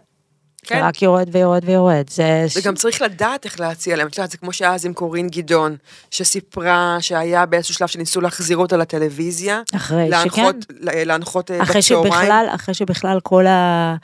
כן. 0.62 0.78
זה 0.78 0.86
רק 0.86 1.02
יורד 1.02 1.28
ויורד 1.32 1.62
ויורד. 1.64 2.10
זה, 2.10 2.46
וגם 2.56 2.74
צריך 2.74 3.02
לדעת 3.02 3.44
איך 3.44 3.60
להציע 3.60 3.96
להם, 3.96 4.06
את 4.06 4.16
יודעת, 4.16 4.30
זה 4.30 4.38
כמו 4.38 4.52
שהיה 4.52 4.74
אז 4.74 4.86
עם 4.86 4.92
קורין 4.92 5.28
גדעון, 5.28 5.76
שסיפרה 6.10 6.96
שהיה 7.00 7.46
באיזשהו 7.46 7.74
שלב 7.74 7.88
שניסו 7.88 8.20
להחזיר 8.20 8.56
אותה 8.56 8.76
לטלוויזיה, 8.76 9.62
אחרי 9.74 10.08
להנחות, 10.08 10.56
שכן. 10.62 11.04
להנחות 11.06 11.50
אה, 11.50 11.62
אחרי 11.62 11.80
בצהריים. 11.80 12.12
שבכלל, 12.12 12.46
אחרי 12.54 12.74
שבכלל 12.74 13.20
כל 13.22 13.46
ה... 13.46 13.96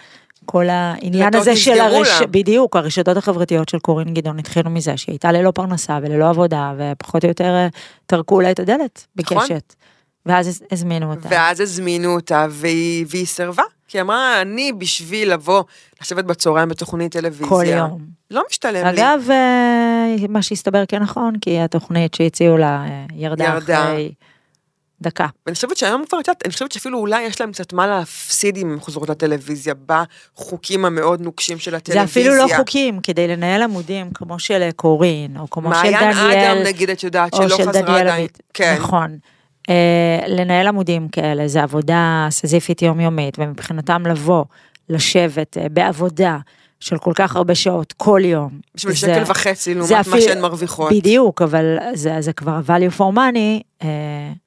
כל 0.47 0.69
העניין 0.69 1.35
הזה 1.35 1.57
של 1.57 1.81
הרש... 1.81 2.21
לה. 2.21 2.27
בדיוק, 2.27 2.77
הרשתות 2.77 3.17
החברתיות 3.17 3.69
של 3.69 3.79
קורין 3.79 4.15
גדעון 4.15 4.39
התחילו 4.39 4.71
מזה 4.71 4.97
שהיא 4.97 5.13
הייתה 5.13 5.33
ללא 5.33 5.51
פרנסה 5.51 5.99
וללא 6.03 6.29
עבודה, 6.29 6.73
ופחות 6.79 7.25
או 7.25 7.29
יותר 7.29 7.55
אה, 7.55 7.69
טרקו 8.07 8.41
לה 8.41 8.51
את 8.51 8.61
הדלת 8.61 9.07
נכון. 9.17 9.47
ואז 10.27 10.63
הזמינו 10.73 11.11
אותה. 11.11 11.29
ואז 11.31 11.61
הזמינו 11.61 12.15
אותה, 12.15 12.47
והיא, 12.51 13.07
והיא 13.09 13.27
סירבה. 13.27 13.63
כי 13.89 13.99
היא 13.99 14.03
אמרה, 14.03 14.41
אני 14.41 14.73
בשביל 14.73 15.33
לבוא, 15.33 15.63
לשבת 16.03 16.25
בצהריים 16.25 16.69
בתוכנית 16.69 17.13
טלוויזיה. 17.13 17.49
כל 17.49 17.65
יום. 17.67 18.01
לא 18.31 18.43
משתלם 18.51 18.87
לי. 18.87 18.91
אגב, 18.91 19.31
אה, 19.31 20.15
מה 20.29 20.43
שהסתבר 20.43 20.87
כנכון, 20.87 21.35
כי 21.41 21.61
התוכנית 21.61 22.15
שהציעו 22.15 22.57
לה 22.57 22.85
אה, 22.89 23.05
ירדה 23.15 23.45
ירדה. 23.45 23.83
אחרי 23.85 24.13
דקה. 25.01 25.27
ואני 25.47 25.55
חושבת 25.55 25.77
שהיום 25.77 26.05
כבר, 26.09 26.19
יודעת, 26.19 26.43
אני 26.45 26.53
חושבת 26.53 26.73
שאפילו 26.73 26.99
אולי 26.99 27.23
יש 27.23 27.41
להם 27.41 27.53
קצת 27.53 27.73
מה 27.73 27.87
להפסיד 27.87 28.57
אם 28.57 28.73
הם 28.73 28.81
חוזרות 28.81 29.09
לטלוויזיה, 29.09 29.75
בחוקים 29.87 30.85
המאוד 30.85 31.21
נוקשים 31.21 31.59
של 31.59 31.71
זה 31.71 31.77
הטלוויזיה. 31.77 32.05
אפילו 32.05 32.35
לא 32.35 32.57
חוקים, 32.57 33.01
כדי 33.03 33.29
לנהל 33.29 33.63
עמודים 33.63 34.11
כמו 34.15 34.39
של 34.39 34.71
קורין, 34.77 35.37
או 35.37 35.51
כמו 35.51 35.75
של 35.75 35.91
מעיין 35.91 36.13
דניאל, 36.13 36.39
אדם, 36.39 36.63
נגיד, 36.67 36.91
את 36.91 37.03
יודעת, 37.03 37.35
שלא 37.35 37.57
של 37.57 37.69
חזרה 37.69 38.01
עדיין. 38.01 38.27
כן. 38.55 38.77
נכון. 38.79 39.19
אה, 39.71 39.75
לנהל 40.29 40.67
עמודים 40.67 41.09
כאלה, 41.09 41.49
זה 41.49 41.63
עבודה 41.63 42.27
סזיפית 42.31 42.83
יומיומית, 42.83 43.39
ומבחינתם 43.39 44.07
לבוא, 44.07 44.45
לשבת 44.89 45.59
אה, 45.59 45.69
בעבודה 45.69 46.39
של 46.81 46.99
כל 46.99 47.13
כך 47.15 47.37
הרבה 47.37 47.55
שעות 47.55 47.93
כל 47.97 48.21
יום. 48.25 48.51
בשביל 48.75 48.93
זה- 48.95 48.99
שקל 48.99 49.23
וחצי 49.31 49.75
לעומת 49.75 49.93
מה 49.93 50.01
אפילו- 50.01 50.21
שהן 50.21 50.41
מרוויחות. 50.41 50.93
בדיוק, 50.93 51.43
אבל 51.43 51.77
זה, 51.95 52.17
זה 52.21 52.33
כבר 52.33 52.61
value 52.67 52.99
for 52.99 53.15
money, 53.15 53.63
אה, 53.83 53.89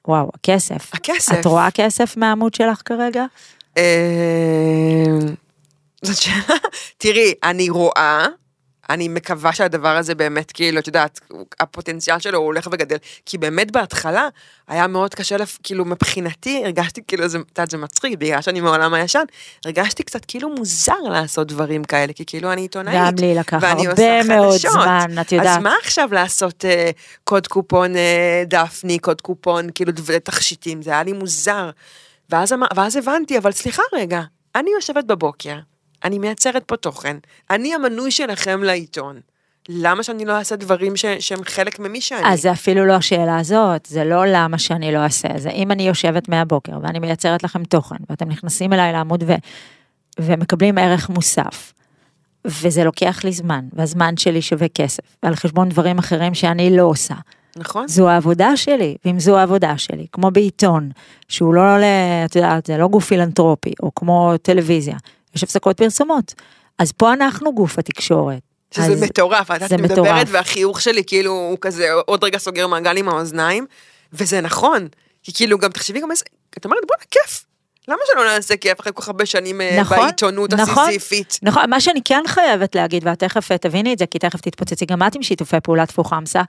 וואו, 0.08 0.30
הכסף. 0.34 0.90
הכסף. 0.94 1.40
את 1.40 1.46
רואה 1.46 1.70
כסף 1.70 2.16
מהעמוד 2.16 2.54
שלך 2.54 2.82
כרגע? 2.84 3.24
אה, 3.78 3.84
זאת 6.02 6.16
שאלה, 6.16 6.56
תראי, 6.98 7.32
אני 7.44 7.68
רואה, 7.68 8.26
אני 8.90 9.08
מקווה 9.08 9.52
שהדבר 9.52 9.96
הזה 9.96 10.14
באמת, 10.14 10.52
כאילו, 10.52 10.78
את 10.78 10.86
יודעת, 10.86 11.20
הפוטנציאל 11.60 12.18
שלו 12.18 12.38
הוא 12.38 12.46
הולך 12.46 12.68
וגדל, 12.72 12.96
כי 13.26 13.38
באמת 13.38 13.70
בהתחלה 13.70 14.28
היה 14.68 14.86
מאוד 14.86 15.14
קשה, 15.14 15.36
לפ- 15.36 15.58
כאילו, 15.62 15.84
מבחינתי, 15.84 16.62
הרגשתי 16.64 17.00
כאילו, 17.08 17.28
זה, 17.28 17.38
את 17.38 17.58
יודעת, 17.58 17.70
זה 17.70 17.76
מצחיק, 17.78 18.18
בגלל 18.18 18.42
שאני 18.42 18.60
מעולם 18.60 18.94
הישן, 18.94 19.24
הרגשתי 19.64 20.02
קצת 20.02 20.24
כאילו 20.24 20.48
מוזר 20.54 20.98
לעשות 21.10 21.46
דברים 21.48 21.84
כאלה, 21.84 22.12
כי 22.12 22.24
כאילו 22.26 22.52
אני 22.52 22.60
עיתונאית. 22.60 22.96
גם 22.96 23.24
לי 23.24 23.34
לקח 23.34 23.60
הרבה 23.64 24.22
מאוד 24.36 24.48
חדשות. 24.52 24.72
זמן, 24.72 25.06
את 25.20 25.32
יודעת. 25.32 25.56
אז 25.56 25.62
מה 25.62 25.74
עכשיו 25.82 26.08
לעשות 26.12 26.64
אה, 26.64 26.90
קוד 27.24 27.46
קופון 27.46 27.96
אה, 27.96 28.42
דפני, 28.46 28.98
קוד 28.98 29.20
קופון, 29.20 29.68
כאילו, 29.74 29.92
תכשיטים, 30.24 30.82
זה 30.82 30.90
היה 30.90 31.02
לי 31.02 31.12
מוזר. 31.12 31.70
ואז, 32.30 32.52
אמר- 32.52 32.66
ואז 32.76 32.96
הבנתי, 32.96 33.38
אבל 33.38 33.52
סליחה 33.52 33.82
רגע, 33.94 34.20
אני 34.56 34.70
יושבת 34.70 35.04
בבוקר, 35.04 35.56
אני 36.04 36.18
מייצרת 36.18 36.64
פה 36.64 36.76
תוכן, 36.76 37.16
אני 37.50 37.74
המנוי 37.74 38.10
שלכם 38.10 38.62
לעיתון. 38.62 39.20
למה 39.68 40.02
שאני 40.02 40.24
לא 40.24 40.32
אעשה 40.38 40.56
דברים 40.56 40.96
ש, 40.96 41.04
שהם 41.20 41.44
חלק 41.44 41.78
ממי 41.78 42.00
שאני? 42.00 42.32
אז 42.32 42.42
זה 42.42 42.52
אפילו 42.52 42.86
לא 42.86 42.92
השאלה 42.92 43.38
הזאת, 43.38 43.86
זה 43.86 44.04
לא 44.04 44.26
למה 44.26 44.58
שאני 44.58 44.92
לא 44.92 44.98
אעשה, 44.98 45.28
זה 45.36 45.50
אם 45.50 45.70
אני 45.70 45.88
יושבת 45.88 46.28
מהבוקר 46.28 46.72
ואני 46.82 46.98
מייצרת 46.98 47.42
לכם 47.42 47.64
תוכן, 47.64 47.96
ואתם 48.10 48.28
נכנסים 48.28 48.72
אליי 48.72 48.92
לעמוד 48.92 49.24
ו, 49.26 49.32
ומקבלים 50.20 50.78
ערך 50.78 51.08
מוסף, 51.08 51.72
וזה 52.44 52.84
לוקח 52.84 53.24
לי 53.24 53.32
זמן, 53.32 53.64
והזמן 53.72 54.16
שלי 54.16 54.42
שווה 54.42 54.68
כסף, 54.68 55.02
ועל 55.22 55.36
חשבון 55.36 55.68
דברים 55.68 55.98
אחרים 55.98 56.34
שאני 56.34 56.76
לא 56.76 56.82
עושה. 56.82 57.14
נכון? 57.56 57.88
זו 57.88 58.08
העבודה 58.08 58.56
שלי, 58.56 58.96
ואם 59.04 59.20
זו 59.20 59.38
העבודה 59.38 59.78
שלי, 59.78 60.06
כמו 60.12 60.30
בעיתון, 60.30 60.90
שהוא 61.28 61.54
לא, 61.54 61.62
את 62.24 62.36
יודעת, 62.36 62.66
זה 62.66 62.76
לא 62.76 62.88
גוף 62.88 63.04
פילנטרופי, 63.04 63.72
או 63.82 63.94
כמו 63.94 64.34
טלוויזיה, 64.42 64.96
יש 65.38 65.42
הפסקות 65.42 65.76
פרסומות. 65.76 66.34
אז 66.78 66.92
פה 66.92 67.12
אנחנו 67.12 67.54
גוף 67.54 67.78
התקשורת. 67.78 68.40
שזה 68.70 68.92
אז 68.92 69.02
מטורף, 69.02 69.50
את 69.50 69.72
מטורף. 69.72 69.98
מדברת 69.98 70.26
והחיוך 70.30 70.80
שלי 70.80 71.04
כאילו 71.06 71.32
הוא 71.32 71.58
כזה 71.60 71.92
עוד 71.92 72.24
רגע 72.24 72.38
סוגר 72.38 72.66
מעגל 72.66 72.96
עם 72.96 73.08
האוזניים, 73.08 73.66
וזה 74.12 74.40
נכון, 74.40 74.88
כי 75.22 75.32
כאילו 75.34 75.58
גם 75.58 75.70
תחשבי 75.70 76.00
גם 76.00 76.10
איזה, 76.10 76.24
את 76.58 76.64
אומרת 76.64 76.80
בואנה 76.86 77.04
כיף, 77.10 77.44
למה 77.88 77.98
שלא 78.12 78.24
נעשה 78.24 78.56
כיף 78.56 78.80
אחרי 78.80 78.92
כל 78.94 79.02
כך 79.02 79.08
הרבה 79.08 79.26
שנים 79.26 79.60
אה, 79.60 79.76
נכון, 79.80 79.98
בעיתונות 79.98 80.52
נכון. 80.52 80.84
הסיזיפית? 80.84 81.38
נכון, 81.42 81.70
מה 81.70 81.80
שאני 81.80 82.00
כן 82.04 82.22
חייבת 82.26 82.74
להגיד, 82.74 83.06
ואת 83.06 83.18
תכף 83.18 83.52
אה, 83.52 83.58
תביני 83.58 83.92
את 83.92 83.98
זה, 83.98 84.06
כי 84.06 84.18
תכף 84.18 84.40
תתפוצצי 84.40 84.86
גם 84.86 85.02
את 85.02 85.14
עם 85.14 85.22
שיתופי 85.22 85.60
פעולה 85.60 85.86
טפו 85.86 86.04
חמסה, 86.04 86.42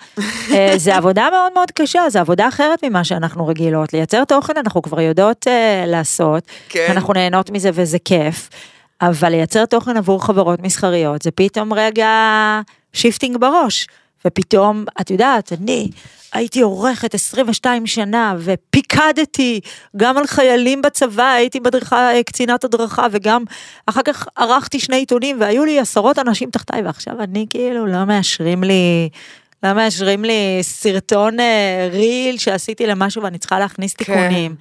אה, 0.52 0.74
זה 0.78 0.96
עבודה 0.96 1.28
מאוד 1.32 1.54
מאוד 1.54 1.72
קשה, 1.72 2.10
זה 2.10 2.20
עבודה 2.20 2.48
אחרת 2.48 2.84
ממה 2.84 3.04
שאנחנו 3.04 3.48
רגילות. 3.48 3.94
לייצר 3.94 4.24
תוכן 4.24 4.54
אנחנו 4.58 4.82
כבר 4.82 5.02
יודעות 5.02 5.48
אה, 5.48 5.84
לעשות, 5.88 6.44
כן. 6.70 6.88
אנחנו 6.90 7.14
נהנות 7.14 7.50
מזה 7.50 7.70
וזה 7.74 7.98
כיף, 8.06 8.50
אבל 9.02 9.30
לייצר 9.30 9.66
תוכן 9.66 9.98
עבור 9.98 10.26
חברות 10.26 10.60
מסחריות, 10.60 11.22
זה 11.22 11.32
פתאום 11.32 11.74
רגע 11.74 12.10
shifting 12.94 13.38
בראש, 13.38 13.88
ופתאום, 14.26 14.86
את 15.02 15.12
יודעת, 15.12 15.54
אני 15.54 15.90
הייתי 16.34 16.62
עורכת 16.62 17.14
22 17.14 17.88
שנה 17.88 18.36
ופיקדתי 18.40 19.60
גם 19.98 20.18
על 20.18 20.28
חיילים 20.28 20.82
בצבא, 20.82 21.32
הייתי 21.32 21.60
מדריכה, 21.60 22.14
אה, 22.16 22.24
קצינת 22.24 22.64
הדרכה 22.64 23.08
וגם 23.12 23.44
אחר 23.86 24.02
כך 24.02 24.28
ערכתי 24.36 24.80
שני 24.80 24.96
עיתונים 24.96 25.42
והיו 25.42 25.66
לי 25.66 25.80
עשרות 25.80 26.20
אנשים 26.20 26.50
תחתיי 26.50 26.82
ועכשיו 26.82 27.22
אני 27.22 27.46
כאילו 27.50 27.86
לא 27.86 28.06
מאשרים 28.06 28.64
לי, 28.64 29.10
לא 29.64 29.74
מאשרים 29.74 30.26
לי 30.26 30.60
סרטון 30.62 31.40
אה, 31.40 31.90
reel 31.92 32.38
שעשיתי 32.38 32.88
למשהו 32.88 33.24
ואני 33.24 33.38
צריכה 33.38 33.60
להכניס 33.60 33.94
תיקונים. 33.94 34.56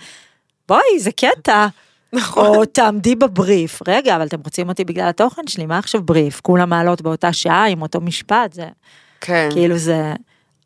בואי, 0.69 0.99
זה 0.99 1.13
קטע. 1.13 1.67
נכון. 2.13 2.47
או 2.47 2.65
תעמדי 2.65 3.15
בבריף. 3.15 3.81
רגע, 3.89 4.17
אבל 4.17 4.27
אתם 4.27 4.41
רוצים 4.45 4.69
אותי 4.69 4.85
בגלל 4.85 5.09
התוכן 5.09 5.47
שלי, 5.47 5.67
מה 5.67 5.79
עכשיו 5.79 6.03
בריף? 6.03 6.41
כולם 6.41 6.71
מעלות 6.71 7.03
באותה 7.03 7.33
שעה 7.33 7.67
עם 7.67 7.83
אותו 7.83 8.01
משפט, 8.01 8.53
זה 8.53 8.67
כן. 9.21 9.49
כאילו 9.53 9.79
זה... 9.79 10.13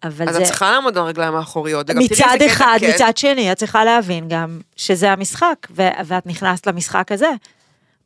אבל 0.05 0.29
אז 0.29 0.35
זה... 0.35 0.41
את 0.43 0.47
צריכה 0.47 0.71
לעמוד 0.71 0.99
על 0.99 1.05
הרגליים 1.05 1.35
האחוריות. 1.35 1.91
מצד 1.91 2.37
אחד, 2.47 2.77
כן. 2.81 2.91
מצד 2.95 3.17
שני, 3.17 3.53
את 3.53 3.57
צריכה 3.57 3.85
להבין 3.85 4.29
גם 4.29 4.61
שזה 4.77 5.11
המשחק, 5.11 5.57
ו- 5.71 5.89
ואת 6.05 6.27
נכנסת 6.27 6.67
למשחק 6.67 7.13
הזה. 7.13 7.31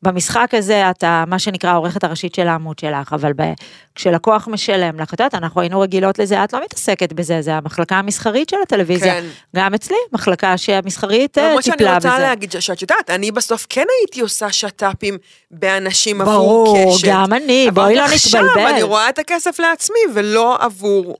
במשחק 0.06 0.50
הזה 0.52 0.90
אתה, 0.90 1.24
מה 1.26 1.38
שנקרא, 1.38 1.70
העורכת 1.70 2.04
הראשית 2.04 2.34
של 2.34 2.48
העמוד 2.48 2.78
שלך, 2.78 3.12
אבל 3.12 3.32
ב- 3.36 3.52
כשלקוח 3.94 4.48
משלם 4.48 5.00
לך, 5.00 5.14
את 5.14 5.20
יודעת, 5.20 5.34
אנחנו 5.34 5.60
היינו 5.60 5.80
רגילות 5.80 6.18
לזה, 6.18 6.44
את 6.44 6.52
לא 6.52 6.60
מתעסקת 6.64 7.12
בזה, 7.12 7.42
זה 7.42 7.54
המחלקה 7.54 7.96
המסחרית 7.96 8.48
של 8.48 8.56
הטלוויזיה. 8.62 9.14
כן. 9.14 9.24
גם 9.56 9.74
אצלי, 9.74 9.96
מחלקה 10.12 10.56
שהמסחרית 10.58 11.38
אה, 11.38 11.48
למרות 11.48 11.62
שאני 11.62 11.76
טיפלה 11.76 11.98
בזה. 11.98 12.08
רוצה 12.08 12.22
להגיד 12.22 12.54
שאת 12.60 12.82
יודעת, 12.82 13.10
אני 13.10 13.30
בסוף 13.30 13.66
כן 13.68 13.84
הייתי 14.00 14.20
עושה 14.20 14.52
שת"פים 14.52 15.18
באנשים 15.50 16.20
עבור 16.20 16.34
ברור, 16.34 16.94
קשת. 16.96 17.08
גם 17.08 17.32
אני, 17.32 17.66
אבל 17.68 17.82
בואי 17.82 17.94
לא 17.96 18.04
עכשיו 18.04 18.42
נתבלבל. 18.44 18.70
אני 18.70 18.82
רואה 18.82 19.08
את 19.08 19.18
הכסף 19.18 19.60
לעצמי 19.60 20.00
ולא 20.14 20.56
עבור 20.60 21.16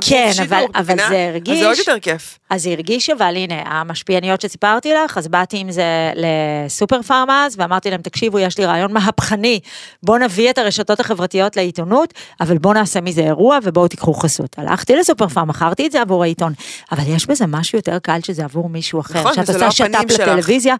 כן, 0.00 0.30
שידור, 0.32 0.58
אבל- 0.58 0.64
אבל? 0.74 0.96
זה 1.08 1.28
הרגיש- 1.28 1.54
אז 1.54 1.60
זה 1.60 1.68
עוד 1.68 1.78
יותר 1.78 1.98
כיף. 2.02 2.38
אז 2.50 2.62
זה 2.62 2.70
הרגיש 2.70 3.10
אבל 3.10 3.36
הנה, 3.36 3.54
המשפיעניות 3.66 4.40
שסיפרתי 4.40 4.92
לך, 4.94 5.18
אז 5.18 5.28
באתי 5.28 5.56
עם 5.58 5.70
זה 5.70 6.12
לסופר 6.14 7.02
פארמאז, 7.02 7.54
ואמרתי 7.58 7.90
להם, 7.90 8.02
תקשיבו, 8.02 8.38
יש 8.38 8.58
לי 8.58 8.66
רעיון 8.66 8.92
מהפכני, 8.92 9.60
בואו 10.02 10.18
נביא 10.18 10.50
את 10.50 10.58
הרשתות 10.58 11.00
החברתיות 11.00 11.56
לעיתונות, 11.56 12.14
אבל 12.40 12.58
בואו 12.58 12.74
נעשה 12.74 13.00
מזה 13.00 13.20
אירוע 13.20 13.58
ובואו 13.62 13.88
תיקחו 13.88 14.14
חסות. 14.14 14.58
הלכתי 14.58 14.96
לסופר 14.96 15.28
פארם, 15.28 15.48
מכרתי 15.48 15.86
את 15.86 15.92
זה 15.92 16.00
עבור 16.02 16.22
העיתון, 16.22 16.52
אבל 16.92 17.02
יש 17.06 17.26
בזה 17.26 17.46
משהו 17.46 17.78
יותר 17.78 17.98
קל 17.98 18.18
שזה 18.24 18.44
עבור 18.44 18.68
מישהו 18.68 19.00
אחר, 19.00 19.20
נכון, 19.20 19.34
שאת 19.34 19.48
עושה 19.48 19.64
לא 19.64 19.70
שת"פ. 19.70 20.10
לטלוויזיה, 20.20 20.74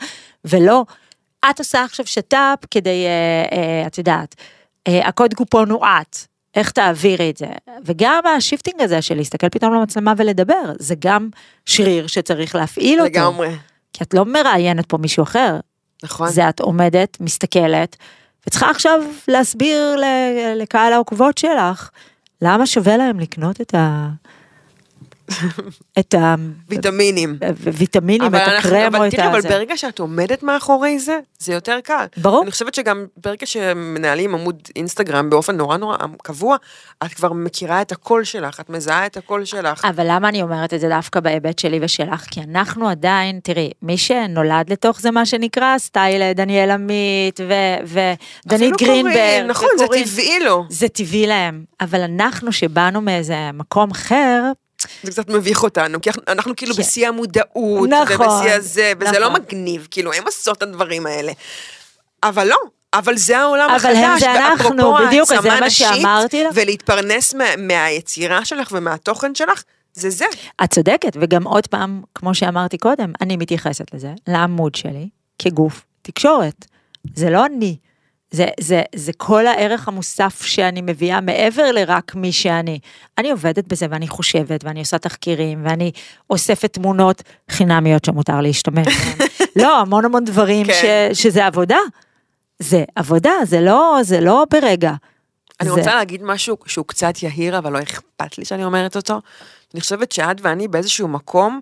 ולא, 0.44 0.84
את 1.50 1.58
עושה 1.58 1.84
עכשיו 1.84 2.06
שת"פ 2.06 2.36
כדי, 2.70 3.04
אה, 3.06 3.58
אה, 3.58 3.86
את 3.86 3.98
יודעת, 3.98 4.34
אה, 4.88 5.08
הקוד 5.08 5.34
קופון 5.34 5.70
הוא 5.70 5.84
את. 5.86 6.27
איך 6.54 6.70
תעבירי 6.70 7.30
את 7.30 7.36
זה, 7.36 7.46
וגם 7.84 8.22
ה 8.36 8.41
shifting 8.41 8.82
הזה 8.82 9.02
של 9.02 9.14
להסתכל 9.14 9.48
פתאום 9.48 9.74
למצלמה 9.74 10.12
ולדבר, 10.16 10.72
זה 10.78 10.94
גם 10.98 11.28
שריר 11.66 12.06
שצריך 12.06 12.54
להפעיל 12.54 13.00
אותו. 13.00 13.10
לגמרי. 13.10 13.48
כי 13.92 14.04
את 14.04 14.14
לא 14.14 14.24
מראיינת 14.24 14.86
פה 14.86 14.98
מישהו 14.98 15.22
אחר, 15.22 15.56
נכון. 16.02 16.28
זה 16.28 16.48
את 16.48 16.60
עומדת, 16.60 17.16
מסתכלת, 17.20 17.96
וצריכה 18.46 18.70
עכשיו 18.70 19.00
להסביר 19.28 19.96
לקהל 20.56 20.92
העוקבות 20.92 21.38
שלך, 21.38 21.90
למה 22.42 22.66
שווה 22.66 22.96
להם 22.96 23.20
לקנות 23.20 23.60
את 23.60 23.74
ה... 23.74 24.08
את 25.98 26.14
ויטמינים. 26.68 27.38
הוויטמינים, 27.66 28.22
אבל 28.22 28.38
את 28.38 28.66
או 28.66 28.86
אבל 28.96 29.08
את 29.08 29.14
תראי, 29.14 29.26
אבל. 29.26 29.40
ברגע 29.40 29.76
שאת 29.76 29.98
עומדת 29.98 30.42
מאחורי 30.42 30.98
זה, 30.98 31.18
זה 31.38 31.52
יותר 31.52 31.78
קל. 31.84 32.04
ברור. 32.16 32.42
אני 32.42 32.50
חושבת 32.50 32.74
שגם 32.74 33.06
ברגע 33.16 33.46
שמנהלים 33.46 34.34
עמוד 34.34 34.62
אינסטגרם 34.76 35.30
באופן 35.30 35.56
נורא 35.56 35.76
נורא 35.76 35.96
קבוע, 36.22 36.56
את 37.06 37.12
כבר 37.12 37.32
מכירה 37.32 37.82
את 37.82 37.92
הקול 37.92 38.24
שלך, 38.24 38.60
את 38.60 38.70
מזהה 38.70 39.06
את 39.06 39.16
הקול 39.16 39.44
שלך. 39.44 39.84
אבל 39.84 40.06
למה 40.08 40.28
אני 40.28 40.42
אומרת 40.42 40.74
את 40.74 40.80
זה 40.80 40.88
דווקא 40.88 41.20
בהיבט 41.20 41.58
שלי 41.58 41.78
ושלך? 41.82 42.24
כי 42.30 42.40
אנחנו 42.40 42.88
עדיין, 42.88 43.40
תראי, 43.42 43.70
מי 43.82 43.98
שנולד 43.98 44.72
לתוך 44.72 45.00
זה 45.00 45.10
מה 45.10 45.26
שנקרא, 45.26 45.78
סטייל 45.78 46.32
דניאל 46.32 46.70
עמית 46.70 47.40
ו- 47.48 47.98
ודנית 48.46 48.74
גרינברג. 48.78 49.44
נכון, 49.48 49.68
זה. 49.78 49.84
טבעי 50.04 50.40
לו. 50.40 50.64
זה 50.68 50.88
טבעי 50.88 51.26
להם, 51.26 51.64
אבל 51.80 52.00
אנחנו 52.00 52.52
שבאנו 52.52 53.00
מאיזה 53.00 53.50
מקום 53.54 53.90
אחר, 53.90 54.42
זה 55.02 55.10
קצת 55.12 55.28
מביך 55.30 55.62
אותנו, 55.62 56.00
כי 56.00 56.10
אנחנו- 56.10 56.22
אנחנו 56.28 56.56
כאילו 56.56 56.74
כן. 56.74 56.80
בשיא 56.82 57.08
המודעות, 57.08 57.88
נכון, 57.88 58.26
ובשיא 58.26 58.52
הזה, 58.52 58.92
וזה 59.00 59.18
לא 59.18 59.28
נכון. 59.28 59.40
מגניב, 59.40 59.88
כאילו, 59.90 60.12
הם 60.12 60.22
עושות 60.26 60.56
את 60.58 60.62
הדברים 60.62 61.06
האלה. 61.06 61.32
אבל 62.22 62.46
לא. 62.48 62.56
אבל 62.94 63.16
זה 63.16 63.38
העולם 63.38 63.70
אבל 63.70 63.76
החדש, 63.76 63.96
הם 63.96 64.18
זה 64.18 64.46
אנחנו, 64.46 64.94
בדיוק, 65.06 65.28
זה 65.28 65.50
מה 65.60 65.70
שאמרתי 65.70 66.44
לך. 66.44 66.50
ולהתפרנס 66.54 67.34
מה, 67.34 67.44
מהיצירה 67.58 68.44
שלך 68.44 68.68
ומהתוכן 68.72 69.34
שלך, 69.34 69.62
זה 69.94 70.10
זה. 70.10 70.24
את 70.64 70.70
צודקת, 70.74 71.16
וגם 71.20 71.44
עוד 71.46 71.66
פעם, 71.66 72.02
כמו 72.14 72.34
שאמרתי 72.34 72.78
קודם, 72.78 73.12
אני 73.20 73.36
מתייחסת 73.36 73.94
לזה, 73.94 74.12
לעמוד 74.28 74.74
שלי, 74.74 75.08
כגוף 75.38 75.84
תקשורת. 76.02 76.64
זה 77.14 77.30
לא 77.30 77.46
אני, 77.46 77.76
זה, 78.30 78.46
זה, 78.60 78.82
זה 78.94 79.12
כל 79.16 79.46
הערך 79.46 79.88
המוסף 79.88 80.42
שאני 80.42 80.80
מביאה 80.82 81.20
מעבר 81.20 81.72
לרק 81.72 82.14
מי 82.14 82.32
שאני. 82.32 82.78
אני 83.18 83.30
עובדת 83.30 83.68
בזה 83.68 83.86
ואני 83.90 84.08
חושבת 84.08 84.64
ואני 84.64 84.80
עושה 84.80 84.98
תחקירים 84.98 85.64
ואני 85.64 85.92
אוספת 86.30 86.72
תמונות 86.72 87.22
חינמיות 87.50 88.04
שמותר 88.04 88.40
להשתמש 88.40 88.86
בהן. 88.86 89.28
לא, 89.62 89.80
המון 89.80 90.04
המון 90.04 90.24
דברים 90.24 90.66
כן. 90.66 91.10
ש, 91.14 91.22
שזה 91.22 91.46
עבודה. 91.46 91.78
זה 92.58 92.84
עבודה, 92.96 93.30
זה 93.44 93.60
לא, 93.60 93.98
זה 94.02 94.20
לא 94.20 94.44
ברגע. 94.50 94.92
אני 95.60 95.68
זה- 95.68 95.74
רוצה 95.74 95.94
להגיד 95.94 96.22
משהו 96.22 96.56
שהוא 96.66 96.86
קצת 96.86 97.22
יהיר, 97.22 97.58
אבל 97.58 97.72
לא 97.72 97.82
אכפת 97.82 98.38
לי 98.38 98.44
שאני 98.44 98.64
אומרת 98.64 98.96
אותו. 98.96 99.20
אני 99.74 99.80
חושבת 99.80 100.12
שאת 100.12 100.36
ואני 100.42 100.68
באיזשהו 100.68 101.08
מקום 101.08 101.60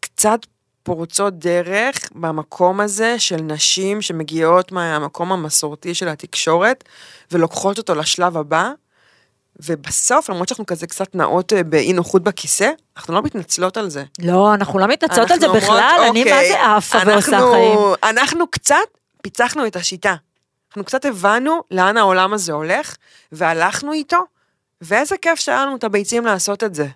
קצת 0.00 0.38
פורצות 0.86 1.38
דרך 1.38 1.96
במקום 2.14 2.80
הזה 2.80 3.18
של 3.18 3.36
נשים 3.36 4.02
שמגיעות 4.02 4.72
מהמקום 4.72 5.32
המסורתי 5.32 5.94
של 5.94 6.08
התקשורת 6.08 6.84
ולוקחות 7.32 7.78
אותו 7.78 7.94
לשלב 7.94 8.36
הבא. 8.36 8.70
ובסוף, 9.60 10.30
למרות 10.30 10.48
שאנחנו 10.48 10.66
כזה 10.66 10.86
קצת 10.86 11.14
נעות 11.14 11.52
אה, 11.52 11.62
באי 11.62 11.92
נוחות 11.92 12.22
בכיסא, 12.22 12.70
אנחנו 12.96 13.14
לא 13.14 13.22
מתנצלות 13.22 13.76
על 13.76 13.90
זה. 13.90 14.04
לא, 14.18 14.54
אנחנו 14.54 14.78
לא 14.78 14.86
מתנצלות 14.86 15.30
על 15.30 15.40
זה 15.40 15.46
אומרות, 15.46 15.62
בכלל, 15.62 15.96
אני 16.10 16.24
מה 16.24 16.30
"אוקיי, 16.30 16.48
זה 16.48 16.62
עפה 16.76 16.98
ועושה 17.06 17.40
חיים. 17.52 17.78
אנחנו 18.02 18.46
קצת 18.46 18.76
פיצחנו 19.22 19.66
את 19.66 19.76
השיטה. 19.76 20.14
אנחנו 20.70 20.84
קצת 20.84 21.04
הבנו 21.04 21.60
לאן 21.70 21.96
העולם 21.96 22.32
הזה 22.32 22.52
הולך, 22.52 22.96
והלכנו 23.32 23.92
איתו, 23.92 24.18
ואיזה 24.80 25.16
כיף 25.22 25.38
שהיה 25.38 25.66
לנו 25.66 25.76
את 25.76 25.84
הביצים 25.84 26.26
לעשות 26.26 26.64
את 26.64 26.74
זה. 26.74 26.86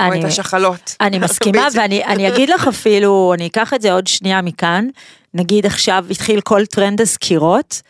או 0.00 0.06
אני- 0.06 0.20
את 0.20 0.24
השחלות. 0.24 0.96
אני 1.00 1.18
מסכימה. 1.24 1.68
ואני 1.74 2.04
אני 2.04 2.28
אגיד 2.28 2.48
לך 2.50 2.68
אפילו, 2.68 3.32
אני 3.34 3.46
אקח 3.46 3.74
את 3.74 3.82
זה 3.82 3.92
עוד 3.92 4.06
שנייה 4.06 4.42
מכאן, 4.42 4.88
נגיד 5.34 5.66
עכשיו 5.66 6.04
התחיל 6.10 6.40
כל 6.40 6.66
טרנד 6.66 7.00
הסקירות. 7.00 7.82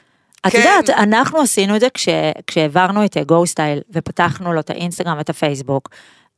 את 0.47 0.53
כן. 0.53 0.59
יודעת, 0.59 0.91
אנחנו 0.91 1.41
עשינו 1.41 1.77
את 1.77 1.81
זה 1.81 1.91
כש, 1.95 2.09
כשהעברנו 2.47 3.05
את 3.05 3.17
Go 3.27 3.47
Style 3.47 3.81
ופתחנו 3.93 4.53
לו 4.53 4.61
את 4.61 4.71
האינסטגרם 4.71 5.19
ואת 5.19 5.31
הפייסבוק. 5.31 5.89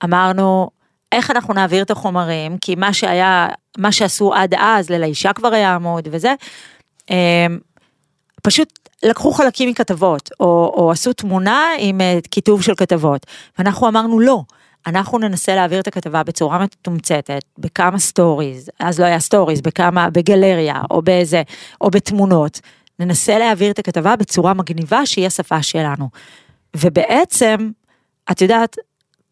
אמרנו, 0.04 0.70
איך 1.12 1.30
אנחנו 1.30 1.54
נעביר 1.54 1.82
את 1.82 1.90
החומרים, 1.90 2.58
כי 2.60 2.74
מה 2.74 2.92
שהיה, 2.92 3.48
מה 3.78 3.92
שעשו 3.92 4.34
עד 4.34 4.54
אז, 4.58 4.90
ללאשה 4.90 5.32
כבר 5.32 5.54
היה 5.54 5.74
עמוד 5.74 6.08
וזה, 6.10 6.34
אמ, 7.10 7.58
פשוט 8.42 8.78
לקחו 9.02 9.32
חלקים 9.32 9.68
מכתבות, 9.68 10.30
או, 10.40 10.72
או 10.76 10.90
עשו 10.90 11.12
תמונה 11.12 11.68
עם 11.78 12.00
אה, 12.00 12.18
כיתוב 12.30 12.62
של 12.62 12.74
כתבות, 12.74 13.26
ואנחנו 13.58 13.88
אמרנו 13.88 14.20
לא, 14.20 14.42
אנחנו 14.87 15.18
ננסה 15.18 15.55
להעביר 15.55 15.80
את 15.80 15.87
הכתבה 15.87 16.22
בצורה 16.22 16.59
מתומצתת, 16.59 17.45
בכמה 17.59 17.99
stories, 17.98 18.70
אז 18.78 19.01
לא 19.01 19.05
היה 19.05 19.20
stories, 19.20 19.61
בכמה, 19.61 20.11
בגלריה, 20.11 20.82
או 20.91 21.03
באיזה, 21.03 21.43
או 21.80 21.91
בתמונות, 21.91 22.61
ננסה 22.99 23.39
להעביר 23.39 23.70
את 23.70 23.78
הכתבה 23.78 24.16
בצורה 24.16 24.55
מגניבה 24.55 25.07
שהיא 25.07 25.26
השפה 25.26 25.62
שלנו. 25.62 26.09
ובעצם, 26.76 27.70
את 28.30 28.41
יודעת, 28.41 28.76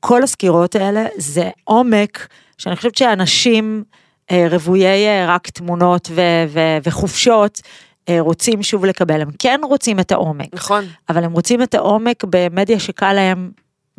כל 0.00 0.22
הסקירות 0.22 0.74
האלה 0.74 1.06
זה 1.16 1.50
עומק, 1.64 2.28
שאני 2.58 2.76
חושבת 2.76 2.96
שאנשים 2.96 3.84
אה, 4.30 4.46
רוויי 4.50 5.06
אה, 5.06 5.26
רק 5.28 5.48
תמונות 5.48 6.08
ו- 6.10 6.44
ו- 6.48 6.78
וחופשות, 6.84 7.60
אה, 8.08 8.20
רוצים 8.20 8.62
שוב 8.62 8.84
לקבל, 8.84 9.20
הם 9.20 9.30
כן 9.38 9.60
רוצים 9.62 10.00
את 10.00 10.12
העומק, 10.12 10.54
נכון. 10.54 10.84
אבל 11.08 11.24
הם 11.24 11.32
רוצים 11.32 11.62
את 11.62 11.74
העומק 11.74 12.24
במדיה 12.30 12.80
שקל 12.80 13.12
להם 13.12 13.50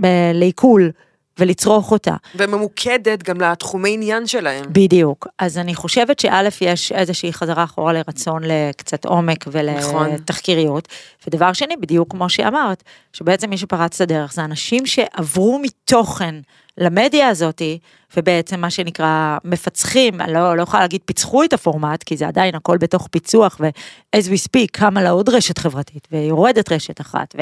ב- 0.02 0.32
לעיכול 0.34 0.92
ולצרוך 1.40 1.92
אותה. 1.92 2.16
וממוקדת 2.36 3.24
גם 3.24 3.42
לתחומי 3.42 3.94
עניין 3.94 4.28
שלהם. 4.28 4.66
בדיוק. 4.68 5.28
אז 5.40 5.58
אני 5.58 5.76
חושבת 5.76 6.20
שא', 6.20 6.50
יש 6.62 6.92
איזושהי 6.92 7.34
חזרה 7.34 7.64
אחורה 7.64 7.94
לרצון 7.94 8.44
לקצת 8.44 9.06
עומק 9.06 9.48
נכון. 9.48 10.08
ולתחקיריות. 10.10 10.88
ודבר 11.28 11.54
שני, 11.54 11.78
בדיוק 11.78 12.12
כמו 12.12 12.30
שאמרת, 12.30 12.84
שבעצם 13.14 13.50
מי 13.50 13.58
שפרץ 13.58 14.02
את 14.02 14.02
הדרך 14.02 14.34
זה 14.34 14.44
אנשים 14.44 14.86
שעברו 14.86 15.60
מתוכן 15.60 16.36
למדיה 16.78 17.28
הזאתי, 17.28 17.80
ובעצם 18.18 18.62
מה 18.62 18.70
שנקרא 18.70 19.38
מפצחים, 19.44 20.22
אני 20.22 20.34
לא, 20.34 20.58
לא 20.58 20.62
יכולה 20.62 20.84
להגיד 20.84 21.02
פיצחו 21.06 21.44
את 21.44 21.54
הפורמט, 21.54 22.04
כי 22.04 22.18
זה 22.18 22.28
עדיין 22.28 22.56
הכל 22.56 22.78
בתוך 22.78 23.08
פיצוח, 23.12 23.58
ו-as 23.60 24.26
we 24.26 24.48
speak, 24.48 24.68
קמה 24.72 25.04
לה 25.04 25.10
עוד 25.10 25.30
רשת 25.30 25.58
חברתית, 25.58 26.08
ויורדת 26.12 26.72
רשת 26.72 27.02
אחת, 27.02 27.36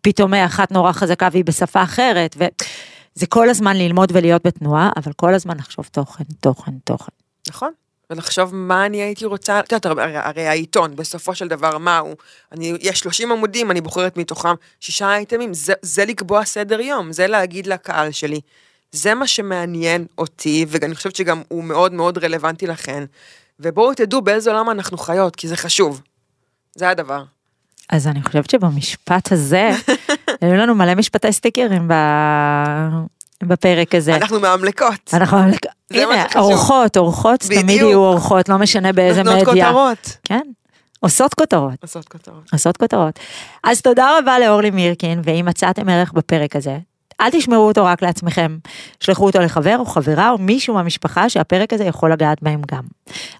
ופתאום 0.00 0.34
אחת 0.34 0.72
נורא 0.72 0.92
חזקה 0.92 1.28
והיא 1.32 1.44
בשפה 1.44 1.82
אחרת, 1.82 2.36
ו... 2.38 2.44
זה 3.16 3.26
כל 3.26 3.48
הזמן 3.48 3.76
ללמוד 3.76 4.12
ולהיות 4.14 4.46
בתנועה, 4.46 4.90
אבל 4.96 5.12
כל 5.12 5.34
הזמן 5.34 5.56
לחשוב 5.56 5.88
תוכן, 5.92 6.24
תוכן, 6.40 6.72
תוכן. 6.84 7.12
נכון. 7.48 7.70
ולחשוב 8.10 8.54
מה 8.54 8.86
אני 8.86 9.02
הייתי 9.02 9.24
רוצה, 9.24 9.60
את 9.60 9.72
יודעת, 9.72 9.86
הרי, 9.86 10.16
הרי 10.16 10.46
העיתון, 10.46 10.96
בסופו 10.96 11.34
של 11.34 11.48
דבר, 11.48 11.78
מה 11.78 11.98
הוא? 11.98 12.14
אני, 12.52 12.72
יש 12.80 12.98
30 12.98 13.32
עמודים, 13.32 13.70
אני 13.70 13.80
בוחרת 13.80 14.16
מתוכם 14.16 14.54
שישה 14.80 15.14
אייטמים, 15.14 15.54
זה, 15.54 15.72
זה 15.82 16.04
לקבוע 16.04 16.44
סדר 16.44 16.80
יום, 16.80 17.12
זה 17.12 17.26
להגיד 17.26 17.66
לקהל 17.66 18.10
שלי. 18.10 18.40
זה 18.92 19.14
מה 19.14 19.26
שמעניין 19.26 20.06
אותי, 20.18 20.66
ואני 20.68 20.94
חושבת 20.94 21.16
שגם 21.16 21.42
הוא 21.48 21.64
מאוד 21.64 21.92
מאוד 21.92 22.18
רלוונטי 22.18 22.66
לכן. 22.66 23.04
ובואו 23.60 23.94
תדעו 23.94 24.22
באיזה 24.22 24.50
עולם 24.50 24.70
אנחנו 24.70 24.98
חיות, 24.98 25.36
כי 25.36 25.48
זה 25.48 25.56
חשוב. 25.56 26.02
זה 26.74 26.88
הדבר. 26.88 27.24
אז 27.90 28.06
אני 28.06 28.22
חושבת 28.22 28.50
שבמשפט 28.50 29.32
הזה, 29.32 29.70
היו 30.46 30.54
לנו 30.54 30.74
מלא 30.74 30.94
משפטי 30.94 31.32
סטיקרים 31.32 31.88
ב... 31.88 31.94
בפרק 33.42 33.94
הזה. 33.94 34.16
אנחנו 34.16 34.40
מאמלקות. 34.40 35.10
אנחנו, 35.12 35.38
מה 35.38 35.44
הנה. 35.90 36.26
אורחות, 36.36 36.96
אורחות 36.96 37.40
תמיד. 37.40 37.70
יהיו 37.70 37.98
אורחות, 37.98 38.48
לא 38.48 38.58
משנה 38.58 38.92
באיזה 38.92 39.22
נותנות 39.22 39.48
מדיה. 39.48 39.66
כותרות. 39.66 40.16
כן, 40.24 40.40
עושות 41.00 41.34
כותרות. 41.34 41.82
עושות 41.82 42.08
כותרות. 42.08 42.52
עושות 42.52 42.76
כותרות. 42.76 43.18
אז 43.64 43.80
תודה 43.80 44.18
רבה 44.18 44.38
לאורלי 44.38 44.70
מירקין, 44.70 45.20
ואם 45.24 45.44
מצאתם 45.48 45.88
ערך 45.88 46.12
בפרק 46.12 46.56
הזה, 46.56 46.78
אל 47.20 47.30
תשמרו 47.30 47.66
אותו 47.68 47.84
רק 47.84 48.02
לעצמכם. 48.02 48.58
שלחו 49.00 49.26
אותו 49.26 49.40
לחבר 49.40 49.76
או 49.78 49.86
חברה 49.86 50.30
או 50.30 50.38
מישהו 50.38 50.74
מהמשפחה 50.74 51.28
שהפרק 51.28 51.72
הזה 51.72 51.84
יכול 51.84 52.12
לגעת 52.12 52.42
בהם 52.42 52.62
גם. 52.70 52.82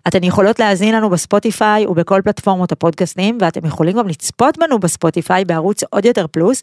אתן 0.09 0.25
יכולות 0.25 0.59
להאזין 0.59 0.95
לנו 0.95 1.11
בספוטיפיי 1.11 1.87
ובכל 1.87 2.21
פלטפורמות 2.25 2.73
הפודקאסטים, 2.73 3.39
ואתם 3.41 3.67
יכולים 3.67 3.97
גם 3.97 4.09
לצפות 4.09 4.59
בנו 4.59 4.79
בספוטיפיי 4.79 5.45
בערוץ 5.45 5.83
עוד 5.91 6.05
יותר 6.05 6.27
פלוס, 6.31 6.63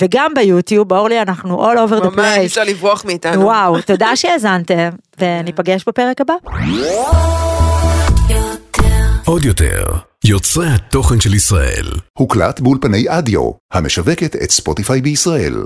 וגם 0.00 0.34
ביוטיוב, 0.34 0.92
אורלי, 0.92 1.22
אנחנו 1.22 1.72
all 1.72 1.76
over 1.76 2.04
the 2.04 2.08
ממש 2.08 2.18
אי 2.18 2.42
place. 2.42 2.46
אפשר 2.46 2.64
לברוח 2.64 3.04
מאיתנו. 3.04 3.42
וואו, 3.42 3.80
תודה 3.86 4.16
שהאזנתם, 4.16 4.88
וניפגש 5.20 5.84
בפרק 5.86 6.20
הבא. 6.20 6.34
עוד 9.24 9.44
יותר, 9.44 9.84
יוצרי 10.24 10.66
התוכן 10.68 11.20
של 11.20 11.34
ישראל. 11.34 11.86
הוקלט 12.18 12.60
באולפני 12.60 13.04
אדיו, 13.08 13.50
המשווקת 13.72 14.36
את 14.36 14.50
ספוטיפיי 14.50 15.00
בישראל. 15.00 15.64